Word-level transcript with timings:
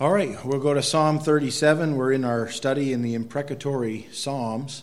All 0.00 0.10
right, 0.10 0.44
we'll 0.44 0.58
go 0.58 0.74
to 0.74 0.82
Psalm 0.82 1.20
37. 1.20 1.94
We're 1.94 2.10
in 2.10 2.24
our 2.24 2.48
study 2.48 2.92
in 2.92 3.02
the 3.02 3.14
imprecatory 3.14 4.08
Psalms, 4.10 4.82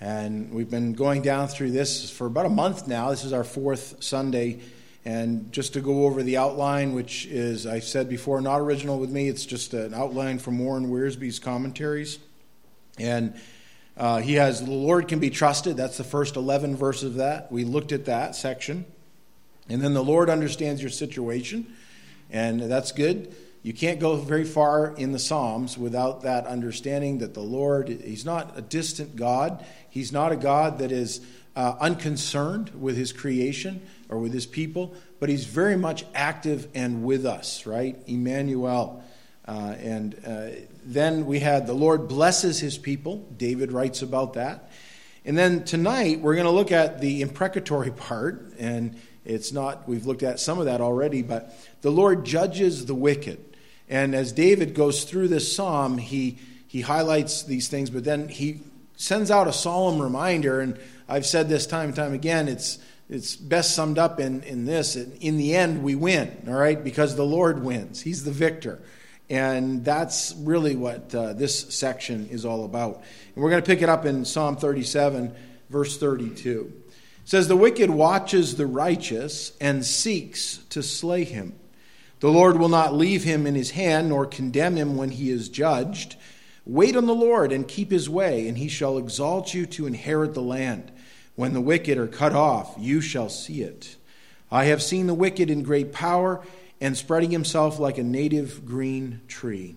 and 0.00 0.52
we've 0.52 0.70
been 0.70 0.92
going 0.92 1.22
down 1.22 1.48
through 1.48 1.72
this 1.72 2.08
for 2.08 2.28
about 2.28 2.46
a 2.46 2.50
month 2.50 2.86
now. 2.86 3.10
This 3.10 3.24
is 3.24 3.32
our 3.32 3.42
fourth 3.42 3.96
Sunday, 3.98 4.60
and 5.04 5.50
just 5.50 5.72
to 5.72 5.80
go 5.80 6.04
over 6.04 6.22
the 6.22 6.36
outline, 6.36 6.94
which 6.94 7.26
is, 7.26 7.66
I 7.66 7.80
said 7.80 8.08
before, 8.08 8.40
not 8.40 8.60
original 8.60 9.00
with 9.00 9.10
me, 9.10 9.28
it's 9.28 9.44
just 9.44 9.74
an 9.74 9.92
outline 9.92 10.38
from 10.38 10.60
Warren 10.60 10.88
Wiersbe's 10.88 11.40
commentaries. 11.40 12.20
And 12.96 13.34
uh, 13.96 14.20
he 14.20 14.34
has, 14.34 14.64
the 14.64 14.70
Lord 14.70 15.08
can 15.08 15.18
be 15.18 15.30
trusted. 15.30 15.76
That's 15.76 15.96
the 15.96 16.04
first 16.04 16.36
11 16.36 16.76
verses 16.76 17.02
of 17.02 17.14
that. 17.14 17.50
We 17.50 17.64
looked 17.64 17.90
at 17.90 18.04
that 18.04 18.36
section. 18.36 18.84
And 19.68 19.82
then 19.82 19.94
the 19.94 20.04
Lord 20.04 20.30
understands 20.30 20.80
your 20.80 20.90
situation, 20.90 21.74
and 22.30 22.60
that's 22.60 22.92
good 22.92 23.34
you 23.64 23.72
can't 23.72 23.98
go 23.98 24.16
very 24.16 24.44
far 24.44 24.94
in 24.94 25.12
the 25.12 25.18
Psalms 25.18 25.78
without 25.78 26.20
that 26.24 26.46
understanding 26.46 27.18
that 27.18 27.32
the 27.32 27.40
Lord, 27.40 27.88
He's 27.88 28.22
not 28.22 28.58
a 28.58 28.60
distant 28.60 29.16
God. 29.16 29.64
He's 29.88 30.12
not 30.12 30.32
a 30.32 30.36
God 30.36 30.80
that 30.80 30.92
is 30.92 31.22
uh, 31.56 31.74
unconcerned 31.80 32.72
with 32.78 32.94
His 32.94 33.10
creation 33.10 33.80
or 34.10 34.18
with 34.18 34.34
His 34.34 34.44
people, 34.44 34.94
but 35.18 35.30
He's 35.30 35.46
very 35.46 35.76
much 35.76 36.04
active 36.14 36.68
and 36.74 37.04
with 37.04 37.24
us, 37.24 37.64
right? 37.64 37.96
Emmanuel. 38.06 39.02
Uh, 39.48 39.74
and 39.78 40.14
uh, 40.26 40.48
then 40.84 41.24
we 41.24 41.40
had 41.40 41.66
the 41.66 41.72
Lord 41.72 42.06
blesses 42.06 42.60
His 42.60 42.76
people. 42.76 43.26
David 43.34 43.72
writes 43.72 44.02
about 44.02 44.34
that. 44.34 44.70
And 45.24 45.38
then 45.38 45.64
tonight 45.64 46.20
we're 46.20 46.34
going 46.34 46.44
to 46.44 46.52
look 46.52 46.70
at 46.70 47.00
the 47.00 47.22
imprecatory 47.22 47.90
part, 47.96 48.52
and 48.58 49.00
it's 49.24 49.52
not, 49.52 49.88
we've 49.88 50.04
looked 50.04 50.22
at 50.22 50.38
some 50.38 50.58
of 50.58 50.66
that 50.66 50.82
already, 50.82 51.22
but 51.22 51.58
the 51.80 51.90
Lord 51.90 52.26
judges 52.26 52.84
the 52.84 52.94
wicked. 52.94 53.52
And 53.88 54.14
as 54.14 54.32
David 54.32 54.74
goes 54.74 55.04
through 55.04 55.28
this 55.28 55.54
psalm, 55.54 55.98
he, 55.98 56.38
he 56.66 56.80
highlights 56.80 57.42
these 57.42 57.68
things, 57.68 57.90
but 57.90 58.04
then 58.04 58.28
he 58.28 58.60
sends 58.96 59.30
out 59.30 59.46
a 59.46 59.52
solemn 59.52 60.00
reminder. 60.00 60.60
And 60.60 60.78
I've 61.08 61.26
said 61.26 61.48
this 61.48 61.66
time 61.66 61.88
and 61.88 61.96
time 61.96 62.14
again, 62.14 62.48
it's, 62.48 62.78
it's 63.10 63.36
best 63.36 63.74
summed 63.74 63.98
up 63.98 64.18
in, 64.20 64.42
in 64.42 64.64
this. 64.64 64.96
In 64.96 65.36
the 65.36 65.54
end, 65.54 65.82
we 65.82 65.94
win, 65.94 66.44
all 66.48 66.54
right, 66.54 66.82
because 66.82 67.16
the 67.16 67.24
Lord 67.24 67.62
wins. 67.62 68.00
He's 68.00 68.24
the 68.24 68.30
victor. 68.30 68.80
And 69.30 69.84
that's 69.84 70.34
really 70.38 70.76
what 70.76 71.14
uh, 71.14 71.32
this 71.32 71.74
section 71.74 72.28
is 72.30 72.44
all 72.44 72.64
about. 72.64 73.02
And 73.34 73.42
we're 73.42 73.50
going 73.50 73.62
to 73.62 73.66
pick 73.66 73.82
it 73.82 73.88
up 73.88 74.04
in 74.04 74.24
Psalm 74.24 74.56
37, 74.56 75.34
verse 75.70 75.98
32. 75.98 76.72
It 76.72 77.28
says, 77.28 77.48
The 77.48 77.56
wicked 77.56 77.90
watches 77.90 78.56
the 78.56 78.66
righteous 78.66 79.56
and 79.60 79.84
seeks 79.84 80.58
to 80.70 80.82
slay 80.82 81.24
him. 81.24 81.54
The 82.24 82.30
Lord 82.30 82.58
will 82.58 82.70
not 82.70 82.94
leave 82.94 83.24
him 83.24 83.46
in 83.46 83.54
his 83.54 83.72
hand, 83.72 84.08
nor 84.08 84.24
condemn 84.24 84.76
him 84.76 84.96
when 84.96 85.10
he 85.10 85.28
is 85.28 85.50
judged. 85.50 86.16
Wait 86.64 86.96
on 86.96 87.04
the 87.04 87.14
Lord 87.14 87.52
and 87.52 87.68
keep 87.68 87.90
his 87.90 88.08
way, 88.08 88.48
and 88.48 88.56
he 88.56 88.66
shall 88.66 88.96
exalt 88.96 89.52
you 89.52 89.66
to 89.66 89.86
inherit 89.86 90.32
the 90.32 90.40
land. 90.40 90.90
When 91.34 91.52
the 91.52 91.60
wicked 91.60 91.98
are 91.98 92.06
cut 92.06 92.32
off, 92.32 92.76
you 92.78 93.02
shall 93.02 93.28
see 93.28 93.60
it. 93.60 93.96
I 94.50 94.64
have 94.64 94.82
seen 94.82 95.06
the 95.06 95.12
wicked 95.12 95.50
in 95.50 95.62
great 95.62 95.92
power 95.92 96.42
and 96.80 96.96
spreading 96.96 97.30
himself 97.30 97.78
like 97.78 97.98
a 97.98 98.02
native 98.02 98.64
green 98.64 99.20
tree. 99.28 99.76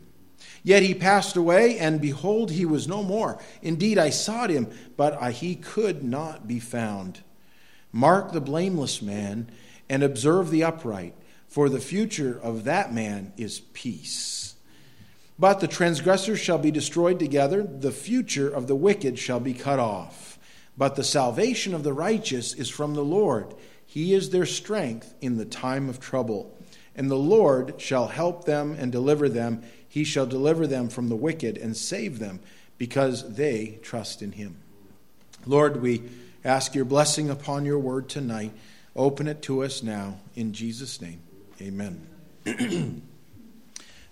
Yet 0.63 0.83
he 0.83 0.93
passed 0.93 1.35
away, 1.35 1.77
and 1.77 1.99
behold, 1.99 2.51
he 2.51 2.63
was 2.63 2.87
no 2.87 3.03
more. 3.03 3.41
Indeed, 3.61 3.97
I 3.97 4.09
sought 4.09 4.51
him, 4.51 4.69
but 4.95 5.21
he 5.33 5.55
could 5.55 6.01
not 6.01 6.47
be 6.47 6.61
found. 6.61 7.23
Mark 7.91 8.31
the 8.31 8.39
blameless 8.39 9.01
man 9.01 9.51
and 9.89 10.01
observe 10.01 10.49
the 10.49 10.63
upright 10.63 11.13
for 11.47 11.69
the 11.69 11.79
future 11.79 12.39
of 12.41 12.65
that 12.65 12.93
man 12.93 13.33
is 13.37 13.59
peace. 13.73 14.55
But 15.39 15.59
the 15.59 15.67
transgressors 15.67 16.39
shall 16.39 16.57
be 16.57 16.71
destroyed 16.71 17.19
together, 17.19 17.63
the 17.63 17.91
future 17.91 18.49
of 18.49 18.67
the 18.67 18.75
wicked 18.75 19.19
shall 19.19 19.39
be 19.39 19.53
cut 19.53 19.79
off. 19.79 20.39
But 20.77 20.95
the 20.95 21.03
salvation 21.03 21.73
of 21.73 21.83
the 21.83 21.93
righteous 21.93 22.53
is 22.53 22.69
from 22.69 22.93
the 22.93 23.03
Lord. 23.03 23.53
He 23.86 24.13
is 24.13 24.30
their 24.30 24.45
strength 24.45 25.13
in 25.21 25.37
the 25.37 25.45
time 25.45 25.89
of 25.89 25.99
trouble. 25.99 26.55
And 26.95 27.09
the 27.09 27.15
Lord 27.15 27.80
shall 27.80 28.07
help 28.07 28.45
them 28.45 28.75
and 28.77 28.91
deliver 28.91 29.30
them. 29.30 29.63
He 29.87 30.03
shall 30.03 30.25
deliver 30.25 30.67
them 30.67 30.89
from 30.89 31.09
the 31.09 31.15
wicked 31.15 31.57
and 31.57 31.77
save 31.77 32.19
them, 32.19 32.39
because 32.77 33.36
they 33.36 33.80
trust 33.81 34.21
in 34.21 34.33
him. 34.33 34.57
Lord, 35.45 35.81
we 35.81 36.03
ask 36.43 36.75
your 36.75 36.86
blessing 36.86 37.30
upon 37.30 37.65
your 37.65 37.80
word 37.80 38.09
tonight. 38.09 38.52
Open 38.95 39.27
it 39.27 39.41
to 39.43 39.63
us 39.63 39.81
now, 39.81 40.19
in 40.36 40.53
Jesus' 40.53 41.02
name. 41.02 41.21
Amen. 41.61 42.07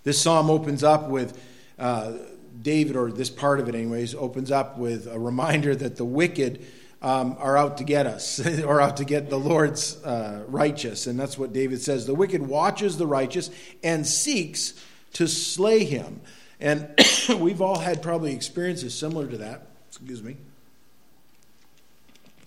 this 0.04 0.22
psalm 0.22 0.50
opens 0.50 0.84
up 0.84 1.10
with 1.10 1.40
uh, 1.78 2.14
David, 2.62 2.96
or 2.96 3.12
this 3.12 3.30
part 3.30 3.60
of 3.60 3.70
it, 3.70 3.76
anyways, 3.76 4.16
opens 4.16 4.52
up 4.52 4.78
with 4.78 5.08
a 5.08 5.20
reminder 5.20 5.76
that 5.76 5.98
the 5.98 6.06
wicked 6.06 6.66
um, 7.02 7.36
are 7.40 7.56
out 7.56 7.78
to 7.78 7.84
get 7.84 8.08
us, 8.08 8.46
or 8.64 8.82
out 8.82 8.98
to 8.98 9.06
get 9.06 9.30
the 9.30 9.38
Lord's 9.38 10.04
uh, 10.04 10.44
righteous. 10.48 11.08
And 11.08 11.20
that's 11.20 11.38
what 11.38 11.54
David 11.54 11.82
says. 11.82 12.06
The 12.06 12.16
wicked 12.16 12.42
watches 12.42 12.98
the 12.98 13.08
righteous 13.08 13.50
and 13.84 14.08
seeks 14.08 14.74
to 15.14 15.28
slay 15.28 15.84
him. 15.84 16.22
And 16.60 16.90
we've 17.40 17.62
all 17.62 17.80
had 17.80 18.02
probably 18.02 18.34
experiences 18.34 18.98
similar 18.98 19.28
to 19.28 19.38
that. 19.38 19.68
Excuse 19.90 20.24
me. 20.24 20.38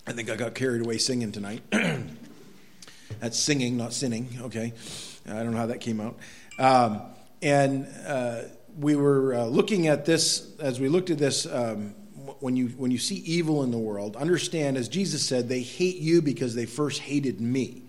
I 0.05 0.11
think 0.11 0.29
I 0.29 0.35
got 0.35 0.55
carried 0.55 0.81
away 0.81 0.97
singing 0.97 1.31
tonight. 1.31 1.61
That's 3.19 3.37
singing, 3.37 3.77
not 3.77 3.93
sinning. 3.93 4.29
Okay. 4.41 4.73
I 5.27 5.43
don't 5.43 5.51
know 5.51 5.57
how 5.57 5.67
that 5.67 5.81
came 5.81 5.99
out. 5.99 6.17
Um, 6.57 7.01
and 7.41 7.87
uh, 8.05 8.41
we 8.77 8.95
were 8.95 9.33
uh, 9.33 9.45
looking 9.45 9.87
at 9.87 10.05
this, 10.05 10.55
as 10.59 10.79
we 10.79 10.89
looked 10.89 11.09
at 11.09 11.17
this, 11.17 11.45
um, 11.45 11.95
when, 12.39 12.55
you, 12.55 12.67
when 12.69 12.91
you 12.91 12.97
see 12.97 13.15
evil 13.15 13.63
in 13.63 13.71
the 13.71 13.77
world, 13.77 14.15
understand, 14.15 14.77
as 14.77 14.87
Jesus 14.87 15.25
said, 15.25 15.49
they 15.49 15.61
hate 15.61 15.97
you 15.97 16.21
because 16.21 16.55
they 16.55 16.65
first 16.65 17.01
hated 17.01 17.41
me. 17.41 17.83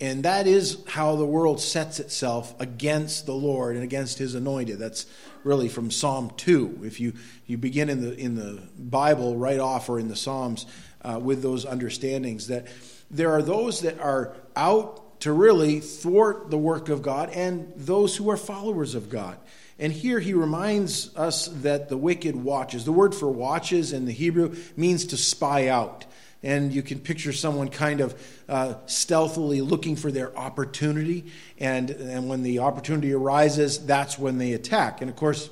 And 0.00 0.24
that 0.24 0.46
is 0.48 0.82
how 0.88 1.14
the 1.14 1.24
world 1.24 1.60
sets 1.60 2.00
itself 2.00 2.60
against 2.60 3.26
the 3.26 3.34
Lord 3.34 3.76
and 3.76 3.84
against 3.84 4.18
his 4.18 4.34
anointed. 4.34 4.78
That's 4.78 5.06
really 5.44 5.68
from 5.68 5.90
Psalm 5.90 6.32
2. 6.36 6.80
If 6.82 6.98
you, 6.98 7.12
you 7.46 7.56
begin 7.56 7.88
in 7.88 8.02
the, 8.02 8.16
in 8.16 8.34
the 8.34 8.62
Bible 8.76 9.36
right 9.36 9.60
off 9.60 9.88
or 9.88 10.00
in 10.00 10.08
the 10.08 10.16
Psalms 10.16 10.66
uh, 11.02 11.20
with 11.22 11.40
those 11.40 11.64
understandings, 11.64 12.48
that 12.48 12.66
there 13.12 13.30
are 13.32 13.42
those 13.42 13.82
that 13.82 14.00
are 14.00 14.34
out 14.56 15.20
to 15.20 15.32
really 15.32 15.78
thwart 15.78 16.50
the 16.50 16.58
work 16.58 16.88
of 16.88 17.02
God 17.02 17.30
and 17.30 17.72
those 17.76 18.16
who 18.16 18.30
are 18.30 18.36
followers 18.36 18.94
of 18.94 19.08
God. 19.08 19.38
And 19.78 19.92
here 19.92 20.20
he 20.20 20.34
reminds 20.34 21.14
us 21.16 21.46
that 21.62 21.88
the 21.88 21.96
wicked 21.96 22.36
watches. 22.36 22.84
The 22.84 22.92
word 22.92 23.14
for 23.14 23.28
watches 23.28 23.92
in 23.92 24.04
the 24.04 24.12
Hebrew 24.12 24.56
means 24.76 25.06
to 25.06 25.16
spy 25.16 25.68
out. 25.68 26.04
And 26.42 26.72
you 26.72 26.82
can 26.82 26.98
picture 26.98 27.32
someone 27.32 27.68
kind 27.68 28.00
of 28.00 28.20
uh, 28.48 28.74
stealthily 28.86 29.60
looking 29.60 29.94
for 29.94 30.10
their 30.10 30.36
opportunity. 30.36 31.26
And, 31.58 31.90
and 31.90 32.28
when 32.28 32.42
the 32.42 32.58
opportunity 32.60 33.12
arises, 33.12 33.86
that's 33.86 34.18
when 34.18 34.38
they 34.38 34.52
attack. 34.52 35.00
And 35.00 35.10
of 35.10 35.16
course, 35.16 35.50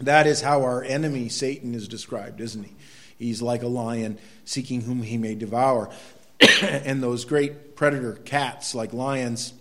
that 0.00 0.26
is 0.26 0.40
how 0.40 0.62
our 0.62 0.82
enemy, 0.82 1.28
Satan, 1.28 1.74
is 1.74 1.88
described, 1.88 2.40
isn't 2.40 2.62
he? 2.62 2.74
He's 3.18 3.42
like 3.42 3.62
a 3.62 3.68
lion 3.68 4.18
seeking 4.44 4.82
whom 4.82 5.02
he 5.02 5.18
may 5.18 5.34
devour. 5.34 5.90
and 6.62 7.02
those 7.02 7.24
great 7.24 7.76
predator 7.76 8.14
cats 8.14 8.74
like 8.74 8.92
lions, 8.92 9.52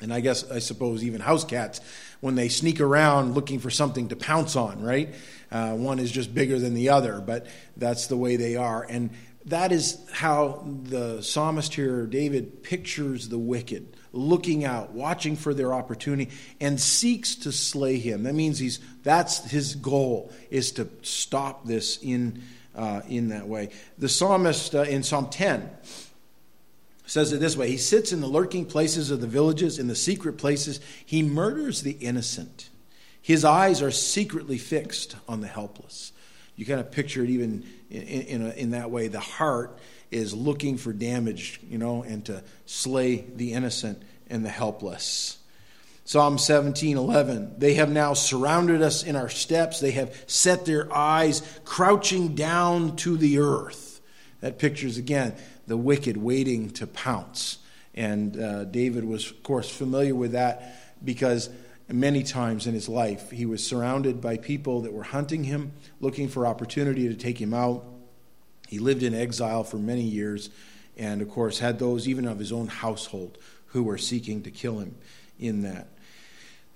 and 0.00 0.12
I 0.12 0.20
guess, 0.20 0.50
I 0.50 0.58
suppose, 0.58 1.04
even 1.04 1.20
house 1.20 1.44
cats, 1.44 1.80
when 2.20 2.34
they 2.34 2.48
sneak 2.48 2.80
around 2.80 3.34
looking 3.34 3.58
for 3.58 3.70
something 3.70 4.08
to 4.08 4.16
pounce 4.16 4.56
on, 4.56 4.82
right? 4.82 5.14
Uh, 5.50 5.72
one 5.72 5.98
is 5.98 6.10
just 6.10 6.34
bigger 6.34 6.58
than 6.58 6.74
the 6.74 6.88
other, 6.88 7.20
but 7.20 7.46
that's 7.76 8.06
the 8.06 8.16
way 8.16 8.36
they 8.36 8.56
are. 8.56 8.82
And 8.88 9.10
that 9.46 9.72
is 9.72 9.98
how 10.10 10.66
the 10.84 11.22
psalmist 11.22 11.74
here, 11.74 12.06
David, 12.06 12.62
pictures 12.62 13.28
the 13.28 13.38
wicked 13.38 13.94
looking 14.14 14.64
out, 14.64 14.92
watching 14.92 15.36
for 15.36 15.52
their 15.52 15.74
opportunity, 15.74 16.30
and 16.60 16.80
seeks 16.80 17.34
to 17.34 17.52
slay 17.52 17.98
him. 17.98 18.22
That 18.22 18.34
means 18.34 18.58
he's 18.58 18.78
that's 19.02 19.50
his 19.50 19.74
goal 19.74 20.32
is 20.50 20.72
to 20.72 20.88
stop 21.02 21.66
this 21.66 21.98
in 22.02 22.42
uh, 22.74 23.02
in 23.08 23.28
that 23.28 23.46
way. 23.46 23.70
The 23.98 24.08
psalmist 24.08 24.74
uh, 24.74 24.82
in 24.82 25.02
Psalm 25.02 25.28
10 25.30 25.70
says 27.06 27.32
it 27.32 27.40
this 27.40 27.56
way 27.56 27.70
He 27.70 27.76
sits 27.76 28.12
in 28.12 28.20
the 28.20 28.26
lurking 28.26 28.66
places 28.66 29.10
of 29.10 29.20
the 29.20 29.26
villages, 29.26 29.78
in 29.78 29.88
the 29.88 29.94
secret 29.94 30.38
places. 30.38 30.80
He 31.04 31.22
murders 31.22 31.82
the 31.82 31.92
innocent. 31.92 32.70
His 33.20 33.44
eyes 33.44 33.80
are 33.80 33.90
secretly 33.90 34.58
fixed 34.58 35.16
on 35.28 35.40
the 35.40 35.46
helpless. 35.46 36.12
You 36.56 36.66
kind 36.66 36.80
of 36.80 36.90
picture 36.90 37.24
it 37.24 37.30
even 37.30 37.64
in, 37.90 38.02
in, 38.02 38.46
a, 38.46 38.50
in 38.50 38.70
that 38.70 38.90
way. 38.90 39.08
The 39.08 39.20
heart 39.20 39.78
is 40.10 40.34
looking 40.34 40.76
for 40.76 40.92
damage, 40.92 41.60
you 41.68 41.78
know, 41.78 42.02
and 42.02 42.24
to 42.26 42.42
slay 42.66 43.24
the 43.34 43.52
innocent 43.52 44.02
and 44.28 44.44
the 44.44 44.50
helpless. 44.50 45.38
Psalm 46.04 46.36
17:11 46.36 47.58
They 47.58 47.74
have 47.74 47.90
now 47.90 48.14
surrounded 48.14 48.82
us 48.82 49.02
in 49.02 49.16
our 49.16 49.28
steps 49.28 49.80
they 49.80 49.92
have 49.92 50.14
set 50.26 50.66
their 50.66 50.92
eyes 50.94 51.42
crouching 51.64 52.34
down 52.34 52.96
to 52.96 53.16
the 53.16 53.38
earth 53.38 54.00
that 54.40 54.58
pictures 54.58 54.98
again 54.98 55.34
the 55.66 55.76
wicked 55.76 56.16
waiting 56.16 56.70
to 56.70 56.86
pounce 56.86 57.58
and 57.94 58.38
uh, 58.38 58.64
David 58.64 59.04
was 59.04 59.30
of 59.30 59.42
course 59.42 59.70
familiar 59.70 60.14
with 60.14 60.32
that 60.32 60.76
because 61.02 61.48
many 61.88 62.22
times 62.22 62.66
in 62.66 62.74
his 62.74 62.88
life. 62.88 63.30
He 63.30 63.46
was 63.46 63.64
surrounded 63.64 64.20
by 64.20 64.38
people 64.38 64.82
that 64.82 64.92
were 64.92 65.02
hunting 65.02 65.44
him, 65.44 65.72
looking 66.00 66.28
for 66.28 66.46
opportunity 66.46 67.08
to 67.08 67.14
take 67.14 67.40
him 67.40 67.52
out. 67.52 67.84
He 68.68 68.78
lived 68.78 69.02
in 69.02 69.14
exile 69.14 69.64
for 69.64 69.76
many 69.76 70.02
years, 70.02 70.50
and 70.96 71.20
of 71.20 71.28
course, 71.28 71.58
had 71.58 71.78
those 71.78 72.08
even 72.08 72.26
of 72.26 72.38
his 72.38 72.52
own 72.52 72.68
household 72.68 73.38
who 73.66 73.82
were 73.82 73.98
seeking 73.98 74.42
to 74.42 74.50
kill 74.50 74.78
him 74.78 74.94
in 75.38 75.62
that. 75.62 75.88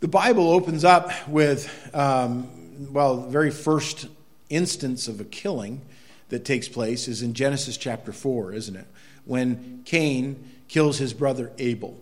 The 0.00 0.06
Bible 0.06 0.50
opens 0.52 0.84
up 0.84 1.10
with, 1.28 1.90
um, 1.92 2.92
well, 2.92 3.16
the 3.16 3.30
very 3.30 3.50
first 3.50 4.06
instance 4.48 5.08
of 5.08 5.20
a 5.20 5.24
killing 5.24 5.80
that 6.28 6.44
takes 6.44 6.68
place 6.68 7.08
is 7.08 7.22
in 7.22 7.34
Genesis 7.34 7.76
chapter 7.76 8.12
4, 8.12 8.52
isn't 8.52 8.76
it? 8.76 8.86
When 9.24 9.82
Cain 9.84 10.52
kills 10.68 10.98
his 10.98 11.12
brother 11.12 11.50
Abel. 11.58 11.98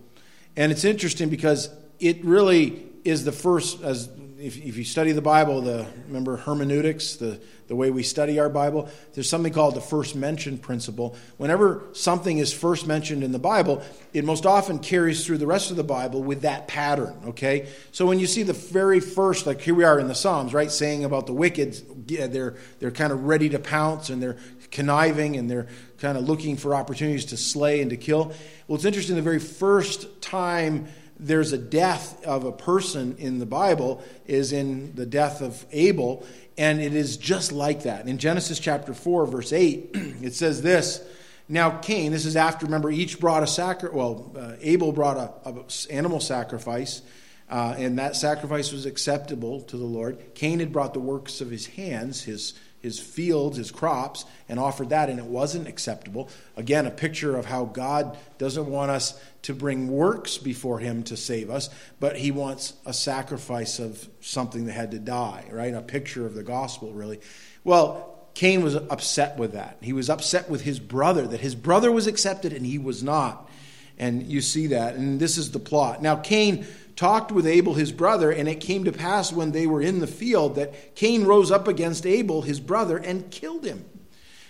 And 0.55 0.71
it's 0.71 0.83
interesting 0.85 1.29
because 1.29 1.69
it 1.99 2.23
really 2.23 2.83
is 3.03 3.25
the 3.25 3.31
first, 3.31 3.81
as 3.81 4.07
if, 4.39 4.57
if 4.57 4.77
you 4.77 4.83
study 4.83 5.13
the 5.13 5.21
Bible, 5.21 5.61
the 5.61 5.85
remember 6.07 6.37
hermeneutics, 6.37 7.15
the, 7.15 7.39
the 7.67 7.75
way 7.75 7.89
we 7.89 8.03
study 8.03 8.39
our 8.39 8.49
Bible, 8.49 8.87
there's 9.13 9.29
something 9.29 9.51
called 9.51 9.73
the 9.73 9.81
first 9.81 10.15
mention 10.15 10.59
principle. 10.59 11.15
Whenever 11.37 11.83
something 11.93 12.37
is 12.37 12.53
first 12.53 12.85
mentioned 12.85 13.23
in 13.23 13.31
the 13.31 13.39
Bible, 13.39 13.81
it 14.13 14.23
most 14.23 14.45
often 14.45 14.77
carries 14.77 15.25
through 15.25 15.39
the 15.39 15.47
rest 15.47 15.71
of 15.71 15.77
the 15.77 15.83
Bible 15.83 16.21
with 16.21 16.41
that 16.41 16.67
pattern, 16.67 17.15
okay? 17.27 17.67
So 17.91 18.05
when 18.05 18.19
you 18.19 18.27
see 18.27 18.43
the 18.43 18.53
very 18.53 18.99
first, 18.99 19.47
like 19.47 19.59
here 19.59 19.73
we 19.73 19.83
are 19.83 19.99
in 19.99 20.07
the 20.07 20.15
Psalms, 20.15 20.53
right, 20.53 20.71
saying 20.71 21.03
about 21.03 21.25
the 21.25 21.33
wicked, 21.33 21.81
yeah, 22.07 22.27
they're, 22.27 22.55
they're 22.79 22.91
kind 22.91 23.11
of 23.11 23.25
ready 23.25 23.49
to 23.49 23.59
pounce 23.59 24.09
and 24.09 24.21
they're 24.21 24.37
conniving 24.69 25.35
and 25.35 25.49
they're 25.49 25.67
kind 25.97 26.17
of 26.17 26.27
looking 26.27 26.57
for 26.57 26.75
opportunities 26.75 27.25
to 27.25 27.37
slay 27.37 27.81
and 27.81 27.89
to 27.89 27.97
kill. 27.97 28.31
Well, 28.67 28.75
it's 28.75 28.85
interesting, 28.85 29.15
the 29.15 29.21
very 29.23 29.39
first 29.39 30.21
time 30.21 30.87
there's 31.19 31.53
a 31.53 31.57
death 31.57 32.23
of 32.25 32.43
a 32.43 32.51
person 32.51 33.15
in 33.17 33.39
the 33.39 33.45
Bible 33.45 34.03
is 34.25 34.51
in 34.51 34.93
the 34.95 35.05
death 35.05 35.41
of 35.41 35.65
Abel, 35.71 36.25
and 36.57 36.79
it 36.79 36.93
is 36.93 37.17
just 37.17 37.51
like 37.51 37.83
that. 37.83 38.07
In 38.07 38.17
Genesis 38.17 38.59
chapter 38.59 38.93
4, 38.93 39.25
verse 39.27 39.53
8, 39.53 39.89
it 40.21 40.33
says 40.33 40.61
this 40.61 41.01
Now 41.49 41.71
Cain, 41.79 42.11
this 42.11 42.25
is 42.25 42.35
after, 42.35 42.65
remember, 42.65 42.91
each 42.91 43.19
brought 43.19 43.43
a 43.43 43.47
sacrifice, 43.47 43.95
well, 43.95 44.31
uh, 44.37 44.53
Abel 44.61 44.91
brought 44.91 45.17
a, 45.17 45.49
a 45.49 45.93
animal 45.93 46.19
sacrifice. 46.19 47.01
Uh, 47.49 47.73
and 47.77 47.97
that 47.97 48.13
sacrifice 48.17 48.73
was 48.73 48.85
acceptable 48.85 49.61
to 49.61 49.77
the 49.77 49.85
Lord. 49.85 50.35
Cain 50.35 50.59
had 50.59 50.73
brought 50.73 50.93
the 50.93 50.99
works 50.99 51.39
of 51.39 51.49
his 51.49 51.65
hands, 51.65 52.23
his 52.23 52.53
his 52.79 52.99
fields, 52.99 53.57
his 53.57 53.71
crops, 53.71 54.25
and 54.47 54.59
offered 54.59 54.89
that, 54.89 55.09
and 55.09 55.19
it 55.19 55.25
wasn't 55.25 55.67
acceptable. 55.67 56.29
Again, 56.55 56.85
a 56.85 56.91
picture 56.91 57.35
of 57.35 57.45
how 57.45 57.65
God 57.65 58.17
doesn't 58.37 58.67
want 58.67 58.91
us 58.91 59.19
to 59.43 59.53
bring 59.53 59.87
works 59.87 60.37
before 60.37 60.79
him 60.79 61.03
to 61.03 61.17
save 61.17 61.49
us, 61.49 61.69
but 61.99 62.17
he 62.17 62.31
wants 62.31 62.73
a 62.85 62.93
sacrifice 62.93 63.79
of 63.79 64.07
something 64.21 64.65
that 64.65 64.73
had 64.73 64.91
to 64.91 64.99
die, 64.99 65.45
right? 65.51 65.73
A 65.73 65.81
picture 65.81 66.25
of 66.25 66.33
the 66.33 66.43
gospel, 66.43 66.91
really. 66.93 67.19
Well, 67.63 68.13
Cain 68.33 68.61
was 68.61 68.75
upset 68.75 69.37
with 69.37 69.53
that. 69.53 69.77
He 69.81 69.93
was 69.93 70.09
upset 70.09 70.47
with 70.47 70.61
his 70.61 70.79
brother, 70.79 71.25
that 71.25 71.39
his 71.39 71.55
brother 71.55 71.91
was 71.91 72.05
accepted 72.05 72.53
and 72.53 72.65
he 72.65 72.77
was 72.77 73.01
not. 73.01 73.49
And 73.97 74.27
you 74.27 74.41
see 74.41 74.67
that. 74.67 74.93
And 74.93 75.19
this 75.19 75.39
is 75.39 75.49
the 75.51 75.59
plot. 75.59 76.03
Now, 76.03 76.17
Cain 76.17 76.67
talked 76.97 77.31
with 77.31 77.45
Abel 77.45 77.75
his 77.75 77.93
brother, 77.93 78.31
and 78.31 78.49
it 78.49 78.59
came 78.59 78.83
to 78.83 78.91
pass 78.91 79.31
when 79.31 79.51
they 79.51 79.67
were 79.67 79.81
in 79.81 79.99
the 79.99 80.07
field 80.07 80.55
that 80.55 80.95
Cain 80.95 81.23
rose 81.23 81.51
up 81.51 81.67
against 81.67 82.05
Abel 82.05 82.41
his 82.41 82.59
brother 82.59 82.97
and 82.97 83.31
killed 83.31 83.63
him. 83.63 83.85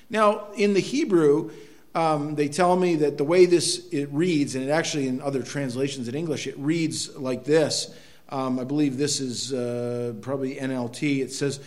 Now, 0.10 0.48
in 0.56 0.74
the 0.74 0.80
Hebrew, 0.80 1.52
um, 1.94 2.36
they 2.36 2.48
tell 2.48 2.76
me 2.76 2.96
that 2.96 3.18
the 3.18 3.26
way 3.26 3.46
this 3.46 3.88
it 3.92 4.10
reads, 4.12 4.56
and 4.56 4.64
it 4.64 4.72
actually 4.72 5.08
in 5.08 5.22
other 5.22 5.44
translations 5.44 6.08
in 6.08 6.16
English, 6.16 6.48
it 6.48 6.58
reads 6.58 7.16
like 7.18 7.44
this. 7.44 7.94
Um, 8.30 8.60
I 8.60 8.64
believe 8.64 8.98
this 8.98 9.20
is 9.20 9.54
uh, 9.54 10.14
probably 10.22 10.56
NLT. 10.56 11.20
It 11.20 11.34
says, 11.34 11.60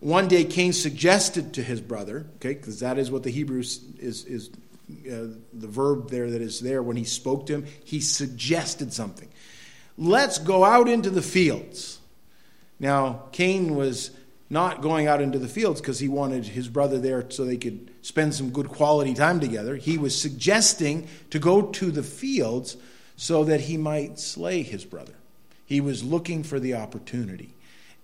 "One 0.00 0.28
day 0.28 0.44
Cain 0.44 0.74
suggested 0.74 1.54
to 1.54 1.62
his 1.62 1.80
brother, 1.80 2.26
okay, 2.36 2.54
because 2.54 2.80
that 2.80 2.98
is 2.98 3.10
what 3.10 3.22
the 3.22 3.30
Hebrew 3.30 3.60
is 3.60 3.80
is 3.98 4.50
uh, 4.90 5.34
the 5.52 5.66
verb 5.66 6.10
there 6.10 6.30
that 6.30 6.42
is 6.42 6.60
there 6.60 6.82
when 6.82 6.96
he 6.96 7.04
spoke 7.04 7.46
to 7.46 7.54
him. 7.54 7.66
He 7.84 8.00
suggested 8.00 8.92
something. 8.92 9.28
Let's 9.98 10.38
go 10.38 10.64
out 10.64 10.88
into 10.88 11.10
the 11.10 11.22
fields. 11.22 12.00
Now, 12.78 13.24
Cain 13.32 13.74
was 13.74 14.10
not 14.48 14.82
going 14.82 15.06
out 15.06 15.22
into 15.22 15.38
the 15.38 15.48
fields 15.48 15.80
because 15.80 15.98
he 15.98 16.08
wanted 16.08 16.46
his 16.46 16.68
brother 16.68 16.98
there 16.98 17.28
so 17.30 17.44
they 17.44 17.56
could 17.56 17.90
spend 18.02 18.34
some 18.34 18.50
good 18.50 18.68
quality 18.68 19.14
time 19.14 19.40
together. 19.40 19.76
He 19.76 19.98
was 19.98 20.18
suggesting 20.18 21.08
to 21.30 21.38
go 21.38 21.62
to 21.62 21.90
the 21.90 22.02
fields 22.02 22.76
so 23.16 23.44
that 23.44 23.62
he 23.62 23.76
might 23.76 24.18
slay 24.20 24.62
his 24.62 24.84
brother. 24.84 25.14
He 25.64 25.80
was 25.80 26.04
looking 26.04 26.42
for 26.42 26.60
the 26.60 26.74
opportunity. 26.74 27.54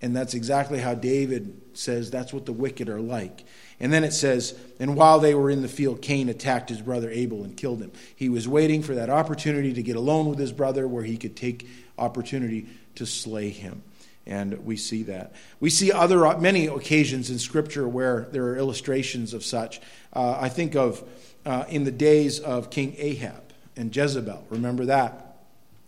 And 0.03 0.13
that's 0.13 0.33
exactly 0.33 0.79
how 0.79 0.95
David 0.95 1.61
says 1.75 2.11
that's 2.11 2.33
what 2.33 2.45
the 2.45 2.51
wicked 2.51 2.89
are 2.89 2.99
like. 2.99 3.45
And 3.79 3.91
then 3.91 4.03
it 4.03 4.11
says, 4.11 4.53
and 4.77 4.97
while 4.97 5.17
they 5.17 5.33
were 5.33 5.49
in 5.49 5.61
the 5.61 5.69
field, 5.69 6.01
Cain 6.01 6.27
attacked 6.27 6.67
his 6.67 6.81
brother 6.81 7.09
Abel 7.09 7.45
and 7.45 7.55
killed 7.55 7.81
him. 7.81 7.93
He 8.13 8.27
was 8.27 8.45
waiting 8.45 8.83
for 8.83 8.95
that 8.95 9.09
opportunity 9.09 9.71
to 9.71 9.81
get 9.81 9.95
alone 9.95 10.25
with 10.27 10.39
his 10.39 10.51
brother 10.51 10.89
where 10.89 11.05
he 11.05 11.15
could 11.15 11.37
take 11.37 11.69
opportunity 11.97 12.67
to 12.95 13.05
slay 13.05 13.47
him. 13.47 13.81
And 14.25 14.65
we 14.65 14.75
see 14.75 15.03
that. 15.03 15.35
We 15.61 15.69
see 15.69 15.93
other 15.93 16.37
many 16.37 16.67
occasions 16.67 17.29
in 17.29 17.39
Scripture 17.39 17.87
where 17.87 18.27
there 18.33 18.43
are 18.47 18.57
illustrations 18.57 19.33
of 19.33 19.45
such. 19.45 19.79
Uh, 20.11 20.37
I 20.37 20.49
think 20.49 20.75
of 20.75 21.01
uh, 21.45 21.63
in 21.69 21.85
the 21.85 21.91
days 21.91 22.41
of 22.41 22.69
King 22.69 22.93
Ahab 22.97 23.53
and 23.77 23.95
Jezebel. 23.95 24.47
Remember 24.49 24.83
that? 24.83 25.37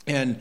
And 0.07 0.39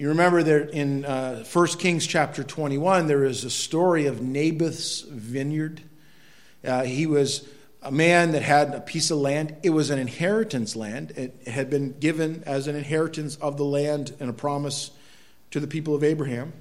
you 0.00 0.08
remember 0.08 0.42
there 0.42 0.60
in 0.60 1.04
uh, 1.04 1.44
1 1.44 1.66
Kings 1.76 2.06
chapter 2.06 2.42
21, 2.42 3.06
there 3.06 3.22
is 3.22 3.44
a 3.44 3.50
story 3.50 4.06
of 4.06 4.22
Naboth's 4.22 5.02
vineyard. 5.02 5.82
Uh, 6.64 6.84
he 6.84 7.06
was 7.06 7.46
a 7.82 7.92
man 7.92 8.32
that 8.32 8.40
had 8.40 8.72
a 8.72 8.80
piece 8.80 9.10
of 9.10 9.18
land. 9.18 9.56
It 9.62 9.68
was 9.68 9.90
an 9.90 9.98
inheritance 9.98 10.74
land. 10.74 11.10
It 11.16 11.46
had 11.46 11.68
been 11.68 11.98
given 11.98 12.42
as 12.46 12.66
an 12.66 12.76
inheritance 12.76 13.36
of 13.42 13.58
the 13.58 13.64
land 13.66 14.16
and 14.20 14.30
a 14.30 14.32
promise 14.32 14.90
to 15.50 15.60
the 15.60 15.66
people 15.66 15.94
of 15.94 16.02
Abraham. 16.02 16.54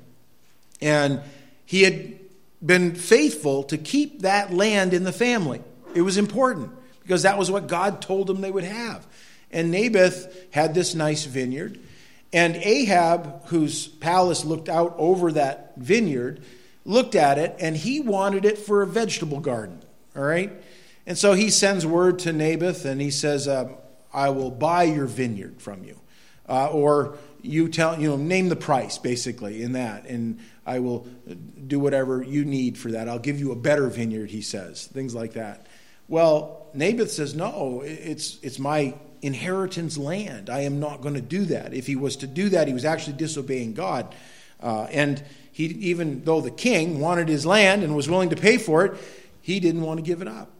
And 0.81 1.21
he 1.65 1.83
had 1.83 2.19
been 2.61 2.93
faithful 2.93 3.63
to 3.63 3.77
keep 3.77 4.23
that 4.23 4.53
land 4.53 4.93
in 4.93 5.05
the 5.05 5.13
family. 5.13 5.61
It 5.95 6.01
was 6.01 6.17
important 6.17 6.71
because 7.03 7.23
that 7.23 7.37
was 7.37 7.49
what 7.49 7.67
God 7.67 8.01
told 8.01 8.29
him 8.29 8.41
they 8.41 8.51
would 8.51 8.65
have. 8.65 9.07
And 9.49 9.71
Naboth 9.71 10.27
had 10.51 10.73
this 10.73 10.93
nice 10.93 11.23
vineyard. 11.23 11.79
And 12.31 12.55
Ahab, 12.57 13.47
whose 13.47 13.87
palace 13.87 14.45
looked 14.45 14.69
out 14.69 14.95
over 14.97 15.31
that 15.31 15.73
vineyard, 15.77 16.43
looked 16.85 17.15
at 17.15 17.37
it 17.37 17.55
and 17.59 17.75
he 17.75 17.99
wanted 17.99 18.45
it 18.45 18.57
for 18.57 18.81
a 18.81 18.87
vegetable 18.87 19.39
garden. 19.39 19.81
All 20.15 20.23
right? 20.23 20.51
And 21.07 21.17
so 21.17 21.33
he 21.33 21.49
sends 21.49 21.85
word 21.85 22.19
to 22.19 22.33
Naboth 22.33 22.85
and 22.85 23.01
he 23.01 23.09
says, 23.09 23.47
uh, 23.47 23.73
I 24.13 24.29
will 24.29 24.51
buy 24.51 24.83
your 24.83 25.05
vineyard 25.05 25.61
from 25.61 25.83
you. 25.83 25.99
Uh, 26.47 26.67
or 26.67 27.17
you 27.41 27.69
tell 27.69 27.99
you 27.99 28.09
know 28.09 28.17
name 28.17 28.49
the 28.49 28.55
price 28.55 28.97
basically 28.97 29.61
in 29.61 29.73
that 29.73 30.05
and 30.05 30.39
i 30.65 30.79
will 30.79 31.07
do 31.67 31.79
whatever 31.79 32.21
you 32.21 32.43
need 32.43 32.77
for 32.77 32.91
that 32.91 33.07
i'll 33.07 33.19
give 33.19 33.39
you 33.39 33.51
a 33.51 33.55
better 33.55 33.87
vineyard 33.87 34.29
he 34.29 34.41
says 34.41 34.87
things 34.87 35.15
like 35.15 35.33
that 35.33 35.65
well 36.07 36.67
naboth 36.73 37.11
says 37.11 37.35
no 37.35 37.81
it's 37.85 38.39
it's 38.41 38.59
my 38.59 38.93
inheritance 39.21 39.97
land. 39.97 40.49
I 40.49 40.61
am 40.61 40.79
not 40.79 41.01
going 41.01 41.15
to 41.15 41.21
do 41.21 41.45
that. 41.45 41.73
If 41.73 41.87
he 41.87 41.95
was 41.95 42.15
to 42.17 42.27
do 42.27 42.49
that 42.49 42.67
he 42.67 42.73
was 42.73 42.85
actually 42.85 43.17
disobeying 43.17 43.73
god. 43.73 44.13
Uh, 44.61 44.83
and 44.91 45.23
he 45.51 45.65
even 45.65 46.23
though 46.23 46.41
the 46.41 46.51
king 46.51 46.99
wanted 46.99 47.27
his 47.27 47.45
land 47.45 47.83
and 47.83 47.95
was 47.95 48.09
willing 48.09 48.29
to 48.29 48.35
pay 48.35 48.57
for 48.57 48.85
it 48.85 48.97
he 49.41 49.59
didn't 49.59 49.81
want 49.81 49.97
to 49.97 50.03
give 50.03 50.21
it 50.21 50.27
up 50.27 50.51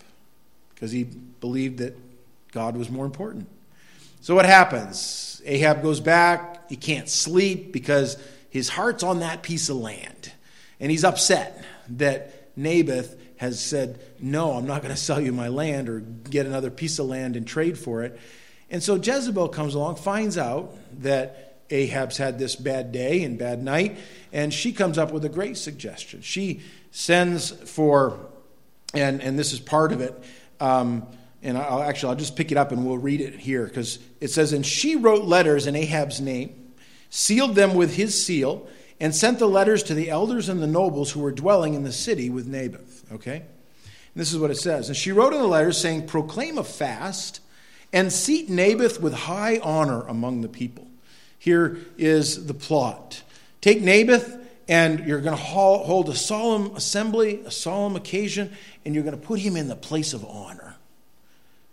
because 0.74 0.92
he 0.92 1.04
believed 1.04 1.78
that 1.80 1.96
god 2.52 2.76
was 2.76 2.90
more 2.90 3.06
important. 3.06 3.48
So 4.22 4.36
what 4.36 4.46
happens? 4.46 5.42
Ahab 5.46 5.82
goes 5.82 6.00
back. 6.00 6.70
He 6.70 6.76
can't 6.76 7.08
sleep 7.08 7.72
because 7.72 8.18
his 8.50 8.70
heart's 8.70 9.04
on 9.04 9.20
that 9.20 9.44
piece 9.44 9.70
of 9.70 9.78
land. 9.78 10.32
And 10.80 10.92
he's 10.92 11.04
upset 11.04 11.64
that 11.90 12.50
Naboth 12.56 13.16
has 13.38 13.64
said, 13.64 14.00
No, 14.20 14.54
I'm 14.54 14.66
not 14.66 14.82
going 14.82 14.94
to 14.94 15.00
sell 15.00 15.22
you 15.22 15.32
my 15.32 15.48
land 15.48 15.88
or 15.88 16.00
get 16.00 16.46
another 16.46 16.70
piece 16.70 17.00
of 17.00 17.06
land 17.06 17.36
and 17.36 17.48
trade 17.48 17.78
for 17.78 18.04
it. 18.04 18.20
And 18.72 18.84
so 18.84 18.96
Jezebel 18.96 19.50
comes 19.50 19.74
along, 19.74 19.96
finds 19.96 20.38
out 20.38 20.76
that 21.02 21.58
Ahab's 21.70 22.18
had 22.18 22.40
this 22.40 22.56
bad 22.56 22.92
day 22.92 23.24
and 23.24 23.38
bad 23.38 23.64
night, 23.64 23.98
and 24.32 24.54
she 24.54 24.72
comes 24.72 24.98
up 24.98 25.12
with 25.12 25.26
a 25.26 25.30
great 25.30 25.58
suggestion. 25.58 26.22
She 26.22 26.62
sends 26.92 27.52
for, 27.52 28.20
and, 28.94 29.22
and 29.22 29.38
this 29.38 29.54
is 29.54 29.60
part 29.60 29.92
of 29.92 30.02
it. 30.02 30.22
Um, 30.60 31.08
and 31.42 31.58
I'll 31.58 31.82
actually 31.82 32.10
I'll 32.10 32.18
just 32.18 32.36
pick 32.36 32.52
it 32.52 32.58
up 32.58 32.72
and 32.72 32.86
we'll 32.86 32.98
read 32.98 33.22
it 33.22 33.36
here 33.36 33.66
because 33.66 34.00
it 34.20 34.30
says, 34.30 34.52
and 34.54 34.66
she 34.66 34.96
wrote 34.96 35.24
letters 35.24 35.68
in 35.68 35.76
Ahab's 35.76 36.20
name, 36.20 36.74
sealed 37.10 37.56
them 37.56 37.76
with 37.76 37.96
his 37.96 38.26
seal, 38.26 38.68
and 39.00 39.16
sent 39.16 39.40
the 39.40 39.48
letters 39.48 39.84
to 39.84 39.94
the 39.94 40.10
elders 40.10 40.50
and 40.50 40.62
the 40.62 40.68
nobles 40.68 41.12
who 41.12 41.22
were 41.22 41.32
dwelling 41.32 41.74
in 41.74 41.84
the 41.84 41.92
city 41.92 42.30
with 42.30 42.46
Naboth. 42.46 43.06
Okay, 43.14 43.38
and 43.38 43.46
this 44.16 44.34
is 44.34 44.40
what 44.40 44.52
it 44.52 44.58
says. 44.58 44.90
And 44.90 44.98
she 44.98 45.12
wrote 45.12 45.34
in 45.34 45.40
the 45.40 45.48
letters 45.48 45.78
saying, 45.78 46.08
proclaim 46.08 46.58
a 46.58 46.64
fast 46.64 47.40
and 47.92 48.12
seat 48.12 48.50
Naboth 48.50 49.02
with 49.02 49.14
high 49.14 49.60
honor 49.60 50.02
among 50.04 50.42
the 50.42 50.48
people. 50.48 50.88
Here 51.38 51.78
is 51.98 52.46
the 52.46 52.54
plot. 52.54 53.24
Take 53.62 53.82
Naboth, 53.82 54.38
and 54.68 55.06
you're 55.08 55.22
going 55.22 55.36
to 55.36 55.42
hold 55.42 56.10
a 56.10 56.16
solemn 56.16 56.76
assembly, 56.76 57.42
a 57.46 57.52
solemn 57.52 57.96
occasion, 57.96 58.56
and 58.86 58.94
you're 58.94 59.04
going 59.04 59.20
to 59.20 59.26
put 59.26 59.40
him 59.40 59.56
in 59.56 59.68
the 59.68 59.76
place 59.76 60.14
of 60.14 60.24
honor. 60.26 60.76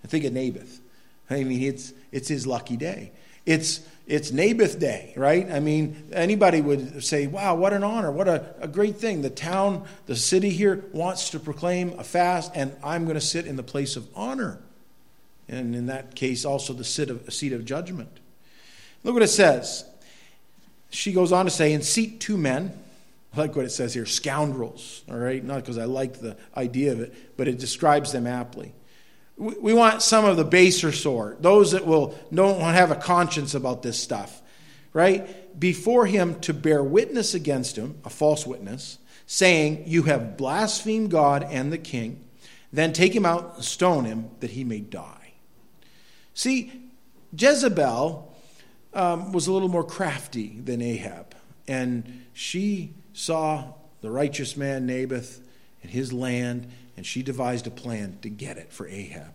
Think 0.06 0.24
of 0.24 0.32
Naboth. 0.32 0.80
I 1.28 1.42
mean, 1.42 1.62
it's, 1.62 1.92
it's 2.12 2.28
his 2.28 2.46
lucky 2.46 2.76
day. 2.76 3.10
It's, 3.44 3.80
it's 4.06 4.30
Naboth 4.30 4.78
Day, 4.78 5.12
right? 5.16 5.50
I 5.50 5.58
mean, 5.58 6.10
anybody 6.12 6.60
would 6.60 7.02
say, 7.04 7.26
wow, 7.26 7.56
what 7.56 7.72
an 7.72 7.82
honor, 7.82 8.12
what 8.12 8.28
a, 8.28 8.54
a 8.60 8.68
great 8.68 8.96
thing. 8.96 9.22
The 9.22 9.30
town, 9.30 9.84
the 10.06 10.14
city 10.14 10.50
here 10.50 10.84
wants 10.92 11.30
to 11.30 11.40
proclaim 11.40 11.98
a 11.98 12.04
fast, 12.04 12.52
and 12.54 12.76
I'm 12.84 13.04
going 13.04 13.16
to 13.16 13.20
sit 13.20 13.46
in 13.46 13.56
the 13.56 13.64
place 13.64 13.96
of 13.96 14.08
honor. 14.14 14.60
And 15.48 15.74
in 15.74 15.86
that 15.86 16.14
case, 16.14 16.44
also 16.44 16.72
the 16.72 16.84
seat 16.84 17.10
of, 17.10 17.32
seat 17.32 17.52
of 17.52 17.64
judgment. 17.64 18.20
Look 19.04 19.14
what 19.14 19.22
it 19.22 19.28
says. 19.28 19.84
She 20.90 21.12
goes 21.12 21.32
on 21.32 21.44
to 21.44 21.50
say, 21.50 21.72
and 21.72 21.84
seat 21.84 22.20
two 22.20 22.36
men. 22.36 22.76
I 23.34 23.40
like 23.40 23.54
what 23.54 23.64
it 23.64 23.70
says 23.70 23.92
here 23.92 24.06
scoundrels, 24.06 25.02
all 25.10 25.16
right? 25.16 25.44
Not 25.44 25.56
because 25.56 25.78
I 25.78 25.84
like 25.84 26.20
the 26.20 26.36
idea 26.56 26.92
of 26.92 27.00
it, 27.00 27.36
but 27.36 27.48
it 27.48 27.58
describes 27.58 28.12
them 28.12 28.26
aptly. 28.26 28.74
We 29.36 29.74
want 29.74 30.00
some 30.00 30.24
of 30.24 30.38
the 30.38 30.44
baser 30.44 30.92
sort, 30.92 31.42
those 31.42 31.72
that 31.72 31.86
will 31.86 32.18
don't 32.32 32.58
have 32.60 32.90
a 32.90 32.96
conscience 32.96 33.54
about 33.54 33.82
this 33.82 34.00
stuff, 34.00 34.40
right? 34.94 35.60
Before 35.60 36.06
him 36.06 36.40
to 36.40 36.54
bear 36.54 36.82
witness 36.82 37.34
against 37.34 37.76
him, 37.76 38.00
a 38.06 38.10
false 38.10 38.46
witness, 38.46 38.96
saying, 39.26 39.84
You 39.86 40.04
have 40.04 40.38
blasphemed 40.38 41.10
God 41.10 41.42
and 41.44 41.70
the 41.70 41.78
king. 41.78 42.24
Then 42.72 42.94
take 42.94 43.14
him 43.14 43.26
out 43.26 43.56
and 43.56 43.64
stone 43.64 44.06
him 44.06 44.30
that 44.40 44.50
he 44.50 44.64
may 44.64 44.80
die. 44.80 45.15
See, 46.36 46.70
Jezebel 47.36 48.32
um, 48.92 49.32
was 49.32 49.46
a 49.46 49.52
little 49.52 49.68
more 49.68 49.82
crafty 49.82 50.60
than 50.62 50.82
Ahab, 50.82 51.34
and 51.66 52.26
she 52.34 52.92
saw 53.14 53.72
the 54.02 54.10
righteous 54.10 54.54
man 54.54 54.86
Naboth 54.86 55.40
and 55.82 55.90
his 55.90 56.12
land 56.12 56.70
and 56.96 57.04
she 57.06 57.22
devised 57.22 57.66
a 57.66 57.70
plan 57.70 58.18
to 58.20 58.28
get 58.28 58.58
it 58.58 58.70
for 58.70 58.86
Ahab. 58.86 59.32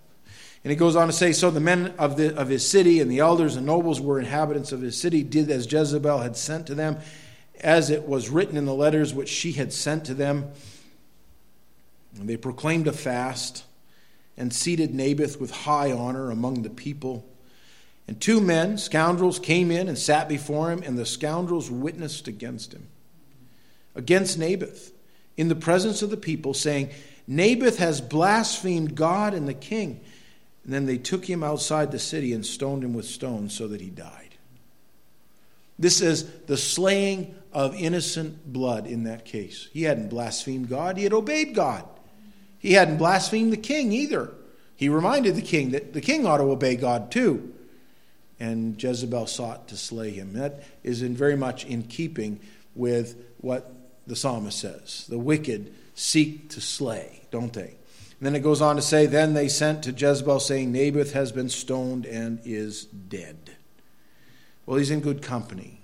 And 0.63 0.71
it 0.71 0.75
goes 0.75 0.95
on 0.95 1.07
to 1.07 1.13
say 1.13 1.31
So 1.31 1.49
the 1.49 1.59
men 1.59 1.93
of, 1.97 2.17
the, 2.17 2.35
of 2.35 2.49
his 2.49 2.67
city 2.67 2.99
and 2.99 3.09
the 3.09 3.19
elders 3.19 3.55
and 3.55 3.65
nobles 3.65 3.99
were 3.99 4.19
inhabitants 4.19 4.71
of 4.71 4.81
his 4.81 4.95
city, 4.95 5.23
did 5.23 5.49
as 5.49 5.71
Jezebel 5.71 6.19
had 6.19 6.37
sent 6.37 6.67
to 6.67 6.75
them, 6.75 6.99
as 7.59 7.89
it 7.89 8.07
was 8.07 8.29
written 8.29 8.57
in 8.57 8.65
the 8.65 8.75
letters 8.75 9.11
which 9.11 9.29
she 9.29 9.53
had 9.53 9.73
sent 9.73 10.05
to 10.05 10.13
them. 10.13 10.51
And 12.19 12.29
they 12.29 12.37
proclaimed 12.37 12.87
a 12.87 12.93
fast 12.93 13.63
and 14.41 14.51
seated 14.51 14.91
Naboth 14.91 15.39
with 15.39 15.51
high 15.51 15.91
honor 15.91 16.31
among 16.31 16.63
the 16.63 16.69
people. 16.71 17.23
And 18.07 18.19
two 18.19 18.41
men, 18.41 18.79
scoundrels, 18.79 19.37
came 19.37 19.69
in 19.69 19.87
and 19.87 19.95
sat 19.95 20.27
before 20.27 20.71
him, 20.71 20.81
and 20.81 20.97
the 20.97 21.05
scoundrels 21.05 21.69
witnessed 21.69 22.27
against 22.27 22.73
him, 22.73 22.87
against 23.93 24.39
Naboth, 24.39 24.93
in 25.37 25.47
the 25.47 25.53
presence 25.53 26.01
of 26.01 26.09
the 26.09 26.17
people, 26.17 26.55
saying, 26.55 26.89
Naboth 27.27 27.77
has 27.77 28.01
blasphemed 28.01 28.95
God 28.95 29.35
and 29.35 29.47
the 29.47 29.53
king. 29.53 30.01
And 30.63 30.73
then 30.73 30.87
they 30.87 30.97
took 30.97 31.25
him 31.25 31.43
outside 31.43 31.91
the 31.91 31.99
city 31.99 32.33
and 32.33 32.43
stoned 32.43 32.83
him 32.83 32.95
with 32.95 33.05
stones 33.05 33.55
so 33.55 33.67
that 33.67 33.79
he 33.79 33.91
died. 33.91 34.37
This 35.77 36.01
is 36.01 36.27
the 36.47 36.57
slaying 36.57 37.35
of 37.53 37.75
innocent 37.75 38.51
blood 38.51 38.87
in 38.87 39.03
that 39.03 39.23
case. 39.23 39.69
He 39.71 39.83
hadn't 39.83 40.09
blasphemed 40.09 40.67
God, 40.67 40.97
he 40.97 41.03
had 41.03 41.13
obeyed 41.13 41.53
God. 41.53 41.85
He 42.61 42.73
hadn't 42.73 42.97
blasphemed 42.97 43.51
the 43.51 43.57
king 43.57 43.91
either. 43.91 44.31
He 44.75 44.87
reminded 44.87 45.35
the 45.35 45.41
king 45.41 45.71
that 45.71 45.93
the 45.93 46.01
king 46.01 46.25
ought 46.27 46.37
to 46.37 46.43
obey 46.43 46.75
God 46.75 47.11
too. 47.11 47.53
And 48.39 48.81
Jezebel 48.81 49.27
sought 49.27 49.67
to 49.69 49.77
slay 49.77 50.11
him. 50.11 50.33
That 50.33 50.63
is 50.83 51.01
in 51.01 51.15
very 51.15 51.35
much 51.35 51.65
in 51.65 51.83
keeping 51.83 52.39
with 52.75 53.15
what 53.39 53.73
the 54.07 54.15
psalmist 54.15 54.59
says. 54.59 55.05
The 55.09 55.19
wicked 55.19 55.73
seek 55.95 56.49
to 56.51 56.61
slay, 56.61 57.21
don't 57.31 57.53
they? 57.53 57.75
And 58.19 58.27
then 58.27 58.35
it 58.35 58.43
goes 58.43 58.61
on 58.61 58.75
to 58.75 58.81
say, 58.81 59.07
Then 59.07 59.33
they 59.33 59.47
sent 59.47 59.83
to 59.83 59.91
Jezebel, 59.91 60.39
saying, 60.39 60.71
Naboth 60.71 61.13
has 61.13 61.31
been 61.31 61.49
stoned 61.49 62.05
and 62.05 62.39
is 62.45 62.85
dead. 62.85 63.55
Well, 64.65 64.77
he's 64.77 64.91
in 64.91 64.99
good 64.99 65.23
company 65.23 65.81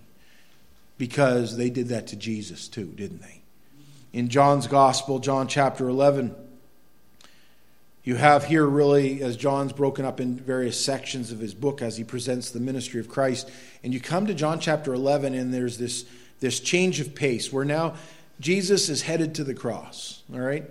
because 0.98 1.58
they 1.58 1.70
did 1.70 1.88
that 1.90 2.08
to 2.08 2.16
Jesus 2.16 2.68
too, 2.68 2.86
didn't 2.96 3.22
they? 3.22 3.42
In 4.14 4.30
John's 4.30 4.68
Gospel, 4.68 5.20
John 5.20 5.48
chapter 5.48 5.88
11, 5.88 6.36
you 8.08 8.16
have 8.16 8.46
here 8.46 8.66
really, 8.66 9.22
as 9.22 9.36
John's 9.36 9.74
broken 9.74 10.06
up 10.06 10.22
in 10.22 10.38
various 10.38 10.80
sections 10.80 11.34
of 11.34 11.40
his 11.40 11.54
book 11.54 11.82
as 11.82 11.98
he 11.98 12.06
presents 12.06 12.52
the 12.52 12.60
ministry 12.62 13.02
of 13.02 13.10
Christ, 13.10 13.52
and 13.84 13.94
you 13.94 14.00
come 14.00 14.28
to 14.28 14.34
John 14.34 14.62
chapter 14.62 14.94
11, 14.94 15.34
and 15.34 15.54
there's 15.54 15.78
this, 15.78 16.06
this 16.40 16.62
change 16.62 17.02
of 17.02 17.14
pace 17.14 17.52
where 17.52 17.66
now 17.66 17.96
Jesus 18.40 18.88
is 18.88 19.02
headed 19.02 19.36
to 19.36 19.44
the 19.44 19.54
cross, 19.54 20.24
all 20.32 20.40
right? 20.40 20.64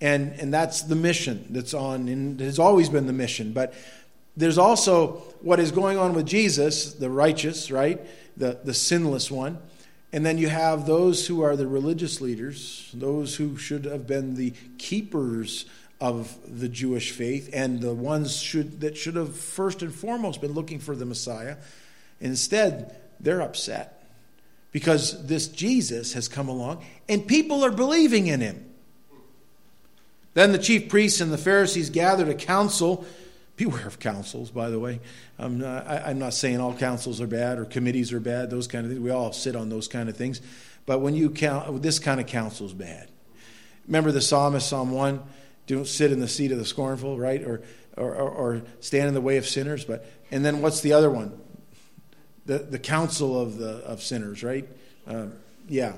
And, 0.00 0.32
and 0.40 0.52
that's 0.52 0.82
the 0.82 0.96
mission 0.96 1.46
that's 1.50 1.74
on, 1.74 2.08
and 2.08 2.40
has 2.40 2.58
always 2.58 2.88
been 2.88 3.06
the 3.06 3.12
mission. 3.12 3.52
But 3.52 3.72
there's 4.36 4.58
also 4.58 5.22
what 5.42 5.60
is 5.60 5.70
going 5.70 5.96
on 5.96 6.12
with 6.12 6.26
Jesus, 6.26 6.94
the 6.94 7.08
righteous, 7.08 7.70
right? 7.70 8.00
The, 8.36 8.58
the 8.64 8.74
sinless 8.74 9.30
one. 9.30 9.58
And 10.12 10.26
then 10.26 10.38
you 10.38 10.48
have 10.48 10.86
those 10.86 11.28
who 11.28 11.40
are 11.42 11.54
the 11.54 11.68
religious 11.68 12.20
leaders, 12.20 12.90
those 12.92 13.36
who 13.36 13.56
should 13.56 13.84
have 13.84 14.08
been 14.08 14.34
the 14.34 14.54
keepers 14.76 15.66
of 16.00 16.36
the 16.46 16.68
Jewish 16.68 17.12
faith, 17.12 17.50
and 17.52 17.80
the 17.80 17.94
ones 17.94 18.36
should, 18.36 18.80
that 18.80 18.96
should 18.96 19.16
have 19.16 19.36
first 19.36 19.82
and 19.82 19.94
foremost 19.94 20.40
been 20.40 20.52
looking 20.52 20.78
for 20.78 20.96
the 20.96 21.04
Messiah. 21.04 21.56
Instead, 22.20 22.96
they're 23.20 23.42
upset 23.42 24.02
because 24.72 25.26
this 25.26 25.48
Jesus 25.48 26.14
has 26.14 26.28
come 26.28 26.48
along 26.48 26.84
and 27.08 27.26
people 27.26 27.64
are 27.64 27.70
believing 27.70 28.28
in 28.28 28.40
him. 28.40 28.66
Then 30.34 30.52
the 30.52 30.58
chief 30.58 30.88
priests 30.88 31.20
and 31.20 31.32
the 31.32 31.38
Pharisees 31.38 31.90
gathered 31.90 32.28
a 32.28 32.34
council. 32.34 33.04
Beware 33.56 33.86
of 33.86 33.98
councils, 33.98 34.50
by 34.50 34.70
the 34.70 34.78
way. 34.78 35.00
I'm 35.38 35.58
not, 35.58 35.86
I, 35.86 36.10
am 36.12 36.18
not 36.18 36.34
saying 36.34 36.60
all 36.60 36.72
councils 36.72 37.20
are 37.20 37.26
bad 37.26 37.58
or 37.58 37.64
committees 37.64 38.12
are 38.12 38.20
bad, 38.20 38.48
those 38.48 38.66
kind 38.66 38.86
of 38.86 38.92
things. 38.92 39.02
We 39.02 39.10
all 39.10 39.32
sit 39.32 39.56
on 39.56 39.68
those 39.68 39.88
kind 39.88 40.08
of 40.08 40.16
things. 40.16 40.40
But 40.86 41.00
when 41.00 41.14
you 41.14 41.30
count, 41.30 41.82
this 41.82 41.98
kind 41.98 42.20
of 42.20 42.26
council 42.26 42.66
is 42.66 42.72
bad. 42.72 43.10
Remember 43.86 44.12
the 44.12 44.20
psalmist, 44.20 44.68
Psalm 44.68 44.92
1? 44.92 45.20
Don't 45.76 45.86
sit 45.86 46.12
in 46.12 46.20
the 46.20 46.28
seat 46.28 46.52
of 46.52 46.58
the 46.58 46.64
scornful, 46.64 47.18
right? 47.18 47.42
Or, 47.42 47.62
or, 47.96 48.14
or, 48.14 48.30
or 48.30 48.62
stand 48.80 49.08
in 49.08 49.14
the 49.14 49.20
way 49.20 49.36
of 49.36 49.46
sinners. 49.46 49.84
But 49.84 50.06
And 50.30 50.44
then 50.44 50.62
what's 50.62 50.80
the 50.80 50.92
other 50.92 51.10
one? 51.10 51.40
the, 52.50 52.58
the 52.58 52.78
council 52.80 53.40
of, 53.40 53.58
the, 53.58 53.76
of 53.86 54.02
sinners, 54.02 54.42
right? 54.42 54.68
Uh, 55.06 55.26
yeah. 55.68 55.92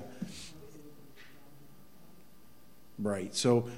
Right. 2.98 3.34
So, 3.34 3.70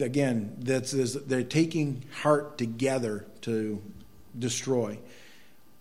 again, 0.00 0.56
that's, 0.60 0.92
they're 0.92 1.42
taking 1.42 2.02
heart 2.22 2.56
together 2.56 3.26
to 3.42 3.82
destroy. 4.38 4.98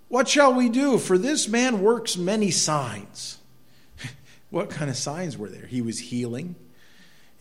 What 0.09 0.27
shall 0.27 0.53
we 0.53 0.67
do? 0.67 0.97
For 0.97 1.17
this 1.17 1.47
man 1.47 1.81
works 1.81 2.17
many 2.17 2.51
signs. 2.51 3.37
what 4.49 4.69
kind 4.69 4.91
of 4.91 4.97
signs 4.97 5.37
were 5.37 5.49
there? 5.49 5.65
He 5.65 5.81
was 5.81 5.97
healing. 5.97 6.55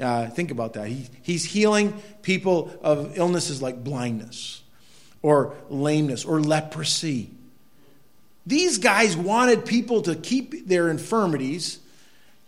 Uh, 0.00 0.28
think 0.28 0.50
about 0.50 0.72
that. 0.74 0.88
He, 0.88 1.06
he's 1.22 1.44
healing 1.44 1.92
people 2.22 2.76
of 2.82 3.16
illnesses 3.16 3.62
like 3.62 3.84
blindness 3.84 4.62
or 5.22 5.54
lameness 5.68 6.24
or 6.24 6.40
leprosy 6.40 7.30
these 8.46 8.78
guys 8.78 9.16
wanted 9.16 9.64
people 9.64 10.02
to 10.02 10.14
keep 10.14 10.66
their 10.66 10.88
infirmities, 10.88 11.78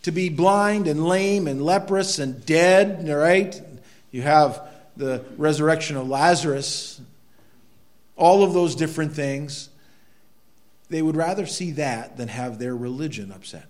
to 0.03 0.13
be 0.13 0.29
blind 0.29 0.87
and 0.87 1.05
lame 1.07 1.47
and 1.47 1.63
leprous 1.63 2.19
and 2.19 2.45
dead, 2.45 3.09
right? 3.09 3.61
You 4.11 4.23
have 4.23 4.69
the 4.97 5.25
resurrection 5.37 5.97
of 5.97 6.09
Lazarus, 6.09 7.01
all 8.17 8.43
of 8.43 8.53
those 8.53 8.75
different 8.75 9.13
things. 9.13 9.71
They 10.89 11.01
would 11.01 11.17
rather 11.17 11.47
see 11.47 11.73
that 11.73 12.17
than 12.17 12.29
have 12.29 12.59
their 12.59 12.77
religion 12.77 13.33
upset. 13.33 13.67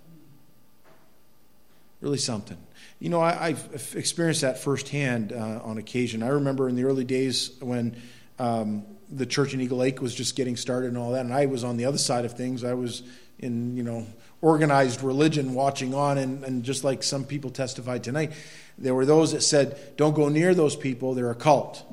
Really 2.01 2.19
something. 2.19 2.59
You 3.05 3.11
know, 3.11 3.21
I, 3.21 3.51
have 3.51 3.93
experienced 3.97 4.41
that 4.41 4.61
firsthand 4.61 5.35
uh, 5.35 5.61
on 5.63 5.77
occasion. 5.77 6.23
I 6.23 6.29
remember 6.29 6.71
in 6.71 6.75
the 6.75 6.85
early 6.85 7.05
days 7.05 7.51
when 7.61 8.01
um, 8.39 8.87
the 9.11 9.27
church 9.27 9.53
in 9.53 9.61
Eagle 9.61 9.77
Lake 9.77 10.01
was 10.01 10.15
just 10.15 10.37
getting 10.37 10.57
started 10.57 10.87
and 10.87 10.97
all 10.97 11.13
that, 11.13 11.21
and 11.21 11.35
I 11.35 11.45
was 11.45 11.65
on 11.65 11.77
the 11.77 11.85
other 11.85 11.99
side 11.99 12.25
of 12.25 12.33
things. 12.33 12.65
I 12.65 12.73
was 12.73 13.03
in, 13.39 13.77
you 13.77 13.83
know, 13.83 14.07
organized 14.41 15.03
religion 15.03 15.53
watching 15.53 15.93
on, 15.93 16.17
and, 16.17 16.43
and 16.45 16.63
just 16.63 16.83
like 16.83 17.03
some 17.03 17.25
people 17.25 17.51
testified 17.51 18.03
tonight, 18.03 18.33
there 18.79 18.95
were 18.95 19.05
those 19.05 19.33
that 19.33 19.43
said, 19.43 19.79
don't 19.99 20.15
go 20.15 20.31
near 20.31 20.55
those 20.55 20.75
people, 20.75 21.13
they're 21.13 21.31
a 21.31 21.35
cult. 21.35 21.85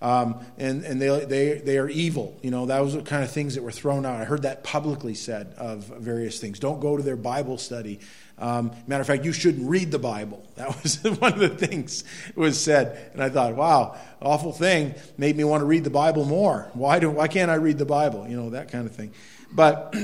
Um, 0.00 0.40
and 0.58 0.84
and 0.84 1.02
they, 1.02 1.24
they, 1.24 1.58
they 1.58 1.78
are 1.78 1.88
evil. 1.88 2.38
You 2.42 2.50
know, 2.50 2.66
that 2.66 2.80
was 2.80 2.94
the 2.94 3.02
kind 3.02 3.24
of 3.24 3.30
things 3.30 3.56
that 3.56 3.62
were 3.62 3.72
thrown 3.72 4.06
out. 4.06 4.20
I 4.20 4.24
heard 4.24 4.42
that 4.42 4.62
publicly 4.62 5.14
said 5.14 5.54
of 5.56 5.84
various 5.84 6.40
things. 6.40 6.58
Don't 6.58 6.80
go 6.80 6.96
to 6.96 7.02
their 7.02 7.16
Bible 7.16 7.58
study. 7.58 7.98
Um, 8.40 8.70
matter 8.86 9.00
of 9.00 9.06
fact, 9.06 9.24
you 9.24 9.32
shouldn't 9.32 9.68
read 9.68 9.90
the 9.90 9.98
Bible. 9.98 10.44
That 10.58 10.82
was 10.82 10.96
one 11.20 11.34
of 11.34 11.38
the 11.38 11.50
things 11.50 12.02
was 12.34 12.60
said. 12.60 13.12
And 13.12 13.22
I 13.22 13.28
thought, 13.28 13.54
wow, 13.54 13.96
awful 14.20 14.52
thing. 14.52 14.96
Made 15.16 15.36
me 15.36 15.44
want 15.44 15.60
to 15.60 15.66
read 15.66 15.84
the 15.84 15.90
Bible 15.90 16.24
more. 16.24 16.68
Why, 16.72 16.98
do, 16.98 17.08
why 17.10 17.28
can't 17.28 17.48
I 17.48 17.54
read 17.54 17.78
the 17.78 17.86
Bible? 17.86 18.26
You 18.26 18.36
know, 18.36 18.50
that 18.50 18.72
kind 18.72 18.84
of 18.84 18.92
thing. 18.92 19.12
But 19.52 19.94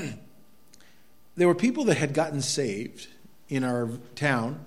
there 1.37 1.49
were 1.49 1.57
people 1.57 1.87
that 1.87 1.97
had 1.97 2.15
gotten 2.15 2.41
saved 2.41 3.09
in 3.49 3.65
our 3.65 3.91
town. 4.15 4.61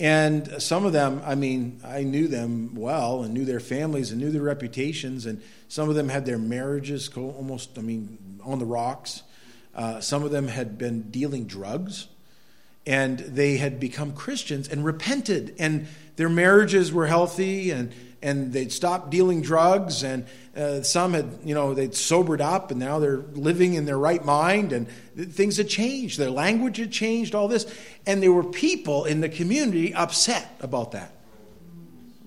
And 0.00 0.62
some 0.62 0.86
of 0.86 0.92
them, 0.92 1.20
I 1.24 1.34
mean, 1.34 1.80
I 1.84 2.02
knew 2.02 2.26
them 2.26 2.74
well 2.74 3.22
and 3.22 3.34
knew 3.34 3.44
their 3.44 3.60
families 3.60 4.10
and 4.10 4.20
knew 4.20 4.30
their 4.30 4.42
reputations. 4.42 5.26
And 5.26 5.42
some 5.68 5.90
of 5.90 5.94
them 5.94 6.08
had 6.08 6.24
their 6.24 6.38
marriages 6.38 7.10
almost, 7.14 7.78
I 7.78 7.82
mean, 7.82 8.40
on 8.42 8.58
the 8.58 8.64
rocks. 8.64 9.22
Uh, 9.74 10.00
some 10.00 10.24
of 10.24 10.30
them 10.30 10.48
had 10.48 10.78
been 10.78 11.10
dealing 11.10 11.44
drugs 11.44 12.08
and 12.86 13.18
they 13.18 13.58
had 13.58 13.78
become 13.78 14.12
Christians 14.12 14.68
and 14.68 14.84
repented, 14.84 15.54
and 15.58 15.86
their 16.16 16.28
marriages 16.28 16.92
were 16.92 17.06
healthy, 17.06 17.70
and, 17.70 17.92
and 18.22 18.52
they'd 18.52 18.72
stopped 18.72 19.10
dealing 19.10 19.40
drugs, 19.40 20.02
and 20.02 20.26
uh, 20.56 20.82
some 20.82 21.14
had, 21.14 21.38
you 21.44 21.54
know, 21.54 21.74
they'd 21.74 21.94
sobered 21.94 22.40
up, 22.40 22.70
and 22.70 22.78
now 22.78 22.98
they're 22.98 23.18
living 23.18 23.74
in 23.74 23.86
their 23.86 23.98
right 23.98 24.24
mind, 24.24 24.72
and 24.72 24.88
things 25.16 25.56
had 25.56 25.68
changed. 25.68 26.18
Their 26.18 26.30
language 26.30 26.76
had 26.76 26.92
changed, 26.92 27.34
all 27.34 27.48
this. 27.48 27.72
And 28.06 28.22
there 28.22 28.32
were 28.32 28.44
people 28.44 29.04
in 29.04 29.20
the 29.20 29.28
community 29.28 29.94
upset 29.94 30.54
about 30.60 30.92
that. 30.92 31.12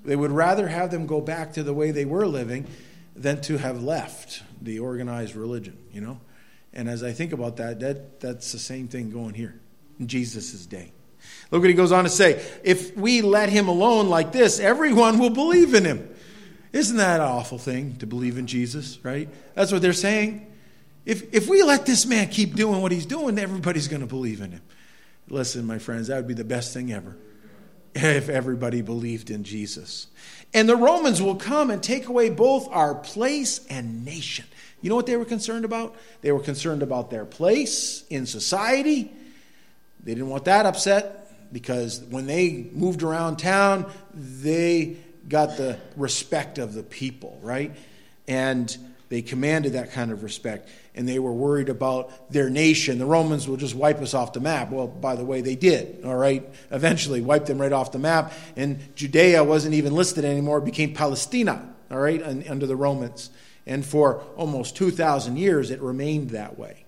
They 0.04 0.16
would 0.16 0.32
rather 0.32 0.68
have 0.68 0.92
them 0.92 1.06
go 1.06 1.22
back 1.22 1.54
to 1.54 1.64
the 1.64 1.74
way 1.74 1.92
they 1.92 2.06
were 2.06 2.28
living 2.28 2.68
than 3.16 3.42
to 3.42 3.58
have 3.58 3.84
left 3.84 4.42
the 4.62 4.80
organized 4.80 5.36
religion, 5.36 5.78
you 5.94 6.02
know? 6.02 6.20
And 6.74 6.90
as 6.90 7.04
I 7.04 7.12
think 7.12 7.34
about 7.34 7.58
that, 7.58 7.80
that 7.82 8.20
that's 8.20 8.52
the 8.52 8.60
same 8.60 8.88
thing 8.88 9.12
going 9.12 9.36
here 9.36 9.60
in 10.00 10.08
Jesus' 10.08 10.66
day. 10.66 10.92
Look 11.54 11.62
what 11.62 11.70
he 11.70 11.76
goes 11.76 11.92
on 11.92 12.04
to 12.04 12.10
say. 12.10 12.44
If 12.64 12.98
we 12.98 13.22
let 13.22 13.48
him 13.48 13.68
alone 13.68 14.10
like 14.10 14.32
this, 14.32 14.60
everyone 14.60 15.20
will 15.20 15.30
believe 15.30 15.76
in 15.76 15.86
him. 15.86 16.10
Isn't 16.72 16.98
that 16.98 17.20
an 17.20 17.28
awful 17.28 17.60
thing 17.60 17.98
to 17.98 18.08
believe 18.08 18.40
in 18.40 18.48
Jesus, 18.48 18.98
right? 19.04 19.30
That's 19.54 19.72
what 19.72 19.84
they're 19.84 19.94
saying. 19.94 20.52
If, 21.06 21.32
if 21.32 21.48
we 21.48 21.62
let 21.62 21.86
this 21.86 22.08
man 22.08 22.30
keep 22.30 22.56
doing 22.56 22.82
what 22.82 22.92
he's 22.92 23.06
doing, 23.06 23.38
everybody's 23.38 23.88
going 23.88 24.02
to 24.02 24.08
believe 24.08 24.42
in 24.42 24.50
him. 24.50 24.64
Listen, 25.30 25.68
my 25.68 25.78
friends, 25.78 26.08
that 26.08 26.16
would 26.16 26.28
be 26.28 26.34
the 26.34 26.44
best 26.44 26.74
thing 26.74 26.92
ever 26.92 27.16
if 27.94 28.30
everybody 28.30 28.82
believed 28.82 29.30
in 29.30 29.44
Jesus. 29.44 30.08
And 30.56 30.68
the 30.68 30.76
Romans 30.76 31.22
will 31.22 31.36
come 31.36 31.70
and 31.70 31.84
take 31.84 32.08
away 32.08 32.32
both 32.32 32.68
our 32.72 32.96
place 32.96 33.64
and 33.68 34.04
nation. 34.04 34.46
You 34.82 34.90
know 34.90 34.96
what 34.96 35.06
they 35.06 35.18
were 35.18 35.24
concerned 35.24 35.66
about? 35.66 35.96
They 36.22 36.32
were 36.32 36.40
concerned 36.40 36.82
about 36.82 37.12
their 37.12 37.26
place 37.26 38.06
in 38.10 38.26
society 38.26 39.12
they 40.04 40.14
didn't 40.14 40.30
want 40.30 40.46
that 40.46 40.66
upset 40.66 41.23
because 41.54 42.04
when 42.10 42.26
they 42.26 42.70
moved 42.74 43.04
around 43.04 43.38
town, 43.38 43.90
they 44.14 44.98
got 45.30 45.56
the 45.56 45.78
respect 45.96 46.58
of 46.58 46.74
the 46.74 46.84
people, 46.84 47.40
right? 47.42 47.72
And 48.28 48.76
they 49.10 49.22
commanded 49.22 49.74
that 49.74 49.92
kind 49.92 50.12
of 50.12 50.24
respect. 50.24 50.68
And 50.96 51.08
they 51.08 51.20
were 51.20 51.32
worried 51.32 51.70
about 51.70 52.32
their 52.32 52.50
nation. 52.50 52.98
The 52.98 53.06
Romans 53.06 53.48
will 53.48 53.58
just 53.58 53.76
wipe 53.76 54.02
us 54.02 54.14
off 54.14 54.34
the 54.34 54.40
map. 54.40 54.72
Well, 54.72 54.88
by 54.88 55.16
the 55.16 55.24
way, 55.24 55.42
they 55.42 55.56
did, 55.56 56.04
all 56.04 56.16
right? 56.16 56.48
Eventually, 56.72 57.22
wiped 57.22 57.46
them 57.46 57.62
right 57.62 57.72
off 57.72 57.92
the 57.92 58.00
map. 58.00 58.34
And 58.56 58.80
Judea 58.96 59.44
wasn't 59.44 59.76
even 59.76 59.94
listed 59.94 60.26
anymore, 60.26 60.58
it 60.58 60.66
became 60.66 60.94
Palestina, 60.94 61.74
all 61.92 62.00
right, 62.00 62.22
under 62.50 62.66
the 62.66 62.76
Romans. 62.76 63.30
And 63.66 63.86
for 63.86 64.22
almost 64.36 64.76
2,000 64.76 65.38
years, 65.38 65.72
it 65.72 65.80
remained 65.82 66.32
that 66.32 66.58
way 66.60 66.83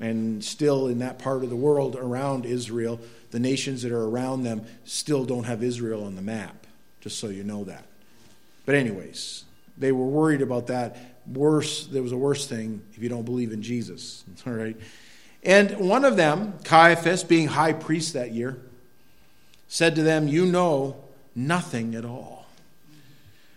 and 0.00 0.42
still 0.42 0.88
in 0.88 0.98
that 0.98 1.18
part 1.18 1.44
of 1.44 1.50
the 1.50 1.56
world 1.56 1.96
around 1.96 2.44
Israel, 2.44 3.00
the 3.30 3.38
nations 3.38 3.82
that 3.82 3.92
are 3.92 4.04
around 4.04 4.42
them 4.42 4.64
still 4.84 5.24
don't 5.24 5.44
have 5.44 5.62
Israel 5.62 6.04
on 6.04 6.16
the 6.16 6.22
map, 6.22 6.66
just 7.00 7.18
so 7.18 7.28
you 7.28 7.44
know 7.44 7.64
that. 7.64 7.84
But, 8.66 8.74
anyways, 8.74 9.44
they 9.78 9.92
were 9.92 10.06
worried 10.06 10.42
about 10.42 10.68
that. 10.68 10.96
Worse, 11.32 11.86
there 11.86 12.02
was 12.02 12.12
a 12.12 12.16
worse 12.16 12.46
thing 12.46 12.82
if 12.94 13.02
you 13.02 13.08
don't 13.08 13.24
believe 13.24 13.52
in 13.52 13.62
Jesus. 13.62 14.24
All 14.46 14.52
right. 14.52 14.76
And 15.42 15.76
one 15.78 16.04
of 16.04 16.16
them, 16.16 16.54
Caiaphas, 16.64 17.24
being 17.24 17.48
high 17.48 17.72
priest 17.72 18.12
that 18.12 18.32
year, 18.32 18.58
said 19.66 19.96
to 19.96 20.02
them, 20.02 20.28
You 20.28 20.46
know 20.46 20.96
nothing 21.34 21.94
at 21.94 22.04
all. 22.04 22.41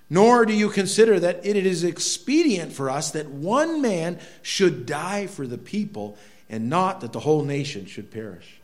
Nor 0.10 0.46
do 0.46 0.54
you 0.54 0.70
consider 0.70 1.20
that 1.20 1.46
it 1.46 1.56
is 1.56 1.84
expedient 1.84 2.74
for 2.74 2.90
us 2.90 3.12
that 3.12 3.28
one 3.30 3.82
man 3.82 4.20
should 4.42 4.86
die 4.86 5.28
for 5.28 5.48
the 5.48 5.58
people 5.58 6.18
and 6.50 6.70
not 6.70 7.02
that 7.02 7.12
the 7.12 7.20
whole 7.20 7.44
nation 7.44 7.86
should 7.86 8.12
perish. 8.12 8.60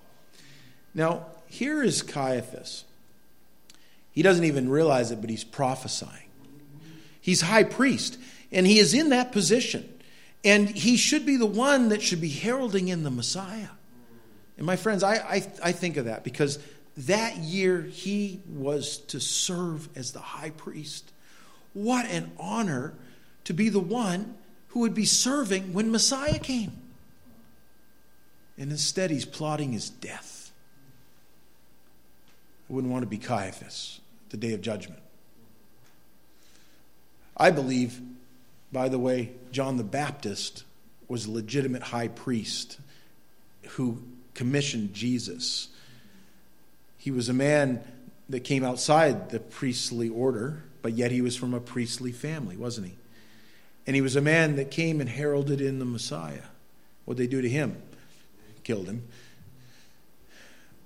Now, 0.94 1.26
here 1.48 1.82
is 1.82 2.02
Caiaphas. 2.02 2.86
He 4.12 4.22
doesn't 4.22 4.44
even 4.44 4.70
realize 4.70 5.12
it, 5.12 5.22
but 5.22 5.30
he's 5.30 5.44
prophesying. 5.44 6.30
He's 7.20 7.42
high 7.42 7.64
priest, 7.64 8.18
and 8.52 8.68
he 8.68 8.80
is 8.80 8.94
in 8.94 9.10
that 9.10 9.32
position. 9.32 9.88
And 10.44 10.70
he 10.70 10.98
should 10.98 11.26
be 11.26 11.38
the 11.38 11.46
one 11.46 11.90
that 11.90 12.02
should 12.02 12.22
be 12.22 12.30
heralding 12.30 12.88
in 12.88 13.04
the 13.04 13.12
Messiah. 13.12 13.70
And 14.58 14.66
my 14.66 14.76
friends, 14.76 15.04
I, 15.04 15.16
I, 15.16 15.52
I 15.64 15.72
think 15.72 15.98
of 15.98 16.06
that 16.06 16.24
because 16.24 16.60
that 16.98 17.38
year 17.38 17.82
he 17.82 18.42
was 18.48 18.98
to 18.98 19.20
serve 19.20 19.88
as 19.96 20.12
the 20.12 20.20
high 20.20 20.50
priest. 20.50 21.12
What 21.74 22.06
an 22.06 22.32
honor 22.38 22.94
to 23.46 23.54
be 23.54 23.70
the 23.70 23.80
one 23.80 24.36
who 24.70 24.82
would 24.82 24.94
be 24.94 25.06
serving 25.06 25.74
when 25.74 25.92
Messiah 25.92 26.40
came. 26.40 26.72
And 28.58 28.72
instead, 28.72 29.10
he's 29.10 29.26
plotting 29.26 29.72
his 29.72 29.90
death. 29.90 30.52
I 32.70 32.74
wouldn't 32.74 32.92
want 32.92 33.04
to 33.04 33.08
be 33.08 33.18
Caiaphas 33.18 34.00
the 34.30 34.38
day 34.38 34.54
of 34.54 34.62
judgment. 34.62 35.02
I 37.36 37.52
believe, 37.52 38.00
by 38.72 38.88
the 38.88 39.00
way, 39.00 39.32
John 39.52 39.78
the 39.78 39.84
Baptist 39.84 40.64
was 41.08 41.26
a 41.26 41.32
legitimate 41.32 41.84
high 41.84 42.08
priest 42.08 42.80
who 43.72 44.02
commissioned 44.34 44.94
Jesus. 44.94 45.70
He 46.98 47.12
was 47.12 47.30
a 47.30 47.34
man 47.34 47.84
that 48.30 48.42
came 48.42 48.64
outside 48.64 49.30
the 49.32 49.40
priestly 49.40 50.08
order, 50.08 50.64
but 50.82 50.94
yet 50.94 51.12
he 51.12 51.22
was 51.22 51.36
from 51.36 51.54
a 51.54 51.60
priestly 51.60 52.12
family, 52.12 52.58
wasn't 52.58 52.88
he? 52.88 52.96
And 53.88 53.96
he 53.96 54.02
was 54.02 54.16
a 54.16 54.22
man 54.22 54.56
that 54.58 54.72
came 54.72 55.02
and 55.02 55.10
heralded 55.10 55.62
in 55.62 55.80
the 55.80 55.86
Messiah. 55.86 56.44
What'd 57.06 57.22
they 57.22 57.28
do 57.28 57.42
to 57.42 57.50
him? 57.50 57.82
killed 58.64 58.88
him. 58.88 59.08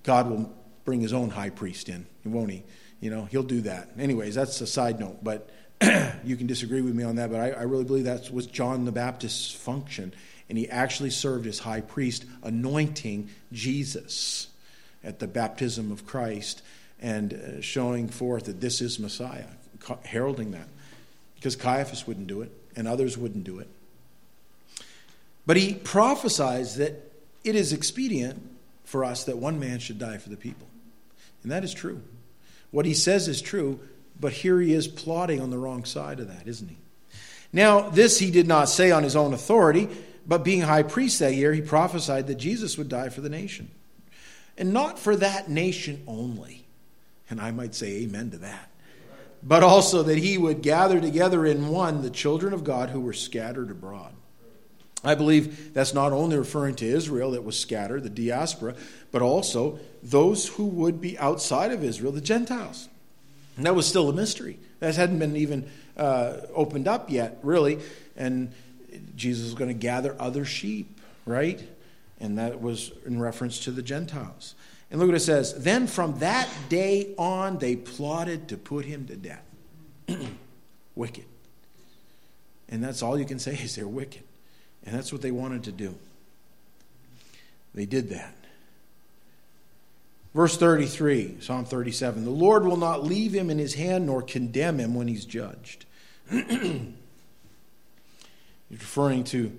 God 0.02 0.30
will 0.30 0.54
bring 0.84 1.00
his 1.00 1.12
own 1.12 1.30
high 1.30 1.50
priest 1.50 1.88
in, 1.88 2.06
won't 2.24 2.50
he? 2.50 2.62
You 3.00 3.10
know, 3.10 3.24
he'll 3.24 3.42
do 3.42 3.60
that. 3.62 3.90
Anyways, 3.98 4.34
that's 4.34 4.60
a 4.60 4.66
side 4.66 4.98
note, 4.98 5.22
but 5.22 5.50
you 6.24 6.36
can 6.36 6.46
disagree 6.46 6.80
with 6.80 6.94
me 6.94 7.04
on 7.04 7.16
that, 7.16 7.30
but 7.30 7.40
I, 7.40 7.50
I 7.50 7.62
really 7.62 7.84
believe 7.84 8.04
that 8.04 8.30
was 8.30 8.46
John 8.46 8.84
the 8.84 8.92
Baptist's 8.92 9.52
function. 9.52 10.14
And 10.48 10.56
he 10.56 10.68
actually 10.70 11.10
served 11.10 11.46
as 11.46 11.58
high 11.58 11.80
priest, 11.80 12.24
anointing 12.42 13.28
Jesus 13.52 14.48
at 15.04 15.18
the 15.18 15.26
baptism 15.26 15.92
of 15.92 16.06
Christ 16.06 16.62
and 17.00 17.34
uh, 17.34 17.60
showing 17.60 18.08
forth 18.08 18.46
that 18.46 18.60
this 18.60 18.80
is 18.80 18.98
Messiah, 18.98 19.48
heralding 20.04 20.52
that. 20.52 20.68
Because 21.34 21.56
Caiaphas 21.56 22.06
wouldn't 22.06 22.26
do 22.26 22.42
it, 22.42 22.50
and 22.74 22.88
others 22.88 23.16
wouldn't 23.16 23.44
do 23.44 23.58
it. 23.58 23.68
But 25.46 25.56
he 25.56 25.74
prophesies 25.74 26.76
that 26.76 27.12
it 27.44 27.54
is 27.54 27.72
expedient 27.72 28.42
for 28.84 29.04
us 29.04 29.24
that 29.24 29.38
one 29.38 29.60
man 29.60 29.78
should 29.78 29.98
die 29.98 30.18
for 30.18 30.28
the 30.28 30.36
people. 30.36 30.66
And 31.42 31.52
that 31.52 31.62
is 31.62 31.72
true. 31.72 32.02
What 32.70 32.86
he 32.86 32.94
says 32.94 33.28
is 33.28 33.40
true, 33.40 33.78
but 34.18 34.32
here 34.32 34.60
he 34.60 34.72
is 34.72 34.88
plotting 34.88 35.40
on 35.40 35.50
the 35.50 35.58
wrong 35.58 35.84
side 35.84 36.18
of 36.18 36.28
that, 36.28 36.48
isn't 36.48 36.68
he? 36.68 36.76
Now, 37.52 37.88
this 37.88 38.18
he 38.18 38.30
did 38.30 38.48
not 38.48 38.68
say 38.68 38.90
on 38.90 39.04
his 39.04 39.14
own 39.14 39.32
authority, 39.32 39.88
but 40.26 40.44
being 40.44 40.62
high 40.62 40.82
priest 40.82 41.20
that 41.20 41.34
year, 41.34 41.52
he 41.52 41.60
prophesied 41.60 42.26
that 42.26 42.34
Jesus 42.34 42.76
would 42.76 42.88
die 42.88 43.08
for 43.08 43.20
the 43.20 43.28
nation. 43.28 43.70
And 44.58 44.72
not 44.72 44.98
for 44.98 45.14
that 45.16 45.48
nation 45.48 46.02
only. 46.06 46.64
And 47.30 47.40
I 47.40 47.50
might 47.52 47.74
say 47.74 48.02
amen 48.02 48.30
to 48.32 48.38
that. 48.38 48.70
But 49.42 49.62
also 49.62 50.02
that 50.02 50.18
he 50.18 50.38
would 50.38 50.62
gather 50.62 51.00
together 51.00 51.46
in 51.46 51.68
one 51.68 52.02
the 52.02 52.10
children 52.10 52.52
of 52.52 52.64
God 52.64 52.90
who 52.90 53.00
were 53.00 53.12
scattered 53.12 53.70
abroad. 53.70 54.12
I 55.04 55.14
believe 55.14 55.72
that's 55.72 55.94
not 55.94 56.12
only 56.12 56.36
referring 56.36 56.74
to 56.76 56.86
Israel 56.86 57.32
that 57.32 57.44
was 57.44 57.58
scattered, 57.58 58.02
the 58.02 58.10
diaspora, 58.10 58.74
but 59.12 59.22
also 59.22 59.78
those 60.02 60.48
who 60.48 60.66
would 60.66 61.00
be 61.00 61.16
outside 61.18 61.70
of 61.70 61.84
Israel, 61.84 62.10
the 62.10 62.20
Gentiles. 62.20 62.88
And 63.56 63.64
that 63.66 63.74
was 63.74 63.86
still 63.86 64.08
a 64.08 64.12
mystery. 64.12 64.58
That 64.80 64.96
hadn't 64.96 65.18
been 65.18 65.36
even 65.36 65.70
uh, 65.96 66.38
opened 66.54 66.88
up 66.88 67.10
yet, 67.10 67.38
really. 67.42 67.78
And 68.16 68.52
Jesus 69.14 69.44
was 69.44 69.54
going 69.54 69.68
to 69.68 69.74
gather 69.74 70.16
other 70.18 70.44
sheep, 70.44 70.98
right? 71.24 71.62
And 72.18 72.38
that 72.38 72.60
was 72.60 72.92
in 73.04 73.20
reference 73.20 73.60
to 73.60 73.70
the 73.70 73.82
Gentiles. 73.82 74.54
And 74.90 75.00
look 75.00 75.08
what 75.08 75.16
it 75.16 75.20
says. 75.20 75.54
Then 75.54 75.86
from 75.86 76.18
that 76.20 76.48
day 76.68 77.14
on, 77.18 77.58
they 77.58 77.76
plotted 77.76 78.48
to 78.48 78.56
put 78.56 78.84
him 78.84 79.06
to 79.06 79.16
death. 79.16 79.42
wicked. 80.94 81.24
And 82.68 82.82
that's 82.82 83.02
all 83.02 83.18
you 83.18 83.24
can 83.24 83.38
say 83.38 83.54
is 83.54 83.76
they're 83.76 83.86
wicked. 83.86 84.22
And 84.84 84.96
that's 84.96 85.12
what 85.12 85.22
they 85.22 85.30
wanted 85.30 85.64
to 85.64 85.72
do. 85.72 85.96
They 87.74 87.86
did 87.86 88.10
that. 88.10 88.34
Verse 90.34 90.56
33, 90.56 91.38
Psalm 91.40 91.64
37 91.64 92.24
The 92.24 92.30
Lord 92.30 92.64
will 92.64 92.76
not 92.76 93.04
leave 93.04 93.32
him 93.32 93.50
in 93.50 93.58
his 93.58 93.74
hand 93.74 94.06
nor 94.06 94.22
condemn 94.22 94.78
him 94.78 94.94
when 94.94 95.08
he's 95.08 95.24
judged. 95.24 95.84
He's 98.68 98.80
referring 98.80 99.22
to 99.24 99.56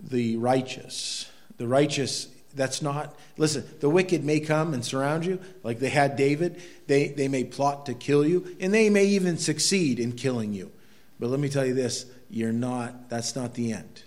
the 0.00 0.36
righteous. 0.36 1.30
The 1.58 1.68
righteous 1.68 2.26
that's 2.54 2.82
not, 2.82 3.14
listen, 3.36 3.64
the 3.80 3.88
wicked 3.88 4.24
may 4.24 4.40
come 4.40 4.74
and 4.74 4.84
surround 4.84 5.24
you, 5.24 5.40
like 5.62 5.78
they 5.78 5.88
had 5.88 6.16
David. 6.16 6.60
They, 6.86 7.08
they 7.08 7.28
may 7.28 7.44
plot 7.44 7.86
to 7.86 7.94
kill 7.94 8.26
you, 8.26 8.56
and 8.60 8.74
they 8.74 8.90
may 8.90 9.06
even 9.06 9.38
succeed 9.38 10.00
in 10.00 10.12
killing 10.12 10.52
you. 10.52 10.70
But 11.18 11.30
let 11.30 11.40
me 11.40 11.48
tell 11.48 11.64
you 11.64 11.74
this 11.74 12.06
you're 12.30 12.52
not, 12.52 13.08
that's 13.08 13.34
not 13.34 13.54
the 13.54 13.72
end. 13.72 14.02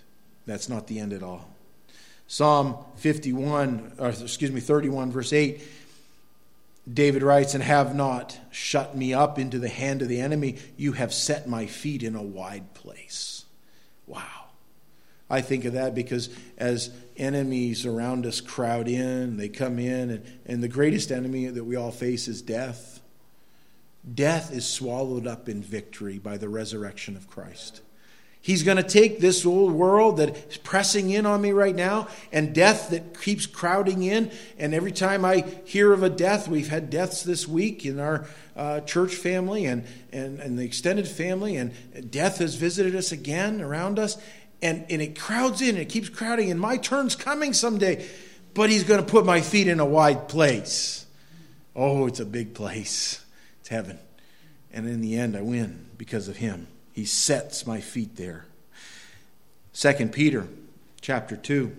That's 0.46 0.68
not 0.68 0.86
the 0.86 0.98
end 0.98 1.12
at 1.12 1.22
all. 1.22 1.48
Psalm 2.26 2.76
51, 2.96 3.92
or 3.98 4.08
excuse 4.08 4.50
me, 4.50 4.60
31, 4.60 5.12
verse 5.12 5.32
8, 5.32 5.62
David 6.92 7.22
writes, 7.22 7.54
And 7.54 7.62
have 7.62 7.94
not 7.94 8.38
shut 8.50 8.96
me 8.96 9.14
up 9.14 9.38
into 9.38 9.58
the 9.58 9.68
hand 9.68 10.02
of 10.02 10.08
the 10.08 10.20
enemy. 10.20 10.56
You 10.76 10.92
have 10.92 11.12
set 11.12 11.48
my 11.48 11.66
feet 11.66 12.02
in 12.02 12.14
a 12.14 12.22
wide 12.22 12.74
place. 12.74 13.44
Wow. 14.06 14.44
I 15.30 15.40
think 15.40 15.64
of 15.64 15.72
that 15.74 15.94
because 15.94 16.28
as 16.58 16.90
enemies 17.16 17.86
around 17.86 18.26
us 18.26 18.40
crowd 18.40 18.88
in, 18.88 19.36
they 19.36 19.48
come 19.48 19.78
in, 19.78 20.10
and, 20.10 20.40
and 20.46 20.62
the 20.62 20.68
greatest 20.68 21.10
enemy 21.10 21.46
that 21.46 21.64
we 21.64 21.76
all 21.76 21.90
face 21.90 22.28
is 22.28 22.42
death. 22.42 23.00
Death 24.12 24.52
is 24.52 24.66
swallowed 24.66 25.26
up 25.26 25.48
in 25.48 25.62
victory 25.62 26.18
by 26.18 26.36
the 26.36 26.48
resurrection 26.48 27.16
of 27.16 27.28
Christ. 27.28 27.80
He's 28.44 28.62
going 28.62 28.76
to 28.76 28.82
take 28.82 29.20
this 29.20 29.46
old 29.46 29.72
world 29.72 30.18
that 30.18 30.36
is 30.50 30.58
pressing 30.58 31.08
in 31.08 31.24
on 31.24 31.40
me 31.40 31.52
right 31.52 31.74
now 31.74 32.08
and 32.30 32.54
death 32.54 32.90
that 32.90 33.18
keeps 33.18 33.46
crowding 33.46 34.02
in. 34.02 34.30
And 34.58 34.74
every 34.74 34.92
time 34.92 35.24
I 35.24 35.46
hear 35.64 35.94
of 35.94 36.02
a 36.02 36.10
death, 36.10 36.46
we've 36.46 36.68
had 36.68 36.90
deaths 36.90 37.22
this 37.22 37.48
week 37.48 37.86
in 37.86 37.98
our 37.98 38.26
uh, 38.54 38.80
church 38.80 39.14
family 39.14 39.64
and, 39.64 39.86
and, 40.12 40.40
and 40.40 40.58
the 40.58 40.64
extended 40.64 41.08
family, 41.08 41.56
and 41.56 41.72
death 42.10 42.36
has 42.36 42.56
visited 42.56 42.94
us 42.94 43.12
again 43.12 43.62
around 43.62 43.98
us 43.98 44.18
and, 44.62 44.84
and 44.88 45.02
it 45.02 45.18
crowds 45.18 45.60
in, 45.60 45.70
and 45.70 45.78
it 45.78 45.88
keeps 45.88 46.08
crowding, 46.08 46.50
and 46.50 46.58
my 46.58 46.76
turn's 46.76 47.16
coming 47.16 47.52
someday, 47.52 48.06
but 48.54 48.70
he's 48.70 48.84
going 48.84 49.04
to 49.04 49.10
put 49.10 49.26
my 49.26 49.40
feet 49.40 49.68
in 49.68 49.80
a 49.80 49.84
wide 49.84 50.28
place. 50.28 51.06
Oh, 51.76 52.06
it's 52.06 52.20
a 52.20 52.26
big 52.26 52.54
place. 52.54 53.24
It's 53.60 53.68
heaven. 53.68 53.98
And 54.72 54.88
in 54.88 55.00
the 55.00 55.16
end, 55.16 55.36
I 55.36 55.42
win 55.42 55.86
because 55.98 56.28
of 56.28 56.36
him. 56.36 56.66
He 56.92 57.04
sets 57.04 57.66
my 57.66 57.80
feet 57.80 58.16
there. 58.16 58.46
Second 59.72 60.12
Peter 60.12 60.46
chapter 61.00 61.36
2. 61.36 61.74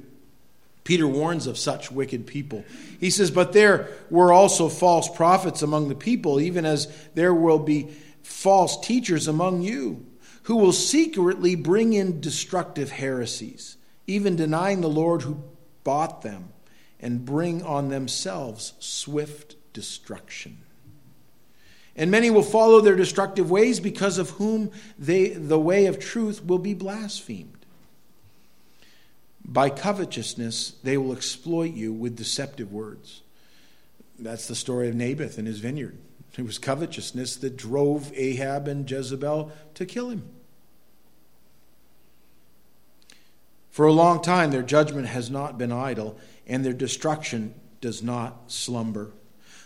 Peter 0.83 1.07
warns 1.07 1.47
of 1.47 1.57
such 1.57 1.91
wicked 1.91 2.27
people. 2.27 2.63
He 2.99 3.09
says, 3.09 3.31
But 3.31 3.53
there 3.53 3.89
were 4.11 4.31
also 4.31 4.69
false 4.69 5.09
prophets 5.09 5.63
among 5.63 5.89
the 5.89 5.95
people, 5.95 6.39
even 6.39 6.65
as 6.65 6.93
there 7.15 7.33
will 7.33 7.57
be 7.57 7.89
false 8.21 8.79
teachers 8.85 9.27
among 9.27 9.61
you 9.61 10.04
who 10.45 10.57
will 10.57 10.71
secretly 10.71 11.55
bring 11.55 11.93
in 11.93 12.21
destructive 12.21 12.91
heresies, 12.91 13.77
even 14.05 14.35
denying 14.35 14.81
the 14.81 14.87
Lord 14.87 15.23
who 15.23 15.43
bought 15.83 16.21
them, 16.21 16.49
and 16.99 17.25
bring 17.25 17.63
on 17.63 17.89
themselves 17.89 18.73
swift 18.79 19.55
destruction. 19.73 20.59
And 21.95 22.11
many 22.11 22.29
will 22.29 22.43
follow 22.43 22.79
their 22.79 22.95
destructive 22.95 23.49
ways, 23.49 23.79
because 23.79 24.19
of 24.19 24.31
whom 24.31 24.71
they, 24.99 25.29
the 25.29 25.59
way 25.59 25.87
of 25.87 25.97
truth 25.97 26.45
will 26.45 26.59
be 26.59 26.75
blasphemed. 26.75 27.65
By 29.43 29.71
covetousness, 29.71 30.73
they 30.83 30.97
will 30.97 31.13
exploit 31.13 31.73
you 31.73 31.91
with 31.91 32.17
deceptive 32.17 32.71
words. 32.71 33.21
That's 34.19 34.47
the 34.47 34.55
story 34.55 34.89
of 34.89 34.95
Naboth 34.95 35.39
and 35.39 35.47
his 35.47 35.59
vineyard. 35.59 35.97
It 36.37 36.45
was 36.45 36.57
covetousness 36.59 37.37
that 37.37 37.57
drove 37.57 38.11
Ahab 38.15 38.67
and 38.67 38.89
Jezebel 38.89 39.51
to 39.73 39.85
kill 39.85 40.09
him. 40.09 40.29
For 43.75 43.87
a 43.87 43.91
long 43.91 44.21
time, 44.21 44.51
their 44.51 44.63
judgment 44.63 45.07
has 45.07 45.29
not 45.29 45.57
been 45.57 45.73
idle, 45.73 46.17
and 46.47 46.63
their 46.63 46.71
destruction 46.71 47.53
does 47.81 48.01
not 48.01 48.49
slumber. 48.49 49.11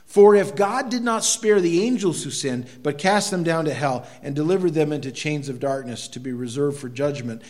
For 0.07 0.35
if 0.35 0.55
God 0.55 0.89
did 0.89 1.03
not 1.03 1.23
spare 1.23 1.61
the 1.61 1.83
angels 1.83 2.23
who 2.23 2.31
sinned, 2.31 2.65
but 2.81 2.97
cast 2.97 3.29
them 3.29 3.43
down 3.43 3.65
to 3.65 3.73
hell 3.75 4.07
and 4.23 4.35
delivered 4.35 4.73
them 4.73 4.91
into 4.91 5.11
chains 5.11 5.47
of 5.47 5.59
darkness 5.59 6.07
to 6.07 6.19
be 6.19 6.33
reserved 6.33 6.79
for 6.79 6.89
judgment, 6.89 7.43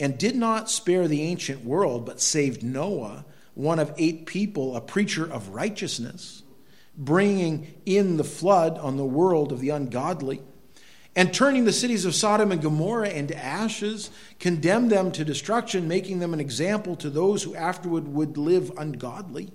and 0.00 0.16
did 0.16 0.36
not 0.36 0.70
spare 0.70 1.06
the 1.06 1.20
ancient 1.20 1.66
world, 1.66 2.06
but 2.06 2.18
saved 2.18 2.62
Noah, 2.62 3.26
one 3.52 3.78
of 3.78 3.92
eight 3.98 4.24
people, 4.24 4.74
a 4.74 4.80
preacher 4.80 5.30
of 5.30 5.50
righteousness, 5.50 6.42
bringing 6.96 7.74
in 7.84 8.16
the 8.16 8.24
flood 8.24 8.78
on 8.78 8.96
the 8.96 9.04
world 9.04 9.52
of 9.52 9.60
the 9.60 9.68
ungodly 9.68 10.40
and 11.16 11.32
turning 11.32 11.64
the 11.64 11.72
cities 11.72 12.04
of 12.04 12.14
Sodom 12.14 12.52
and 12.52 12.60
Gomorrah 12.60 13.08
into 13.08 13.36
ashes, 13.36 14.10
condemned 14.38 14.92
them 14.92 15.10
to 15.12 15.24
destruction, 15.24 15.88
making 15.88 16.20
them 16.20 16.34
an 16.34 16.40
example 16.40 16.94
to 16.96 17.10
those 17.10 17.42
who 17.42 17.54
afterward 17.54 18.06
would 18.06 18.36
live 18.36 18.70
ungodly. 18.76 19.50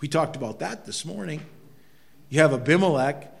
We 0.00 0.08
talked 0.08 0.34
about 0.34 0.60
that 0.60 0.86
this 0.86 1.04
morning. 1.04 1.42
You 2.30 2.40
have 2.40 2.54
Abimelech 2.54 3.34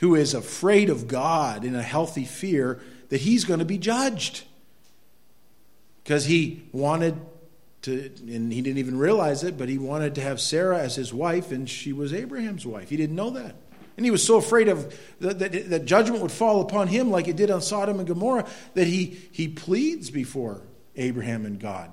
who 0.00 0.14
is 0.14 0.34
afraid 0.34 0.90
of 0.90 1.08
God 1.08 1.64
in 1.64 1.74
a 1.74 1.82
healthy 1.82 2.24
fear 2.24 2.80
that 3.08 3.20
he's 3.20 3.44
going 3.44 3.60
to 3.60 3.64
be 3.64 3.78
judged 3.78 4.44
because 6.04 6.26
he 6.26 6.64
wanted 6.72 7.16
to, 7.82 8.10
and 8.28 8.52
he 8.52 8.60
didn't 8.60 8.78
even 8.78 8.98
realize 8.98 9.42
it, 9.42 9.56
but 9.56 9.68
he 9.68 9.78
wanted 9.78 10.14
to 10.16 10.20
have 10.20 10.40
Sarah 10.40 10.78
as 10.78 10.96
his 10.96 11.14
wife, 11.14 11.50
and 11.50 11.68
she 11.68 11.92
was 11.92 12.12
Abraham's 12.12 12.66
wife. 12.66 12.90
He 12.90 12.96
didn't 12.96 13.16
know 13.16 13.30
that. 13.30 13.56
And 13.96 14.04
he 14.04 14.10
was 14.10 14.22
so 14.22 14.36
afraid 14.36 14.68
of 14.68 14.98
that, 15.20 15.38
that, 15.38 15.70
that, 15.70 15.84
judgment 15.86 16.20
would 16.20 16.32
fall 16.32 16.60
upon 16.60 16.88
him 16.88 17.10
like 17.10 17.28
it 17.28 17.36
did 17.36 17.50
on 17.50 17.62
Sodom 17.62 17.98
and 17.98 18.06
Gomorrah 18.06 18.46
that 18.74 18.86
he, 18.86 19.18
he 19.32 19.48
pleads 19.48 20.10
before 20.10 20.62
Abraham 20.96 21.46
and 21.46 21.58
God. 21.58 21.90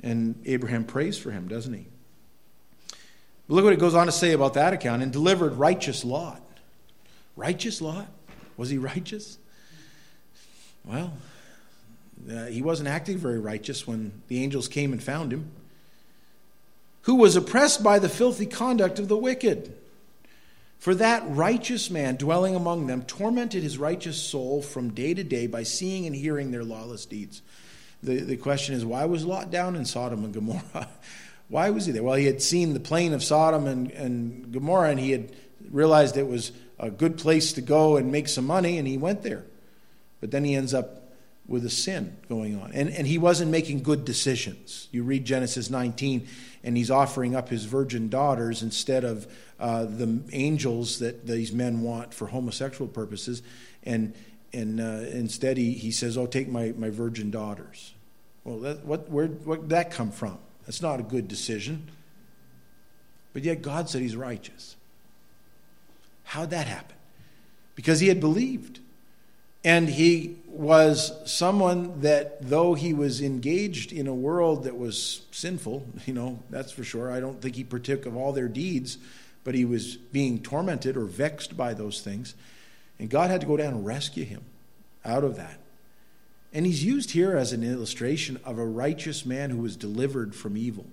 And 0.00 0.40
Abraham 0.46 0.84
prays 0.84 1.16
for 1.16 1.30
him, 1.30 1.46
doesn't 1.46 1.72
he? 1.72 1.86
But 3.46 3.54
look 3.54 3.64
what 3.64 3.72
it 3.72 3.78
goes 3.78 3.94
on 3.94 4.06
to 4.06 4.12
say 4.12 4.32
about 4.32 4.54
that 4.54 4.72
account 4.72 5.02
and 5.02 5.12
delivered 5.12 5.54
righteous 5.54 6.04
Lot. 6.04 6.42
Righteous 7.36 7.80
Lot? 7.80 8.08
Was 8.56 8.68
he 8.68 8.78
righteous? 8.78 9.38
Well, 10.84 11.12
uh, 12.30 12.46
he 12.46 12.62
wasn't 12.62 12.88
acting 12.88 13.16
very 13.16 13.38
righteous 13.38 13.86
when 13.86 14.22
the 14.26 14.42
angels 14.42 14.66
came 14.66 14.92
and 14.92 15.00
found 15.00 15.32
him. 15.32 15.50
Who 17.02 17.14
was 17.14 17.36
oppressed 17.36 17.82
by 17.82 18.00
the 18.00 18.08
filthy 18.08 18.46
conduct 18.46 18.98
of 18.98 19.06
the 19.06 19.16
wicked 19.16 19.72
for 20.78 20.94
that 20.94 21.24
righteous 21.26 21.90
man 21.90 22.16
dwelling 22.16 22.54
among 22.54 22.86
them 22.86 23.02
tormented 23.02 23.62
his 23.62 23.78
righteous 23.78 24.20
soul 24.22 24.62
from 24.62 24.90
day 24.90 25.12
to 25.12 25.24
day 25.24 25.46
by 25.46 25.64
seeing 25.64 26.06
and 26.06 26.14
hearing 26.14 26.50
their 26.50 26.64
lawless 26.64 27.04
deeds. 27.04 27.42
The, 28.02 28.20
the 28.20 28.36
question 28.36 28.76
is, 28.76 28.84
why 28.84 29.04
was 29.06 29.24
Lot 29.24 29.50
down 29.50 29.74
in 29.74 29.84
Sodom 29.84 30.24
and 30.24 30.32
Gomorrah? 30.32 30.88
why 31.48 31.70
was 31.70 31.86
he 31.86 31.92
there? 31.92 32.04
Well, 32.04 32.14
he 32.14 32.26
had 32.26 32.40
seen 32.40 32.74
the 32.74 32.80
plain 32.80 33.12
of 33.12 33.24
Sodom 33.24 33.66
and, 33.66 33.90
and 33.90 34.52
Gomorrah, 34.52 34.90
and 34.90 35.00
he 35.00 35.10
had 35.10 35.32
realized 35.70 36.16
it 36.16 36.28
was 36.28 36.52
a 36.78 36.90
good 36.90 37.18
place 37.18 37.52
to 37.54 37.60
go 37.60 37.96
and 37.96 38.12
make 38.12 38.28
some 38.28 38.46
money, 38.46 38.78
and 38.78 38.86
he 38.86 38.96
went 38.96 39.22
there. 39.22 39.44
But 40.20 40.30
then 40.30 40.44
he 40.44 40.54
ends 40.54 40.74
up 40.74 41.07
with 41.48 41.64
a 41.64 41.70
sin 41.70 42.14
going 42.28 42.60
on. 42.60 42.70
And, 42.72 42.90
and 42.90 43.06
he 43.06 43.16
wasn't 43.16 43.50
making 43.50 43.82
good 43.82 44.04
decisions. 44.04 44.88
You 44.92 45.02
read 45.02 45.24
Genesis 45.24 45.70
19, 45.70 46.28
and 46.62 46.76
he's 46.76 46.90
offering 46.90 47.34
up 47.34 47.48
his 47.48 47.64
virgin 47.64 48.10
daughters 48.10 48.62
instead 48.62 49.02
of 49.02 49.26
uh, 49.58 49.86
the 49.86 50.20
angels 50.32 50.98
that 50.98 51.26
these 51.26 51.50
men 51.50 51.80
want 51.80 52.12
for 52.12 52.26
homosexual 52.26 52.86
purposes. 52.86 53.42
And, 53.82 54.14
and 54.52 54.78
uh, 54.78 55.06
instead, 55.10 55.56
he, 55.56 55.72
he 55.72 55.90
says, 55.90 56.18
Oh, 56.18 56.26
take 56.26 56.48
my, 56.48 56.74
my 56.76 56.90
virgin 56.90 57.30
daughters. 57.30 57.94
Well, 58.44 58.58
that, 58.60 58.84
what, 58.84 59.08
where, 59.08 59.26
where 59.26 59.56
did 59.56 59.70
that 59.70 59.90
come 59.90 60.10
from? 60.10 60.38
That's 60.66 60.82
not 60.82 61.00
a 61.00 61.02
good 61.02 61.28
decision. 61.28 61.88
But 63.32 63.42
yet, 63.42 63.62
God 63.62 63.88
said 63.88 64.02
he's 64.02 64.16
righteous. 64.16 64.76
How'd 66.24 66.50
that 66.50 66.66
happen? 66.66 66.96
Because 67.74 68.00
he 68.00 68.08
had 68.08 68.20
believed. 68.20 68.80
And 69.64 69.88
he 69.88 70.37
was 70.58 71.12
someone 71.24 72.00
that, 72.00 72.48
though 72.48 72.74
he 72.74 72.92
was 72.92 73.20
engaged 73.22 73.92
in 73.92 74.08
a 74.08 74.14
world 74.14 74.64
that 74.64 74.76
was 74.76 75.22
sinful, 75.30 75.86
you 76.04 76.12
know, 76.12 76.40
that's 76.50 76.72
for 76.72 76.82
sure. 76.82 77.12
I 77.12 77.20
don't 77.20 77.40
think 77.40 77.54
he 77.54 77.64
partook 77.64 78.06
of 78.06 78.16
all 78.16 78.32
their 78.32 78.48
deeds, 78.48 78.98
but 79.44 79.54
he 79.54 79.64
was 79.64 79.96
being 79.96 80.42
tormented 80.42 80.96
or 80.96 81.04
vexed 81.04 81.56
by 81.56 81.74
those 81.74 82.00
things. 82.00 82.34
And 82.98 83.08
God 83.08 83.30
had 83.30 83.40
to 83.40 83.46
go 83.46 83.56
down 83.56 83.72
and 83.72 83.86
rescue 83.86 84.24
him 84.24 84.42
out 85.04 85.22
of 85.22 85.36
that. 85.36 85.60
And 86.52 86.66
he's 86.66 86.84
used 86.84 87.12
here 87.12 87.36
as 87.36 87.52
an 87.52 87.62
illustration 87.62 88.40
of 88.44 88.58
a 88.58 88.66
righteous 88.66 89.24
man 89.24 89.50
who 89.50 89.58
was 89.58 89.76
delivered 89.76 90.34
from 90.34 90.56
evil, 90.56 90.86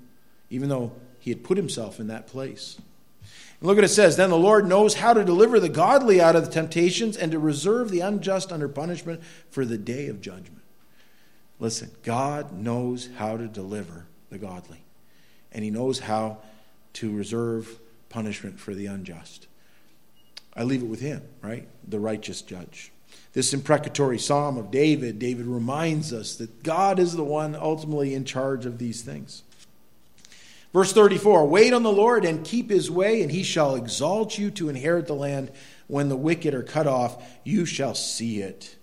even 0.49 0.69
though 0.69 0.91
he 1.19 1.31
had 1.31 1.43
put 1.43 1.57
himself 1.57 1.99
in 1.99 2.07
that 2.07 2.27
place. 2.27 2.79
Look 3.61 3.77
what 3.77 3.83
it 3.85 3.89
says 3.89 4.17
Then 4.17 4.29
the 4.29 4.37
Lord 4.37 4.67
knows 4.67 4.95
how 4.95 5.13
to 5.13 5.23
deliver 5.23 5.59
the 5.59 5.69
godly 5.69 6.21
out 6.21 6.35
of 6.35 6.45
the 6.45 6.51
temptations 6.51 7.17
and 7.17 7.31
to 7.31 7.39
reserve 7.39 7.89
the 7.89 8.01
unjust 8.01 8.51
under 8.51 8.67
punishment 8.67 9.21
for 9.49 9.65
the 9.65 9.77
day 9.77 10.07
of 10.07 10.21
judgment. 10.21 10.61
Listen, 11.59 11.91
God 12.03 12.51
knows 12.51 13.09
how 13.17 13.37
to 13.37 13.47
deliver 13.47 14.07
the 14.29 14.37
godly, 14.37 14.83
and 15.51 15.63
He 15.63 15.71
knows 15.71 15.99
how 15.99 16.39
to 16.93 17.15
reserve 17.15 17.79
punishment 18.09 18.59
for 18.59 18.73
the 18.73 18.87
unjust. 18.87 19.47
I 20.53 20.63
leave 20.63 20.81
it 20.81 20.87
with 20.87 21.01
Him, 21.01 21.21
right? 21.41 21.67
The 21.87 21.99
righteous 21.99 22.41
judge. 22.41 22.91
This 23.33 23.53
imprecatory 23.53 24.19
psalm 24.19 24.57
of 24.57 24.71
David, 24.71 25.19
David 25.19 25.45
reminds 25.45 26.13
us 26.13 26.35
that 26.35 26.63
God 26.63 26.99
is 26.99 27.13
the 27.13 27.23
one 27.23 27.55
ultimately 27.55 28.13
in 28.13 28.25
charge 28.25 28.65
of 28.65 28.77
these 28.77 29.01
things. 29.01 29.43
Verse 30.75 30.91
34 30.91 31.47
Wait 31.47 31.71
on 31.71 31.83
the 31.83 31.91
Lord 31.91 32.25
and 32.25 32.43
keep 32.43 32.69
his 32.69 32.91
way, 32.91 33.21
and 33.21 33.31
he 33.31 33.43
shall 33.43 33.75
exalt 33.75 34.37
you 34.37 34.51
to 34.51 34.67
inherit 34.67 35.07
the 35.07 35.15
land. 35.15 35.49
When 35.87 36.09
the 36.09 36.17
wicked 36.17 36.53
are 36.53 36.63
cut 36.63 36.85
off, 36.85 37.25
you 37.45 37.65
shall 37.65 37.95
see 37.95 38.41
it. 38.41 38.75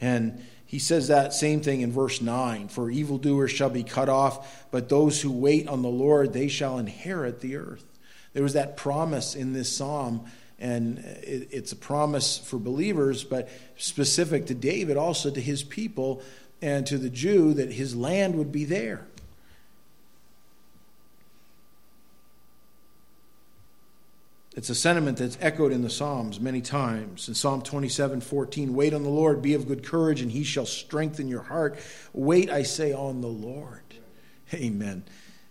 And 0.00 0.46
he 0.64 0.78
says 0.78 1.08
that 1.08 1.32
same 1.32 1.60
thing 1.60 1.80
in 1.80 1.90
verse 1.90 2.22
9 2.22 2.68
For 2.68 2.92
evildoers 2.92 3.50
shall 3.50 3.70
be 3.70 3.82
cut 3.82 4.08
off, 4.08 4.66
but 4.70 4.88
those 4.88 5.20
who 5.20 5.32
wait 5.32 5.66
on 5.66 5.82
the 5.82 5.88
Lord, 5.88 6.32
they 6.32 6.46
shall 6.46 6.78
inherit 6.78 7.40
the 7.40 7.56
earth. 7.56 7.86
There 8.34 8.44
was 8.44 8.52
that 8.52 8.76
promise 8.76 9.34
in 9.34 9.52
this 9.52 9.76
psalm, 9.76 10.26
and 10.60 11.00
it's 11.24 11.72
a 11.72 11.76
promise 11.76 12.38
for 12.38 12.60
believers, 12.60 13.24
but 13.24 13.48
specific 13.76 14.46
to 14.46 14.54
David, 14.54 14.96
also 14.96 15.28
to 15.28 15.40
his 15.40 15.64
people 15.64 16.22
and 16.60 16.86
to 16.86 16.98
the 16.98 17.10
Jew, 17.10 17.52
that 17.54 17.72
his 17.72 17.96
land 17.96 18.36
would 18.36 18.52
be 18.52 18.64
there. 18.64 19.08
It's 24.54 24.68
a 24.68 24.74
sentiment 24.74 25.16
that's 25.16 25.38
echoed 25.40 25.72
in 25.72 25.82
the 25.82 25.88
Psalms 25.88 26.38
many 26.38 26.60
times. 26.60 27.26
In 27.28 27.34
Psalm 27.34 27.62
27 27.62 28.20
14, 28.20 28.74
wait 28.74 28.92
on 28.92 29.02
the 29.02 29.08
Lord, 29.08 29.40
be 29.40 29.54
of 29.54 29.66
good 29.66 29.82
courage, 29.82 30.20
and 30.20 30.30
he 30.30 30.44
shall 30.44 30.66
strengthen 30.66 31.28
your 31.28 31.42
heart. 31.42 31.78
Wait, 32.12 32.50
I 32.50 32.62
say, 32.62 32.92
on 32.92 33.22
the 33.22 33.28
Lord. 33.28 33.82
Amen. 34.54 35.04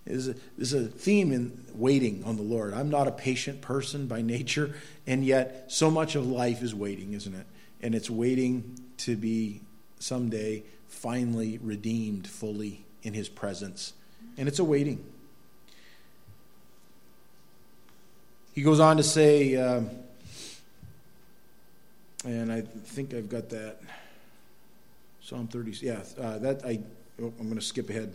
There's 0.06 0.28
a, 0.28 0.36
a 0.60 0.86
theme 0.86 1.32
in 1.32 1.66
waiting 1.74 2.24
on 2.26 2.36
the 2.36 2.44
Lord. 2.44 2.74
I'm 2.74 2.90
not 2.90 3.08
a 3.08 3.12
patient 3.12 3.62
person 3.62 4.08
by 4.08 4.22
nature, 4.22 4.76
and 5.08 5.26
yet 5.26 5.66
so 5.72 5.90
much 5.90 6.16
of 6.16 6.28
life 6.28 6.62
is 6.62 6.76
waiting, 6.76 7.14
isn't 7.14 7.34
it? 7.34 7.46
And 7.82 7.96
it's 7.96 8.10
waiting 8.10 8.80
to 8.98 9.16
be 9.16 9.62
someday 10.00 10.64
finally 10.88 11.58
redeemed 11.60 12.28
fully 12.28 12.86
in 13.02 13.14
his 13.14 13.30
presence. 13.30 13.94
And 14.38 14.48
it's 14.48 14.60
a 14.60 14.64
waiting. 14.64 15.04
He 18.54 18.62
goes 18.64 18.80
on 18.80 18.98
to 18.98 19.04
say, 19.04 19.56
uh, 19.56 19.82
and 22.26 22.52
I 22.52 22.62
think 22.62 23.14
I've 23.14 23.30
got 23.30 23.50
that. 23.50 23.78
Psalm 25.22 25.48
30. 25.48 25.72
Yeah, 25.86 26.02
uh, 26.20 26.38
that 26.40 26.66
I. 26.66 26.80
Oh, 27.22 27.32
I'm 27.40 27.48
going 27.48 27.56
to 27.56 27.62
skip 27.62 27.90
ahead. 27.90 28.14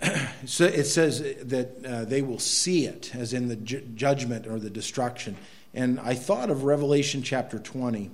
so 0.46 0.64
it 0.64 0.84
says 0.84 1.20
that 1.42 1.84
uh, 1.84 2.04
they 2.04 2.22
will 2.22 2.38
see 2.38 2.86
it, 2.86 3.14
as 3.14 3.32
in 3.32 3.48
the 3.48 3.56
ju- 3.56 3.86
judgment 3.94 4.46
or 4.46 4.58
the 4.58 4.70
destruction. 4.70 5.36
And 5.74 6.00
I 6.00 6.14
thought 6.14 6.48
of 6.50 6.64
Revelation 6.64 7.22
chapter 7.22 7.58
20, 7.58 8.10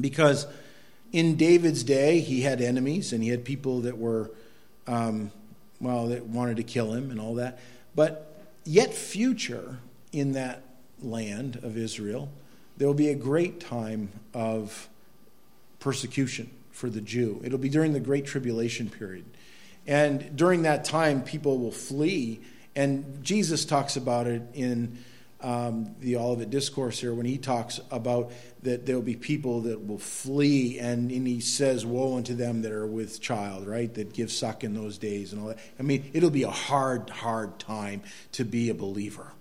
because 0.00 0.46
in 1.12 1.36
David's 1.36 1.84
day, 1.84 2.20
he 2.20 2.40
had 2.40 2.60
enemies 2.60 3.12
and 3.12 3.22
he 3.22 3.28
had 3.28 3.44
people 3.44 3.82
that 3.82 3.98
were, 3.98 4.30
um, 4.86 5.30
well, 5.80 6.08
that 6.08 6.24
wanted 6.24 6.56
to 6.56 6.62
kill 6.62 6.92
him 6.92 7.10
and 7.10 7.20
all 7.20 7.34
that. 7.34 7.58
But 7.94 8.29
yet 8.70 8.94
future 8.94 9.78
in 10.12 10.32
that 10.32 10.62
land 11.02 11.56
of 11.56 11.76
Israel, 11.76 12.30
there 12.76 12.86
will 12.86 12.94
be 12.94 13.08
a 13.08 13.16
great 13.16 13.58
time 13.58 14.10
of 14.32 14.88
persecution 15.80 16.48
for 16.70 16.88
the 16.88 17.00
Jew. 17.00 17.40
It'll 17.42 17.58
be 17.58 17.68
during 17.68 17.92
the 17.92 18.00
Great 18.00 18.26
Tribulation 18.26 18.88
period. 18.88 19.24
And 19.88 20.36
during 20.36 20.62
that 20.62 20.84
time, 20.84 21.22
people 21.22 21.58
will 21.58 21.72
flee. 21.72 22.40
And 22.76 23.24
Jesus 23.24 23.64
talks 23.64 23.96
about 23.96 24.28
it 24.28 24.42
in 24.54 24.98
um, 25.42 25.94
the 26.00 26.16
Olivet 26.16 26.50
Discourse 26.50 26.98
here 26.98 27.14
when 27.14 27.26
he 27.26 27.38
talks 27.38 27.80
about 27.90 28.30
that 28.62 28.84
there 28.84 28.94
will 28.94 29.02
be 29.02 29.16
people 29.16 29.62
that 29.62 29.86
will 29.86 29.98
flee, 29.98 30.78
and, 30.78 31.10
and 31.10 31.26
he 31.26 31.40
says, 31.40 31.86
Woe 31.86 32.16
unto 32.16 32.34
them 32.34 32.62
that 32.62 32.72
are 32.72 32.86
with 32.86 33.20
child, 33.20 33.66
right? 33.66 33.92
That 33.94 34.12
give 34.12 34.30
suck 34.30 34.64
in 34.64 34.74
those 34.74 34.98
days 34.98 35.32
and 35.32 35.40
all 35.40 35.48
that. 35.48 35.58
I 35.78 35.82
mean, 35.82 36.10
it'll 36.12 36.30
be 36.30 36.42
a 36.42 36.50
hard, 36.50 37.08
hard 37.08 37.58
time 37.58 38.02
to 38.32 38.44
be 38.44 38.68
a 38.68 38.74
believer. 38.74 39.32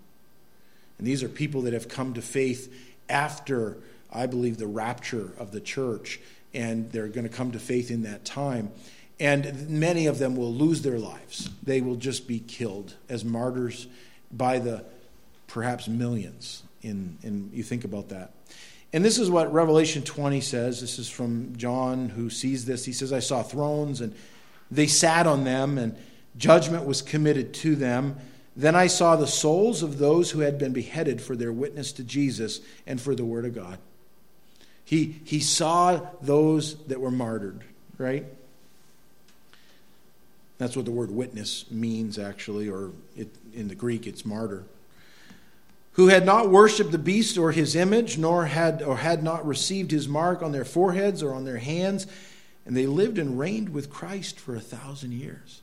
And 0.97 1.07
these 1.07 1.23
are 1.23 1.29
people 1.29 1.63
that 1.63 1.73
have 1.73 1.89
come 1.89 2.13
to 2.13 2.21
faith 2.21 2.73
after, 3.09 3.77
I 4.12 4.25
believe, 4.25 4.57
the 4.57 4.67
rapture 4.67 5.33
of 5.38 5.51
the 5.51 5.62
church, 5.62 6.19
and 6.53 6.91
they're 6.91 7.07
going 7.07 7.27
to 7.27 7.35
come 7.35 7.51
to 7.51 7.59
faith 7.59 7.91
in 7.91 8.03
that 8.03 8.23
time. 8.23 8.71
And 9.19 9.69
many 9.69 10.07
of 10.07 10.17
them 10.17 10.38
will 10.38 10.53
lose 10.53 10.81
their 10.81 10.97
lives. 10.97 11.49
They 11.62 11.81
will 11.81 11.97
just 11.97 12.25
be 12.27 12.39
killed 12.39 12.95
as 13.09 13.25
martyrs 13.25 13.88
by 14.31 14.59
the 14.59 14.85
perhaps 15.49 15.88
millions. 15.88 16.63
In, 16.81 17.17
in 17.23 17.49
you 17.53 17.63
think 17.63 17.83
about 17.83 18.09
that. 18.09 18.31
And 18.93 19.03
this 19.03 19.19
is 19.19 19.29
what 19.29 19.51
Revelation 19.53 20.01
20 20.01 20.41
says. 20.41 20.81
This 20.81 20.97
is 20.97 21.09
from 21.09 21.55
John 21.57 22.09
who 22.09 22.29
sees 22.29 22.65
this. 22.65 22.85
He 22.85 22.93
says, 22.93 23.12
I 23.12 23.19
saw 23.19 23.43
thrones 23.43 24.01
and 24.01 24.15
they 24.71 24.88
sat 24.88 25.25
on 25.27 25.43
them, 25.43 25.79
and 25.79 25.95
judgment 26.38 26.85
was 26.85 27.01
committed 27.01 27.53
to 27.55 27.75
them. 27.75 28.17
Then 28.55 28.75
I 28.75 28.88
saw 28.88 29.15
the 29.15 29.27
souls 29.27 29.81
of 29.81 29.97
those 29.97 30.31
who 30.31 30.41
had 30.41 30.59
been 30.59 30.73
beheaded 30.73 31.21
for 31.21 31.35
their 31.35 31.51
witness 31.51 31.91
to 31.93 32.03
Jesus 32.03 32.62
and 32.85 33.01
for 33.01 33.15
the 33.15 33.25
Word 33.25 33.45
of 33.45 33.55
God. 33.55 33.79
He, 34.85 35.19
he 35.23 35.39
saw 35.39 36.01
those 36.21 36.75
that 36.85 36.99
were 36.99 37.12
martyred, 37.12 37.63
right? 37.97 38.25
That's 40.59 40.75
what 40.75 40.85
the 40.85 40.91
word 40.91 41.09
witness 41.09 41.65
means, 41.71 42.19
actually, 42.19 42.69
or 42.69 42.91
it, 43.15 43.29
in 43.53 43.69
the 43.69 43.75
Greek, 43.75 44.07
it's 44.07 44.25
martyr 44.25 44.65
who 45.99 46.07
had 46.07 46.25
not 46.25 46.49
worshipped 46.49 46.93
the 46.93 46.97
beast 46.97 47.38
or 47.38 47.51
his 47.51 47.75
image, 47.75 48.17
nor 48.17 48.45
had 48.45 48.81
or 48.81 48.95
had 48.95 49.21
not 49.21 49.45
received 49.45 49.91
his 49.91 50.07
mark 50.07 50.41
on 50.41 50.53
their 50.53 50.63
foreheads 50.63 51.21
or 51.21 51.33
on 51.33 51.43
their 51.43 51.57
hands, 51.57 52.07
and 52.65 52.73
they 52.73 52.85
lived 52.85 53.17
and 53.17 53.38
reigned 53.38 53.67
with 53.67 53.89
Christ 53.89 54.39
for 54.39 54.55
a 54.55 54.62
thousand 54.62 55.12
years. 55.12 55.59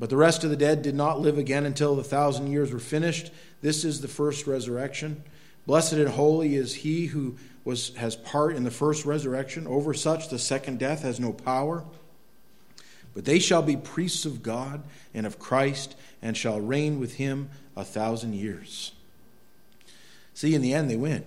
But 0.00 0.08
the 0.08 0.16
rest 0.16 0.44
of 0.44 0.50
the 0.50 0.56
dead 0.56 0.80
did 0.80 0.94
not 0.94 1.20
live 1.20 1.36
again 1.36 1.66
until 1.66 1.94
the 1.94 2.02
thousand 2.02 2.46
years 2.50 2.72
were 2.72 2.78
finished. 2.78 3.30
This 3.60 3.84
is 3.84 4.00
the 4.00 4.08
first 4.08 4.46
resurrection. 4.46 5.22
Blessed 5.66 5.92
and 5.92 6.08
holy 6.08 6.54
is 6.54 6.74
he 6.74 7.04
who 7.04 7.36
was, 7.66 7.94
has 7.96 8.16
part 8.16 8.56
in 8.56 8.64
the 8.64 8.70
first 8.70 9.04
resurrection. 9.04 9.66
Over 9.66 9.92
such, 9.92 10.30
the 10.30 10.38
second 10.38 10.78
death 10.78 11.02
has 11.02 11.20
no 11.20 11.34
power. 11.34 11.84
But 13.16 13.24
they 13.24 13.38
shall 13.38 13.62
be 13.62 13.78
priests 13.78 14.26
of 14.26 14.42
God 14.42 14.82
and 15.14 15.24
of 15.26 15.38
Christ, 15.38 15.96
and 16.20 16.36
shall 16.36 16.60
reign 16.60 17.00
with 17.00 17.14
him 17.14 17.48
a 17.74 17.82
thousand 17.82 18.34
years. 18.34 18.92
See, 20.34 20.54
in 20.54 20.60
the 20.60 20.74
end, 20.74 20.90
they 20.90 20.96
win. 20.96 21.24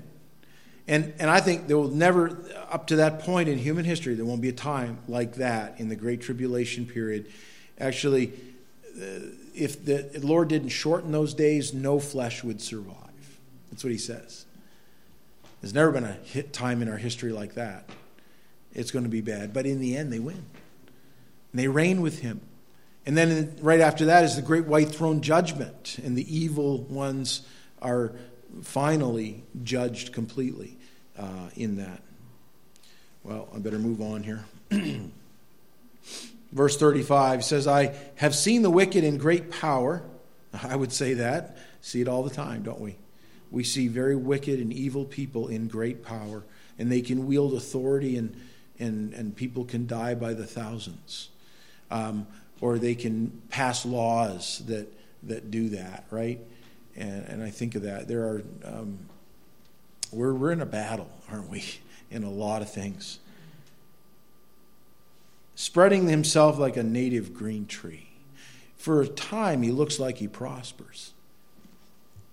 And, 0.88 1.15
and 1.17 1.32
I 1.32 1.39
think 1.39 1.67
there 1.67 1.80
will 1.80 1.89
never, 1.89 2.38
up 2.69 2.86
to 2.88 2.97
that 2.97 3.21
point 3.21 3.49
in 3.49 3.58
human 3.58 3.86
history, 3.86 4.13
there 4.13 4.23
won't 4.23 4.39
be 4.39 4.49
a 4.49 4.54
time 4.54 4.99
like 5.08 5.36
that 5.36 5.80
in 5.80 5.89
the 5.89 5.95
Great 5.95 6.21
Tribulation 6.21 6.86
period. 6.86 7.25
Actually, 7.80 8.34
uh, 8.95 9.34
if 9.56 9.84
the 9.84 10.19
Lord 10.21 10.47
didn't 10.47 10.69
shorten 10.69 11.12
those 11.12 11.34
days, 11.34 11.73
no 11.73 11.99
flesh 11.99 12.43
would 12.43 12.62
survive. 12.62 13.39
That's 13.71 13.84
what 13.84 13.91
he 13.91 13.97
says. 13.97 14.45
There's 15.62 15.73
never 15.73 15.91
been 15.91 16.04
a 16.04 16.13
hit 16.13 16.54
time 16.54 16.84
in 16.84 16.88
our 16.88 16.97
history 16.97 17.32
like 17.32 17.56
that. 17.56 17.89
It's 18.75 18.91
going 18.91 19.06
to 19.06 19.10
be 19.10 19.21
bad. 19.21 19.56
But 19.56 19.65
in 19.65 19.80
the 19.80 19.97
end, 19.97 20.13
they 20.13 20.19
win. 20.19 20.45
And 21.52 21.60
they 21.60 21.68
reign 21.68 22.02
with 22.02 22.20
him. 22.20 22.42
And 23.06 23.18
then 23.18 23.56
right 23.62 23.80
after 23.80 24.06
that 24.06 24.24
is 24.24 24.36
the 24.36 24.42
great 24.42 24.66
white 24.66 24.90
throne 24.90 25.22
judgment, 25.22 25.98
and 26.04 26.18
the 26.18 26.36
evil 26.38 26.84
ones 26.84 27.42
are 27.82 28.14
finally 28.62 29.44
judged 29.64 30.14
completely 30.14 30.78
uh, 31.18 31.50
in 31.56 31.78
that. 31.78 32.02
Well, 33.24 33.48
I 33.54 33.60
better 33.60 33.80
move 33.80 34.02
on 34.02 34.24
here. 34.24 34.46
Verse 36.52 36.78
35 36.78 37.44
says, 37.44 37.68
I 37.68 37.96
have 38.16 38.34
seen 38.36 38.62
the 38.62 38.70
wicked 38.70 39.04
in 39.04 39.18
great 39.18 39.52
power. 39.52 40.04
I 40.64 40.76
would 40.76 40.92
say 40.92 41.14
that. 41.16 41.58
See 41.82 42.02
it 42.02 42.08
all 42.08 42.24
the 42.24 42.30
time, 42.30 42.64
don't 42.64 42.80
we? 42.80 42.96
We 43.52 43.64
see 43.64 43.88
very 43.88 44.16
wicked 44.16 44.60
and 44.60 44.72
evil 44.72 45.06
people 45.06 45.48
in 45.48 45.68
great 45.68 46.04
power, 46.04 46.44
and 46.78 46.92
they 46.92 47.02
can 47.02 47.26
wield 47.26 47.54
authority, 47.54 48.18
and, 48.18 48.40
and, 48.78 49.14
and 49.14 49.36
people 49.36 49.66
can 49.66 49.88
die 49.88 50.14
by 50.14 50.34
the 50.34 50.46
thousands. 50.46 51.30
Um, 51.91 52.28
or 52.62 52.78
they 52.78 52.95
can 52.95 53.41
pass 53.49 53.86
laws 53.86 54.62
that 54.67 54.93
that 55.23 55.52
do 55.52 55.69
that, 55.69 56.06
right? 56.12 56.39
And, 56.95 57.25
and 57.25 57.43
I 57.43 57.49
think 57.49 57.75
of 57.75 57.84
that. 57.84 58.08
There 58.08 58.21
are 58.21 58.43
um, 58.63 58.99
we're 60.12 60.34
we're 60.34 60.52
in 60.52 60.62
a 60.62 60.65
battle, 60.65 61.10
aren't 61.32 61.49
we? 61.49 61.63
In 62.12 62.23
a 62.23 62.30
lot 62.32 62.63
of 62.63 62.71
things. 62.71 63.19
Spreading 65.54 66.08
himself 66.08 66.58
like 66.58 66.75
a 66.75 66.82
native 66.82 67.36
green 67.36 67.67
tree. 67.67 68.10
For 68.78 69.02
a 69.02 69.08
time, 69.08 69.62
he 69.62 69.69
looks 69.69 69.99
like 69.99 70.17
he 70.17 70.28
prospers. 70.28 71.13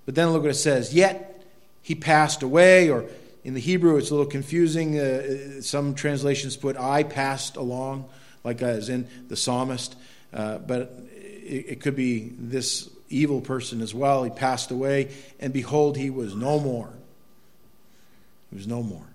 But 0.06 0.14
then 0.14 0.30
look 0.30 0.44
what 0.44 0.50
it 0.50 0.54
says. 0.54 0.94
Yet 0.94 1.44
he 1.82 1.94
passed 1.94 2.42
away, 2.42 2.88
or 2.88 3.04
in 3.44 3.52
the 3.52 3.60
Hebrew, 3.60 3.96
it's 3.96 4.10
a 4.10 4.14
little 4.14 4.30
confusing. 4.30 4.98
Uh, 4.98 5.60
some 5.60 5.94
translations 5.94 6.56
put, 6.56 6.78
I 6.78 7.02
passed 7.02 7.56
along, 7.56 8.08
like 8.46 8.62
as 8.62 8.88
in 8.88 9.06
the 9.28 9.37
psalmist. 9.37 9.94
Uh, 10.32 10.56
but 10.59 10.98
it, 11.44 11.66
it 11.68 11.80
could 11.82 11.96
be 11.96 12.32
this 12.38 12.88
evil 13.11 13.40
person 13.42 13.82
as 13.82 13.94
well. 13.94 14.24
He 14.24 14.30
passed 14.30 14.70
away, 14.70 15.12
and 15.38 15.52
behold, 15.52 15.98
he 15.98 16.09
was 16.09 16.35
no 16.35 16.59
more. 16.59 16.90
He 18.50 18.56
was 18.56 18.66
no 18.66 18.82
more. 18.82 19.06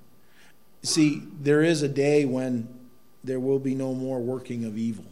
See, 0.84 1.24
there 1.41 1.62
is 1.63 1.82
a 1.82 1.88
day 1.88 2.26
when 2.26 2.67
there 3.24 3.39
will 3.39 3.60
be 3.60 3.76
no 3.76 3.94
more 3.94 4.20
working 4.20 4.65
of 4.65 4.78
evil. 4.78 5.06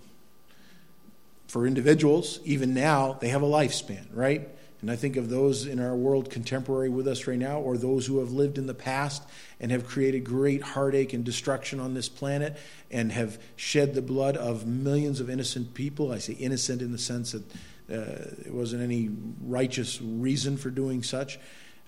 for 1.50 1.66
individuals, 1.66 2.40
even 2.46 2.76
now, 2.76 3.18
they 3.20 3.30
have 3.30 3.42
a 3.42 3.48
lifespan, 3.48 4.06
right? 4.14 4.48
And 4.82 4.90
I 4.90 4.96
think 4.96 5.18
of 5.18 5.30
those 5.30 5.66
in 5.66 5.80
our 5.80 5.96
world 5.96 6.30
contemporary 6.30 6.88
with 6.88 7.08
us 7.08 7.28
right 7.28 7.38
now, 7.38 7.60
or 7.60 7.78
those 7.78 8.06
who 8.06 8.20
have 8.20 8.32
lived 8.32 8.58
in 8.58 8.66
the 8.66 8.74
past 8.74 9.24
and 9.60 9.72
have 9.72 9.86
created 9.86 10.24
great 10.24 10.62
heartache 10.62 11.12
and 11.14 11.26
destruction 11.26 11.82
on 11.82 11.94
this 11.94 12.08
planet 12.08 12.58
and 12.90 13.12
have 13.12 13.38
shed 13.58 13.94
the 13.94 14.02
blood 14.02 14.38
of 14.38 14.66
millions 14.66 15.20
of 15.20 15.30
innocent 15.30 15.74
people. 15.74 16.14
I 16.14 16.20
say 16.20 16.34
innocent 16.34 16.82
in 16.82 16.94
the 16.94 16.98
sense 16.98 17.34
that 17.34 17.44
uh, 17.92 18.46
it 18.46 18.54
wasn't 18.54 18.84
any 18.84 19.10
righteous 19.42 20.02
reason 20.02 20.56
for 20.56 20.70
doing 20.70 21.04
such, 21.04 21.40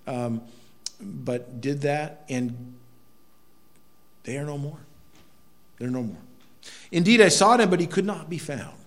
um, 0.06 0.42
but 1.00 1.60
did 1.60 1.82
that, 1.82 2.24
and 2.28 2.74
they 4.24 4.36
are 4.36 4.44
no 4.44 4.58
more. 4.58 4.78
They're 5.78 5.90
no 5.90 6.02
more. 6.02 6.20
Indeed, 6.90 7.20
I 7.20 7.28
sought 7.28 7.60
him, 7.60 7.70
but 7.70 7.80
he 7.80 7.86
could 7.86 8.04
not 8.04 8.28
be 8.28 8.38
found. 8.38 8.81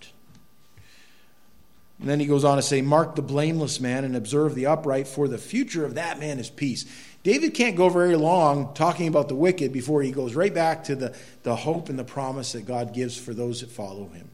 And 2.05 2.11
then 2.11 2.19
he 2.19 2.27
goes 2.27 2.43
on 2.43 2.57
to 2.57 2.61
say, 2.61 2.83
Mark 2.83 3.15
the 3.15 3.23
blameless 3.23 3.79
man 3.79 4.03
and 4.03 4.15
observe 4.15 4.53
the 4.53 4.67
upright, 4.67 5.07
for 5.07 5.27
the 5.27 5.39
future 5.39 5.83
of 5.83 5.95
that 5.95 6.19
man 6.19 6.37
is 6.37 6.51
peace. 6.51 6.85
David 7.23 7.55
can't 7.55 7.75
go 7.75 7.89
very 7.89 8.15
long 8.15 8.75
talking 8.75 9.07
about 9.07 9.27
the 9.27 9.33
wicked 9.33 9.73
before 9.73 10.03
he 10.03 10.11
goes 10.11 10.35
right 10.35 10.53
back 10.53 10.83
to 10.83 10.95
the, 10.95 11.15
the 11.41 11.55
hope 11.55 11.89
and 11.89 11.97
the 11.97 12.03
promise 12.03 12.51
that 12.51 12.67
God 12.67 12.93
gives 12.93 13.17
for 13.17 13.33
those 13.33 13.61
that 13.61 13.71
follow 13.71 14.05
him. 14.09 14.29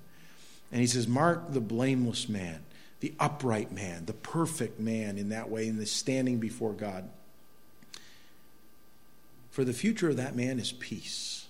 And 0.73 0.81
he 0.81 0.87
says, 0.87 1.07
Mark 1.07 1.53
the 1.53 1.61
blameless 1.61 2.27
man, 2.27 2.61
the 2.99 3.13
upright 3.21 3.71
man, 3.71 4.05
the 4.05 4.11
perfect 4.11 4.77
man 4.77 5.17
in 5.17 5.29
that 5.29 5.49
way, 5.49 5.65
in 5.69 5.77
the 5.77 5.85
standing 5.85 6.39
before 6.39 6.73
God. 6.73 7.07
For 9.49 9.63
the 9.63 9.71
future 9.71 10.09
of 10.09 10.17
that 10.17 10.35
man 10.35 10.59
is 10.59 10.73
peace. 10.73 11.47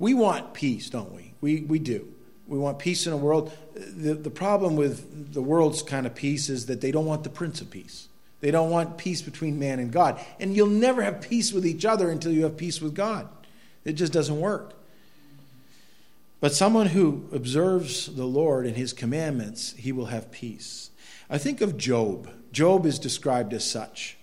We 0.00 0.12
want 0.12 0.54
peace, 0.54 0.90
don't 0.90 1.14
we? 1.14 1.34
We, 1.40 1.60
we 1.60 1.78
do. 1.78 2.08
We 2.46 2.58
want 2.58 2.78
peace 2.78 3.06
in 3.06 3.12
a 3.12 3.16
world. 3.16 3.52
The, 3.74 4.14
the 4.14 4.30
problem 4.30 4.76
with 4.76 5.32
the 5.32 5.42
world's 5.42 5.82
kind 5.82 6.06
of 6.06 6.14
peace 6.14 6.48
is 6.48 6.66
that 6.66 6.80
they 6.80 6.90
don't 6.90 7.06
want 7.06 7.24
the 7.24 7.30
Prince 7.30 7.60
of 7.60 7.70
Peace. 7.70 8.08
They 8.40 8.50
don't 8.50 8.70
want 8.70 8.98
peace 8.98 9.22
between 9.22 9.58
man 9.58 9.78
and 9.78 9.90
God. 9.90 10.20
And 10.38 10.54
you'll 10.54 10.66
never 10.66 11.02
have 11.02 11.22
peace 11.22 11.52
with 11.52 11.64
each 11.64 11.86
other 11.86 12.10
until 12.10 12.32
you 12.32 12.42
have 12.44 12.58
peace 12.58 12.80
with 12.80 12.94
God. 12.94 13.28
It 13.84 13.94
just 13.94 14.12
doesn't 14.12 14.38
work. 14.38 14.74
But 16.40 16.52
someone 16.52 16.88
who 16.88 17.26
observes 17.32 18.14
the 18.14 18.26
Lord 18.26 18.66
and 18.66 18.76
his 18.76 18.92
commandments, 18.92 19.72
he 19.78 19.92
will 19.92 20.06
have 20.06 20.30
peace. 20.30 20.90
I 21.30 21.38
think 21.38 21.62
of 21.62 21.78
Job. 21.78 22.28
Job 22.52 22.84
is 22.84 22.98
described 22.98 23.54
as 23.54 23.64
such. 23.64 24.18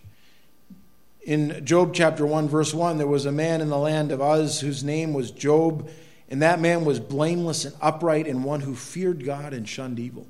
In 1.23 1.65
Job 1.65 1.93
chapter 1.93 2.25
1, 2.25 2.47
verse 2.47 2.75
1, 2.75 2.99
there 2.99 3.07
was 3.07 3.25
a 3.25 3.31
man 3.31 3.59
in 3.59 3.69
the 3.69 3.77
land 3.77 4.11
of 4.11 4.21
Uz 4.21 4.59
whose 4.59 4.83
name 4.83 5.13
was 5.13 5.31
Job 5.31 5.89
and 6.31 6.41
that 6.41 6.61
man 6.61 6.85
was 6.85 7.01
blameless 7.01 7.65
and 7.65 7.75
upright 7.81 8.25
and 8.25 8.45
one 8.45 8.61
who 8.61 8.73
feared 8.73 9.25
God 9.25 9.53
and 9.53 9.67
shunned 9.67 9.99
evil. 9.99 10.25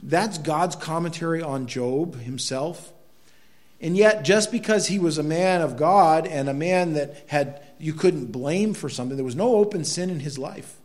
That's 0.00 0.38
God's 0.38 0.76
commentary 0.76 1.42
on 1.42 1.66
Job 1.66 2.20
himself. 2.20 2.92
And 3.80 3.96
yet, 3.96 4.24
just 4.24 4.52
because 4.52 4.86
he 4.86 5.00
was 5.00 5.18
a 5.18 5.24
man 5.24 5.60
of 5.60 5.76
God 5.76 6.28
and 6.28 6.48
a 6.48 6.54
man 6.54 6.92
that 6.92 7.24
had 7.26 7.62
you 7.80 7.94
couldn't 7.94 8.26
blame 8.26 8.74
for 8.74 8.88
something, 8.88 9.16
there 9.16 9.24
was 9.24 9.34
no 9.34 9.56
open 9.56 9.84
sin 9.84 10.08
in 10.08 10.20
his 10.20 10.38
life. 10.38 10.76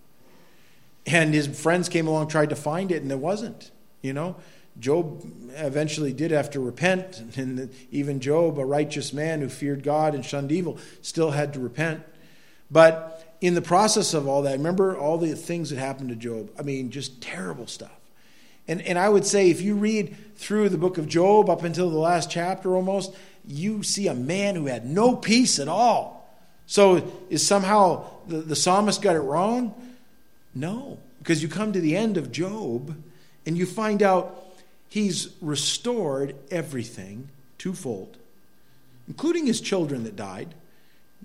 And 1.06 1.32
his 1.32 1.47
friends 1.47 1.88
came 1.88 2.08
along, 2.08 2.30
tried 2.30 2.49
to 2.49 2.56
find 2.56 2.91
it, 2.91 3.04
and 3.04 3.12
there 3.12 3.19
wasn't. 3.19 3.69
You 4.01 4.13
know, 4.13 4.36
Job 4.80 5.23
eventually 5.58 6.12
did 6.12 6.32
have 6.32 6.49
to 6.51 6.60
repent, 6.60 7.21
and 7.36 7.71
even 7.91 8.19
Job, 8.19 8.58
a 8.58 8.65
righteous 8.65 9.13
man 9.13 9.41
who 9.41 9.49
feared 9.49 9.84
God 9.84 10.15
and 10.15 10.25
shunned 10.25 10.51
evil, 10.51 10.80
still 11.04 11.32
had 11.32 11.54
to 11.54 11.60
repent. 11.60 12.01
But 12.71 13.24
in 13.41 13.54
the 13.54 13.62
process 13.62 14.13
of 14.13 14.28
all 14.28 14.41
that, 14.43 14.54
remember 14.54 14.98
all 14.98 15.17
the 15.17 15.36
things 15.36 15.69
that 15.69 15.78
happened 15.80 16.10
to 16.10 16.15
Job? 16.15 16.50
I 16.58 16.62
mean, 16.62 16.91
just 16.91 17.21
terrible 17.21 17.67
stuff. 17.67 17.91
And, 18.67 18.82
and 18.82 18.98
I 18.98 19.10
would 19.10 19.26
say 19.26 19.50
if 19.50 19.62
you 19.62 19.76
read 19.76 20.15
through 20.36 20.69
the 20.69 20.78
book 20.78 20.98
of 20.98 21.08
Job 21.08 21.50
up 21.50 21.63
until 21.63 21.89
the 21.89 21.98
last 21.98 22.32
chapter 22.32 22.76
almost, 22.76 23.15
you 23.48 23.84
see 23.84 24.08
a 24.08 24.13
man 24.13 24.56
who 24.56 24.65
had 24.65 24.86
no 24.86 25.15
peace 25.15 25.60
at 25.60 25.67
all. 25.67 26.15
So 26.67 27.12
is 27.30 27.45
somehow 27.45 28.06
the, 28.28 28.38
the 28.38 28.56
psalmist 28.56 29.02
got 29.02 29.15
it 29.15 29.19
wrong? 29.19 29.76
No, 30.56 30.98
because 31.19 31.43
you 31.43 31.50
come 31.50 31.74
to 31.74 31.82
the 31.82 31.95
end 31.95 32.17
of 32.17 32.32
Job 32.32 32.95
and 33.45 33.58
you 33.58 33.65
find 33.65 34.02
out 34.02 34.56
he's 34.89 35.30
restored 35.41 36.36
everything 36.50 37.30
twofold, 37.58 38.17
including 39.08 39.45
his 39.45 39.62
children 39.62 40.04
that 40.06 40.15
died. 40.15 40.56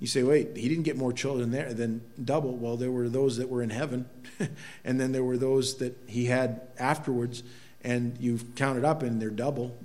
You 0.00 0.06
say, 0.06 0.22
wait, 0.22 0.56
he 0.56 0.66
didn't 0.68 0.84
get 0.84 0.96
more 0.96 1.12
children 1.12 1.50
there 1.50 1.74
than 1.74 2.00
double. 2.22 2.56
Well, 2.56 2.78
there 2.78 2.90
were 2.90 3.10
those 3.10 3.36
that 3.36 3.50
were 3.50 3.62
in 3.62 3.68
heaven, 3.68 4.08
and 4.84 4.98
then 4.98 5.12
there 5.12 5.22
were 5.22 5.36
those 5.36 5.76
that 5.76 5.96
he 6.06 6.24
had 6.26 6.62
afterwards, 6.78 7.42
and 7.84 8.16
you've 8.18 8.54
counted 8.54 8.84
up 8.84 9.02
and 9.02 9.20
they're 9.20 9.28
double. 9.28 9.76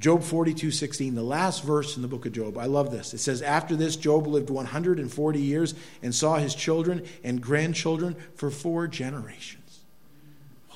Job 0.00 0.22
42, 0.22 0.70
16, 0.70 1.14
the 1.14 1.22
last 1.22 1.64
verse 1.64 1.96
in 1.96 2.02
the 2.02 2.08
book 2.08 2.26
of 2.26 2.32
Job. 2.32 2.56
I 2.56 2.66
love 2.66 2.90
this. 2.90 3.14
It 3.14 3.18
says, 3.18 3.42
After 3.42 3.74
this, 3.74 3.96
Job 3.96 4.26
lived 4.26 4.50
140 4.50 5.40
years 5.40 5.74
and 6.02 6.14
saw 6.14 6.36
his 6.36 6.54
children 6.54 7.04
and 7.24 7.40
grandchildren 7.40 8.16
for 8.34 8.50
four 8.50 8.86
generations. 8.86 9.80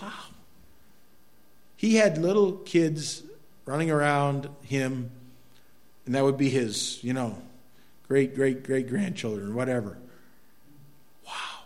Wow. 0.01 0.13
He 1.77 1.97
had 1.97 2.19
little 2.19 2.53
kids 2.53 3.23
running 3.65 3.93
around 3.93 4.49
him 4.63 5.11
and 6.07 6.15
that 6.15 6.25
would 6.25 6.37
be 6.37 6.49
his, 6.49 7.03
you 7.03 7.13
know, 7.13 7.41
great, 8.09 8.35
great, 8.35 8.65
great 8.65 8.89
grandchildren, 8.89 9.55
whatever. 9.55 9.97
Wow. 11.27 11.63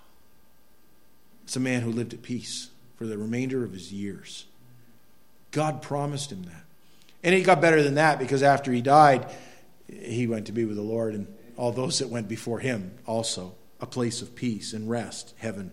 It's 1.44 1.56
a 1.56 1.60
man 1.60 1.82
who 1.82 1.90
lived 1.90 2.12
at 2.12 2.22
peace 2.22 2.68
for 2.96 3.06
the 3.06 3.18
remainder 3.18 3.64
of 3.64 3.72
his 3.72 3.92
years. 3.92 4.46
God 5.50 5.80
promised 5.80 6.30
him 6.32 6.42
that. 6.44 6.64
And 7.22 7.34
it 7.34 7.42
got 7.42 7.60
better 7.60 7.82
than 7.82 7.94
that 7.94 8.18
because 8.18 8.42
after 8.42 8.72
he 8.72 8.82
died, 8.82 9.26
he 9.88 10.26
went 10.26 10.46
to 10.46 10.52
be 10.52 10.64
with 10.64 10.76
the 10.76 10.82
Lord 10.82 11.14
and 11.14 11.26
all 11.56 11.72
those 11.72 11.98
that 12.00 12.08
went 12.08 12.28
before 12.28 12.60
him 12.60 12.92
also. 13.06 13.54
A 13.80 13.86
place 13.86 14.22
of 14.22 14.34
peace 14.34 14.72
and 14.72 14.88
rest, 14.88 15.34
heaven. 15.38 15.70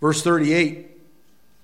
Verse 0.00 0.22
38 0.22 0.88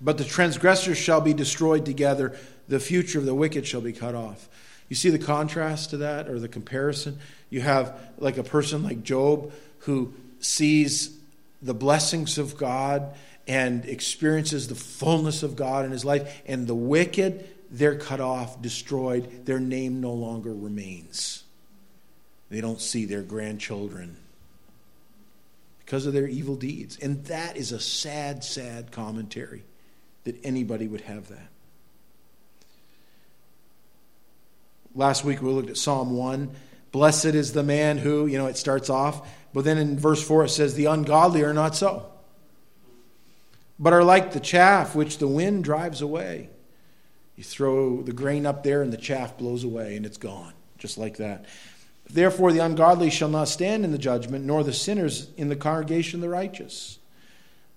But 0.01 0.17
the 0.17 0.23
transgressors 0.23 0.97
shall 0.97 1.21
be 1.21 1.33
destroyed 1.33 1.85
together, 1.85 2.35
the 2.67 2.79
future 2.79 3.19
of 3.19 3.25
the 3.25 3.35
wicked 3.35 3.65
shall 3.65 3.81
be 3.81 3.93
cut 3.93 4.15
off. 4.15 4.49
You 4.89 4.95
see 4.95 5.09
the 5.09 5.19
contrast 5.19 5.89
to 5.91 5.97
that 5.97 6.29
or 6.29 6.39
the 6.39 6.47
comparison? 6.47 7.19
You 7.49 7.61
have 7.61 7.99
like 8.17 8.37
a 8.37 8.43
person 8.43 8.83
like 8.83 9.03
Job 9.03 9.51
who 9.79 10.13
sees 10.39 11.17
the 11.61 11.73
blessings 11.73 12.37
of 12.37 12.57
God 12.57 13.13
and 13.47 13.85
experiences 13.85 14.67
the 14.67 14.75
fullness 14.75 15.41
of 15.41 15.55
God 15.55 15.85
in 15.85 15.91
his 15.91 16.03
life, 16.03 16.41
and 16.45 16.67
the 16.67 16.75
wicked, 16.75 17.47
they're 17.71 17.97
cut 17.97 18.19
off, 18.19 18.61
destroyed, 18.61 19.45
their 19.45 19.59
name 19.59 20.01
no 20.01 20.11
longer 20.11 20.53
remains. 20.53 21.43
They 22.49 22.59
don't 22.59 22.81
see 22.81 23.05
their 23.05 23.21
grandchildren 23.21 24.17
because 25.79 26.05
of 26.05 26.13
their 26.13 26.27
evil 26.27 26.55
deeds. 26.55 26.97
And 27.01 27.23
that 27.25 27.55
is 27.55 27.71
a 27.71 27.79
sad, 27.79 28.43
sad 28.43 28.91
commentary 28.91 29.63
that 30.25 30.35
anybody 30.43 30.87
would 30.87 31.01
have 31.01 31.29
that. 31.29 31.47
Last 34.97 35.23
week 35.23 35.43
we 35.43 35.51
looked 35.51 35.69
at 35.69 35.77
Psalm 35.77 36.17
1. 36.17 36.49
Blessed 36.91 37.25
is 37.25 37.53
the 37.53 37.61
man 37.61 37.99
who, 37.99 38.25
you 38.25 38.39
know, 38.39 38.47
it 38.47 38.57
starts 38.57 38.89
off, 38.89 39.29
but 39.53 39.63
then 39.63 39.77
in 39.77 39.99
verse 39.99 40.25
4 40.27 40.45
it 40.45 40.49
says, 40.49 40.73
The 40.73 40.85
ungodly 40.85 41.43
are 41.43 41.53
not 41.53 41.75
so, 41.75 42.11
but 43.77 43.93
are 43.93 44.03
like 44.03 44.33
the 44.33 44.39
chaff 44.39 44.95
which 44.95 45.19
the 45.19 45.27
wind 45.27 45.63
drives 45.63 46.01
away. 46.01 46.49
You 47.35 47.43
throw 47.43 48.01
the 48.01 48.11
grain 48.11 48.47
up 48.47 48.63
there 48.63 48.81
and 48.81 48.91
the 48.91 48.97
chaff 48.97 49.37
blows 49.37 49.63
away 49.63 49.95
and 49.95 50.03
it's 50.03 50.17
gone, 50.17 50.53
just 50.79 50.97
like 50.97 51.17
that. 51.17 51.45
Therefore, 52.09 52.51
the 52.51 52.65
ungodly 52.65 53.11
shall 53.11 53.29
not 53.29 53.49
stand 53.49 53.85
in 53.85 53.91
the 53.91 53.99
judgment, 53.99 54.45
nor 54.45 54.63
the 54.63 54.73
sinners 54.73 55.29
in 55.37 55.49
the 55.49 55.55
congregation 55.55 56.17
of 56.17 56.21
the 56.21 56.29
righteous. 56.29 56.97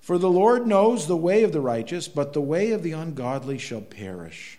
For 0.01 0.16
the 0.16 0.31
Lord 0.31 0.66
knows 0.66 1.07
the 1.07 1.18
way 1.18 1.43
of 1.43 1.53
the 1.53 1.61
righteous, 1.61 2.09
but 2.09 2.33
the 2.33 2.41
way 2.41 2.71
of 2.71 2.83
the 2.83 2.93
ungodly 2.93 3.59
shall 3.59 3.83
perish. 3.83 4.59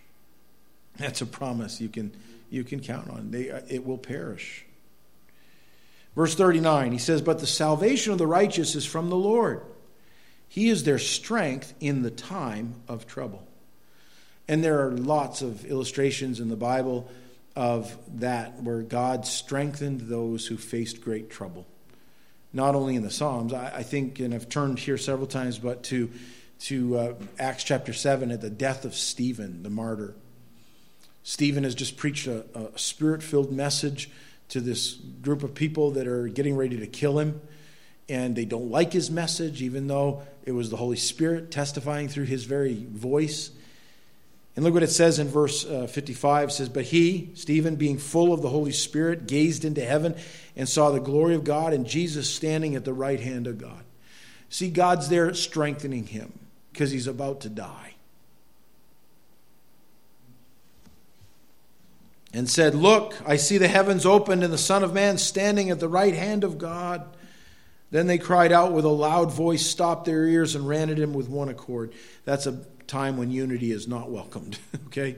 That's 0.98 1.22
a 1.22 1.26
promise 1.26 1.82
you 1.82 1.90
can 1.90 2.12
you 2.52 2.64
can 2.64 2.82
count 2.82 3.10
on. 3.10 3.32
They, 3.32 3.50
uh, 3.50 3.62
it 3.68 3.86
will 3.86 3.98
perish. 3.98 4.66
Verse 6.16 6.36
39, 6.36 6.92
he 6.92 6.98
says, 6.98 7.22
But 7.22 7.40
the 7.40 7.48
salvation 7.48 8.12
of 8.12 8.20
the 8.20 8.28
righteous 8.28 8.76
is 8.76 8.86
from 8.86 9.10
the 9.10 9.16
Lord. 9.16 9.64
He 10.48 10.70
is 10.70 10.84
their 10.84 11.00
strength 11.00 11.74
in 11.80 12.02
the 12.04 12.12
time 12.12 12.76
of 12.88 13.08
trouble. 13.08 13.48
And 14.48 14.62
there 14.62 14.86
are 14.86 14.92
lots 14.92 15.42
of 15.42 15.66
illustrations 15.66 16.42
in 16.42 16.50
the 16.50 16.58
Bible 16.58 17.10
of 17.56 17.98
that 18.20 18.62
where 18.62 18.82
God 18.82 19.26
strengthened 19.26 20.02
those 20.02 20.46
who 20.46 20.58
faced 20.58 21.02
great 21.02 21.30
trouble. 21.30 21.66
Not 22.52 22.76
only 22.76 22.96
in 22.96 23.04
the 23.04 23.12
Psalms, 23.12 23.54
I, 23.54 23.78
I 23.78 23.84
think, 23.84 24.20
and 24.20 24.34
I've 24.34 24.50
turned 24.50 24.78
here 24.78 24.98
several 24.98 25.28
times, 25.28 25.58
but 25.58 25.84
to, 25.84 26.12
to 26.62 26.98
uh, 26.98 27.14
Acts 27.40 27.64
chapter 27.64 27.94
7 27.94 28.30
at 28.30 28.42
the 28.42 28.50
death 28.50 28.84
of 28.84 28.94
Stephen, 28.94 29.64
the 29.64 29.70
martyr. 29.70 30.16
Stephen 31.24 31.64
has 31.64 31.76
just 31.76 31.98
preached 31.98 32.28
a, 32.28 32.46
a 32.56 32.78
spirit 32.78 33.22
filled 33.22 33.52
message 33.52 34.10
to 34.50 34.60
this 34.60 34.94
group 34.94 35.44
of 35.44 35.54
people 35.54 35.92
that 35.92 36.08
are 36.08 36.28
getting 36.28 36.56
ready 36.56 36.78
to 36.78 36.88
kill 36.88 37.20
him. 37.20 37.42
and 38.10 38.36
they 38.36 38.46
don't 38.46 38.70
like 38.70 38.92
his 38.92 39.10
message, 39.10 39.62
even 39.62 39.88
though 39.88 40.24
it 40.44 40.52
was 40.52 40.70
the 40.70 40.78
Holy 40.78 40.98
Spirit 40.98 41.52
testifying 41.52 42.10
through 42.10 42.26
his 42.26 42.44
very 42.44 42.86
voice. 42.90 43.52
And 44.56 44.66
look 44.66 44.74
what 44.74 44.84
it 44.84 44.90
says 44.90 45.20
in 45.20 45.30
verse 45.30 45.66
uh, 45.66 45.88
55 45.88 46.50
it 46.50 46.52
says, 46.52 46.68
But 46.68 46.86
he, 46.86 47.30
Stephen, 47.36 47.78
being 47.78 47.98
full 47.98 48.34
of 48.34 48.42
the 48.42 48.50
Holy 48.50 48.74
Spirit, 48.74 49.28
gazed 49.28 49.64
into 49.64 49.86
heaven 49.86 50.16
and 50.58 50.68
saw 50.68 50.92
the 50.92 51.00
glory 51.00 51.36
of 51.36 51.46
God 51.46 51.72
and 51.72 51.86
Jesus 51.86 52.30
standing 52.30 52.76
at 52.76 52.84
the 52.84 52.94
right 52.94 53.20
hand 53.20 53.48
of 53.48 53.58
God. 53.58 53.84
See, 54.50 54.70
God's 54.70 55.08
there 55.08 55.34
strengthening 55.34 56.08
him 56.08 56.38
because 56.74 56.92
he's 56.92 57.08
about 57.08 57.42
to 57.42 57.50
die. 57.50 57.94
And 62.34 62.50
said, 62.50 62.76
Look, 62.76 63.16
I 63.26 63.36
see 63.36 63.58
the 63.58 63.68
heavens 63.68 64.06
opened 64.06 64.44
and 64.44 64.54
the 64.54 64.58
Son 64.58 64.84
of 64.84 64.94
Man 64.94 65.18
standing 65.18 65.70
at 65.70 65.80
the 65.80 65.90
right 65.90 66.16
hand 66.16 66.44
of 66.44 66.58
God. 66.58 67.06
Then 67.92 68.08
they 68.08 68.18
cried 68.18 68.54
out 68.54 68.72
with 68.72 68.86
a 68.86 68.90
loud 68.90 69.34
voice, 69.34 69.66
stopped 69.66 70.06
their 70.06 70.26
ears, 70.26 70.56
and 70.56 70.68
ran 70.68 70.90
at 70.90 70.98
him 70.98 71.14
with 71.14 71.28
one 71.28 71.50
accord. 71.50 71.92
That's 72.24 72.48
a 72.48 72.62
time 72.88 73.18
when 73.18 73.32
unity 73.32 73.72
is 73.72 73.88
not 73.88 74.10
welcomed, 74.10 74.58
okay? 74.88 75.18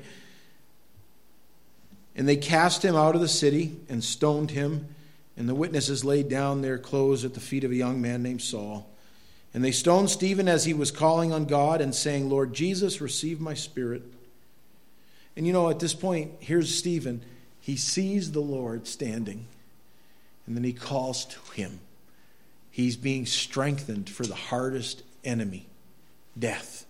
And 2.16 2.28
they 2.28 2.36
cast 2.36 2.84
him 2.84 2.96
out 2.96 3.16
of 3.16 3.22
the 3.22 3.28
city 3.28 3.76
and 3.90 4.04
stoned 4.04 4.52
him. 4.52 4.88
And 5.36 5.50
the 5.50 5.56
witnesses 5.56 6.06
laid 6.06 6.30
down 6.30 6.62
their 6.62 6.78
clothes 6.78 7.26
at 7.26 7.34
the 7.34 7.40
feet 7.40 7.64
of 7.64 7.72
a 7.72 7.76
young 7.76 8.02
man 8.02 8.22
named 8.22 8.42
Saul. 8.42 8.88
And 9.54 9.64
they 9.64 9.72
stoned 9.72 10.10
Stephen 10.10 10.48
as 10.48 10.66
he 10.66 10.74
was 10.74 10.92
calling 10.92 11.32
on 11.32 11.46
God 11.46 11.82
and 11.82 11.94
saying, 11.94 12.30
Lord 12.30 12.54
Jesus, 12.54 13.02
receive 13.02 13.40
my 13.40 13.54
spirit. 13.54 14.04
And 15.36 15.48
you 15.48 15.54
know, 15.54 15.70
at 15.70 15.80
this 15.80 15.94
point, 15.94 16.32
here's 16.40 16.74
Stephen. 16.74 17.24
He 17.60 17.76
sees 17.76 18.32
the 18.32 18.40
Lord 18.40 18.88
standing, 18.88 19.48
and 20.46 20.56
then 20.56 20.64
he 20.64 20.74
calls 20.74 21.26
to 21.26 21.40
him. 21.54 21.80
He's 22.70 22.98
being 22.98 23.26
strengthened 23.26 24.10
for 24.10 24.24
the 24.24 24.36
hardest 24.36 25.04
enemy 25.24 25.68
death. 26.38 26.86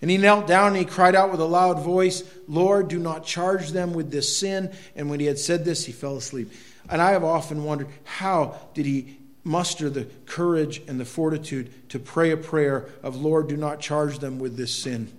And 0.00 0.10
he 0.10 0.18
knelt 0.18 0.46
down 0.46 0.68
and 0.68 0.76
he 0.76 0.84
cried 0.84 1.14
out 1.16 1.30
with 1.30 1.40
a 1.40 1.46
loud 1.46 1.80
voice, 1.80 2.22
Lord, 2.46 2.88
do 2.88 2.98
not 2.98 3.24
charge 3.24 3.70
them 3.70 3.94
with 3.94 4.10
this 4.10 4.36
sin. 4.36 4.72
And 4.94 5.10
when 5.10 5.20
he 5.20 5.26
had 5.26 5.38
said 5.38 5.64
this, 5.64 5.86
he 5.86 5.92
fell 5.92 6.16
asleep. 6.16 6.52
And 6.88 7.00
I 7.02 7.12
have 7.12 7.24
often 7.24 7.64
wondered, 7.64 7.88
how 8.04 8.56
did 8.74 8.86
he 8.86 9.16
muster 9.42 9.88
the 9.88 10.06
courage 10.26 10.82
and 10.86 11.00
the 11.00 11.04
fortitude 11.04 11.88
to 11.88 11.98
pray 11.98 12.30
a 12.30 12.36
prayer 12.36 12.86
of, 13.02 13.16
Lord, 13.16 13.48
do 13.48 13.56
not 13.56 13.80
charge 13.80 14.18
them 14.18 14.38
with 14.38 14.56
this 14.56 14.72
sin? 14.72 15.10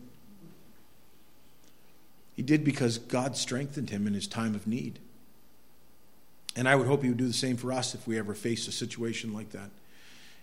He 2.38 2.44
did 2.44 2.64
because 2.64 3.00
God 3.00 3.36
strengthened 3.36 3.90
him 3.90 4.06
in 4.06 4.14
his 4.14 4.28
time 4.28 4.54
of 4.54 4.68
need. 4.68 5.00
And 6.56 6.70
I 6.70 6.76
would 6.76 6.86
hope 6.86 7.02
he 7.02 7.10
would 7.10 7.18
do 7.18 7.28
the 7.28 7.34
same 7.34 7.58
for 7.58 7.74
us 7.74 7.96
if 7.96 8.08
we 8.08 8.18
ever 8.18 8.36
face 8.36 8.68
a 8.68 8.72
situation 8.72 9.34
like 9.34 9.50
that. 9.52 9.72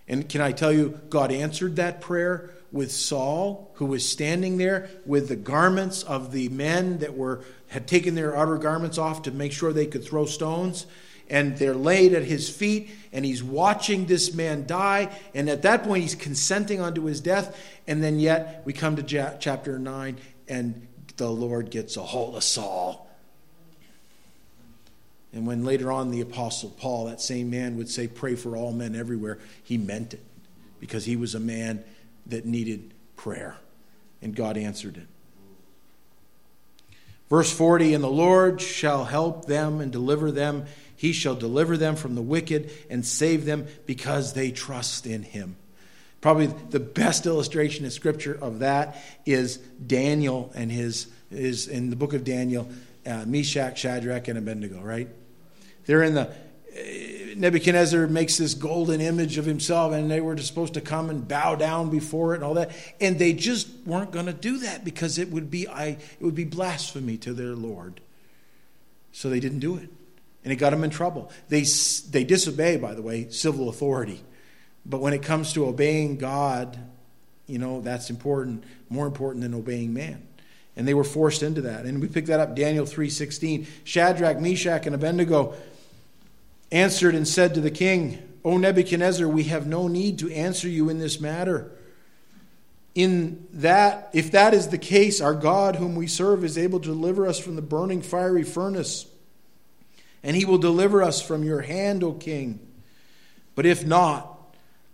And 0.09 0.28
can 0.28 0.40
I 0.40 0.51
tell 0.51 0.72
you, 0.72 1.01
God 1.09 1.30
answered 1.30 1.76
that 1.76 2.01
prayer 2.01 2.51
with 2.72 2.90
Saul, 2.90 3.70
who 3.74 3.86
was 3.86 4.07
standing 4.07 4.59
there 4.59 4.90
with 5.07 5.28
the 5.28 5.36
garments 5.36 6.03
of 6.03 6.32
the 6.32 6.49
men 6.49 6.99
that 6.99 7.16
were 7.16 7.45
had 7.68 7.86
taken 7.86 8.16
their 8.16 8.36
outer 8.36 8.59
garments 8.59 8.99
off 8.99 9.22
to 9.22 9.30
make 9.30 9.53
sure 9.53 9.72
they 9.72 9.86
could 9.86 10.05
throw 10.05 10.26
stones. 10.26 10.86
And 11.30 11.57
they're 11.57 11.74
laid 11.74 12.12
at 12.12 12.24
his 12.24 12.51
feet, 12.51 12.90
and 13.12 13.24
he's 13.24 13.42
watching 13.42 14.07
this 14.07 14.34
man 14.34 14.66
die. 14.66 15.16
And 15.32 15.49
at 15.49 15.62
that 15.62 15.84
point, 15.84 16.03
he's 16.03 16.14
consenting 16.16 16.80
unto 16.80 17.05
his 17.05 17.20
death. 17.20 17.57
And 17.86 18.03
then, 18.03 18.18
yet, 18.18 18.62
we 18.64 18.72
come 18.72 18.97
to 18.97 19.36
chapter 19.38 19.78
9, 19.78 20.18
and 20.49 20.86
the 21.17 21.31
Lord 21.31 21.71
gets 21.71 21.97
a 21.97 22.03
hold 22.03 22.37
of 22.37 22.45
Saul 22.45 23.05
and 25.35 25.49
when 25.49 25.65
later 25.65 25.91
on 25.91 26.12
the 26.12 26.21
Apostle 26.21 26.71
Paul, 26.71 27.07
that 27.07 27.21
same 27.21 27.51
man, 27.51 27.77
would 27.77 27.91
say, 27.91 28.07
Pray 28.07 28.37
for 28.37 28.57
all 28.57 28.73
men 28.73 28.95
everywhere, 28.95 29.39
he 29.65 29.77
meant 29.77 30.15
it 30.15 30.23
because 30.79 31.05
he 31.05 31.17
was 31.17 31.35
a 31.35 31.41
man 31.41 31.83
that 32.27 32.47
needed 32.47 32.95
prayer. 33.17 33.57
And 34.23 34.35
God 34.35 34.57
answered 34.57 34.97
it. 34.97 35.09
Verse 37.29 37.53
40 37.53 37.95
And 37.95 38.05
the 38.05 38.09
Lord 38.09 38.61
shall 38.61 39.07
help 39.07 39.47
them 39.47 39.81
and 39.81 39.91
deliver 39.91 40.31
them. 40.31 40.67
He 40.97 41.12
shall 41.12 41.35
deliver 41.35 41.77
them 41.77 41.97
from 41.97 42.15
the 42.15 42.23
wicked 42.23 42.71
and 42.89 43.05
save 43.05 43.45
them 43.45 43.67
because 43.87 44.35
they 44.35 44.53
trust 44.53 45.05
in 45.05 45.25
him. 45.25 45.57
Probably 46.25 46.47
the 46.47 46.81
best 46.81 47.27
illustration 47.27 47.85
in 47.85 47.91
Scripture 47.91 48.39
of 48.41 48.61
that 48.61 48.97
is 49.27 49.59
Daniel 49.59 50.51
and 50.55 50.72
his, 50.72 51.07
is 51.31 51.68
in 51.68 51.91
the 51.91 51.97
book 51.97 52.14
of 52.14 52.25
Daniel, 52.25 52.66
uh, 53.05 53.27
Meshach, 53.27 53.77
Shadrach, 53.77 54.27
and 54.29 54.39
Abednego, 54.39 54.81
right? 54.81 55.07
They're 55.85 56.03
in 56.03 56.14
the 56.14 56.35
Nebuchadnezzar 57.37 58.07
makes 58.07 58.39
this 58.39 58.55
golden 58.55 59.03
image 59.03 59.37
of 59.37 59.45
himself, 59.45 59.93
and 59.93 60.11
they 60.11 60.22
were 60.22 60.35
supposed 60.39 60.72
to 60.72 60.81
come 60.81 61.11
and 61.11 61.29
bow 61.29 61.57
down 61.57 61.91
before 61.91 62.33
it 62.33 62.37
and 62.37 62.45
all 62.45 62.55
that, 62.55 62.70
and 63.03 63.18
they 63.18 63.35
just 63.35 63.68
weren't 63.85 64.11
going 64.11 64.25
to 64.25 64.33
do 64.33 64.57
that 64.61 64.83
because 64.83 65.18
it 65.18 65.31
would 65.31 65.51
be 65.51 65.68
I, 65.68 65.89
it 65.89 66.22
would 66.22 66.35
be 66.35 66.45
blasphemy 66.45 67.18
to 67.18 67.35
their 67.35 67.55
Lord. 67.55 68.01
So 69.12 69.29
they 69.29 69.41
didn't 69.41 69.59
do 69.59 69.77
it, 69.77 69.91
and 70.43 70.55
it 70.55 70.57
got 70.57 70.70
them 70.70 70.85
in 70.85 70.89
trouble. 70.89 71.31
They 71.51 71.66
they 72.09 72.25
disobey, 72.25 72.79
by 72.79 72.95
the 72.95 73.03
way, 73.03 73.29
civil 73.29 73.68
authority, 73.68 74.22
but 74.87 75.01
when 75.01 75.12
it 75.12 75.22
comes 75.22 75.53
to 75.55 75.66
obeying 75.66 76.16
God, 76.16 76.78
you 77.47 77.59
know 77.59 77.80
that's 77.80 78.11
important, 78.11 78.64
more 78.89 79.07
important 79.07 79.43
than 79.43 79.55
obeying 79.55 79.93
man 79.93 80.26
and 80.76 80.89
they 80.89 80.95
were 80.95 81.05
forced 81.05 81.43
into 81.43 81.62
that. 81.62 81.85
And 81.85 82.01
we 82.01 82.09
pick 82.09 82.26
that 82.26 82.41
up 82.41 82.57
Daniel 82.57 82.87
3:16. 82.87 83.66
Shadrach, 83.85 84.41
Meshach 84.41 84.87
and 84.87 84.95
Abednego 84.95 85.55
answered 86.72 87.14
and 87.14 87.26
said 87.26 87.55
to 87.55 87.61
the 87.61 87.70
king, 87.70 88.18
O 88.45 88.59
Nebuchadnezzar, 88.59 89.28
we 89.28 89.45
have 89.45 89.66
no 89.66 89.89
need 89.89 90.18
to 90.18 90.32
answer 90.32 90.68
you 90.68 90.89
in 90.89 90.99
this 90.99 91.20
matter. 91.20 91.70
In 92.95 93.47
that, 93.53 94.11
if 94.12 94.30
that 94.32 94.55
is 94.55 94.68
the 94.68 94.78
case, 94.78 95.20
our 95.20 95.35
God, 95.35 95.76
whom 95.76 95.95
we 95.95 96.07
serve, 96.07 96.45
is 96.45 96.59
able 96.59 96.78
to 96.80 96.89
deliver 96.89 97.26
us 97.26 97.39
from 97.39 97.57
the 97.57 97.62
burning 97.62 98.03
fiery 98.03 98.45
furnace, 98.45 99.07
and 100.22 100.37
he 100.37 100.45
will 100.45 100.59
deliver 100.59 101.03
us 101.03 101.20
from 101.20 101.43
your 101.43 101.62
hand, 101.62 102.05
O 102.05 102.12
king. 102.12 102.61
But 103.55 103.66
if 103.66 103.87
not, 103.87 104.34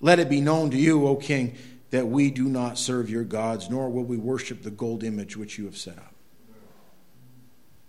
let 0.01 0.19
it 0.19 0.29
be 0.29 0.41
known 0.41 0.71
to 0.71 0.77
you, 0.77 1.07
O 1.07 1.17
king, 1.17 1.57
that 1.91 2.07
we 2.07 2.31
do 2.31 2.45
not 2.45 2.79
serve 2.79 3.11
your 3.11 3.25
gods, 3.25 3.69
nor 3.69 3.91
will 3.91 4.05
we 4.05 4.17
worship 4.17 4.63
the 4.63 4.71
gold 4.71 5.03
image 5.03 5.37
which 5.37 5.59
you 5.59 5.65
have 5.65 5.77
set 5.77 5.99
up. 5.99 6.15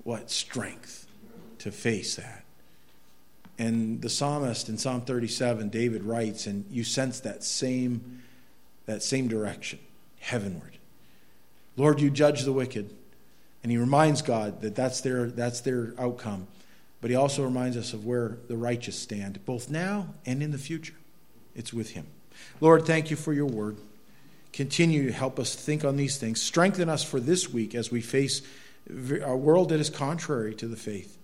What 0.04 0.32
strength 0.32 1.08
to 1.60 1.72
face 1.72 2.16
that. 2.16 2.44
And 3.60 4.02
the 4.02 4.10
psalmist 4.10 4.70
in 4.70 4.78
Psalm 4.78 5.02
37, 5.02 5.70
David 5.70 6.04
writes, 6.04 6.48
and 6.48 6.66
you 6.72 6.84
sense 6.84 7.20
that 7.20 7.44
same, 7.44 8.24
that 8.88 9.04
same 9.04 9.28
direction, 9.28 9.78
heavenward. 10.20 10.78
Lord, 11.78 12.02
you 12.02 12.10
judge 12.10 12.44
the 12.44 12.54
wicked. 12.54 12.96
And 13.64 13.72
he 13.72 13.78
reminds 13.78 14.22
God 14.22 14.62
that 14.62 14.76
that's 14.76 15.02
their, 15.02 15.28
that's 15.28 15.62
their 15.62 15.94
outcome. 16.00 16.48
But 17.00 17.10
he 17.10 17.16
also 17.16 17.44
reminds 17.44 17.78
us 17.78 17.94
of 17.94 18.06
where 18.06 18.38
the 18.48 18.58
righteous 18.58 18.98
stand, 18.98 19.44
both 19.46 19.70
now 19.70 20.16
and 20.26 20.42
in 20.42 20.52
the 20.52 20.58
future. 20.58 20.96
It's 21.56 21.74
with 21.74 21.92
him. 21.92 22.08
Lord, 22.60 22.86
thank 22.86 23.10
you 23.10 23.16
for 23.16 23.34
your 23.34 23.46
word. 23.46 23.78
Continue 24.54 25.08
to 25.08 25.14
help 25.14 25.40
us 25.40 25.56
think 25.56 25.86
on 25.86 25.96
these 25.96 26.18
things. 26.18 26.42
Strengthen 26.42 26.90
us 26.90 27.04
for 27.04 27.20
this 27.20 27.52
week 27.52 27.74
as 27.76 27.92
we 27.92 28.02
face 28.02 28.42
a 29.24 29.36
world 29.36 29.70
that 29.70 29.80
is 29.80 29.90
contrary 29.90 30.54
to 30.56 30.68
the 30.68 30.76
faith. 30.76 31.18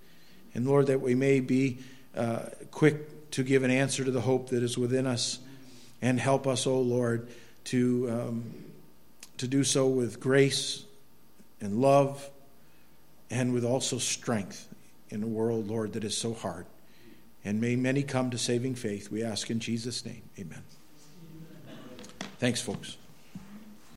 And 0.53 0.67
Lord, 0.67 0.87
that 0.87 1.01
we 1.01 1.15
may 1.15 1.39
be 1.39 1.79
uh, 2.15 2.39
quick 2.71 3.29
to 3.31 3.43
give 3.43 3.63
an 3.63 3.71
answer 3.71 4.03
to 4.03 4.11
the 4.11 4.21
hope 4.21 4.49
that 4.49 4.63
is 4.63 4.77
within 4.77 5.05
us. 5.05 5.39
And 6.01 6.19
help 6.19 6.47
us, 6.47 6.67
O 6.67 6.73
oh 6.73 6.81
Lord, 6.81 7.27
to, 7.65 8.09
um, 8.09 8.53
to 9.37 9.47
do 9.47 9.63
so 9.63 9.87
with 9.87 10.19
grace 10.19 10.83
and 11.59 11.81
love 11.81 12.29
and 13.29 13.53
with 13.53 13.65
also 13.65 13.97
strength 13.97 14.67
in 15.09 15.23
a 15.23 15.27
world, 15.27 15.67
Lord, 15.67 15.93
that 15.93 16.03
is 16.03 16.15
so 16.15 16.33
hard. 16.33 16.65
And 17.47 17.61
may 17.61 17.77
many 17.77 18.03
come 18.03 18.29
to 18.31 18.37
saving 18.37 18.75
faith. 18.75 19.09
We 19.09 19.23
ask 19.23 19.49
in 19.49 19.61
Jesus' 19.61 20.05
name. 20.05 20.23
Amen. 20.37 20.63
Thanks, 22.39 22.59
folks. 22.59 22.97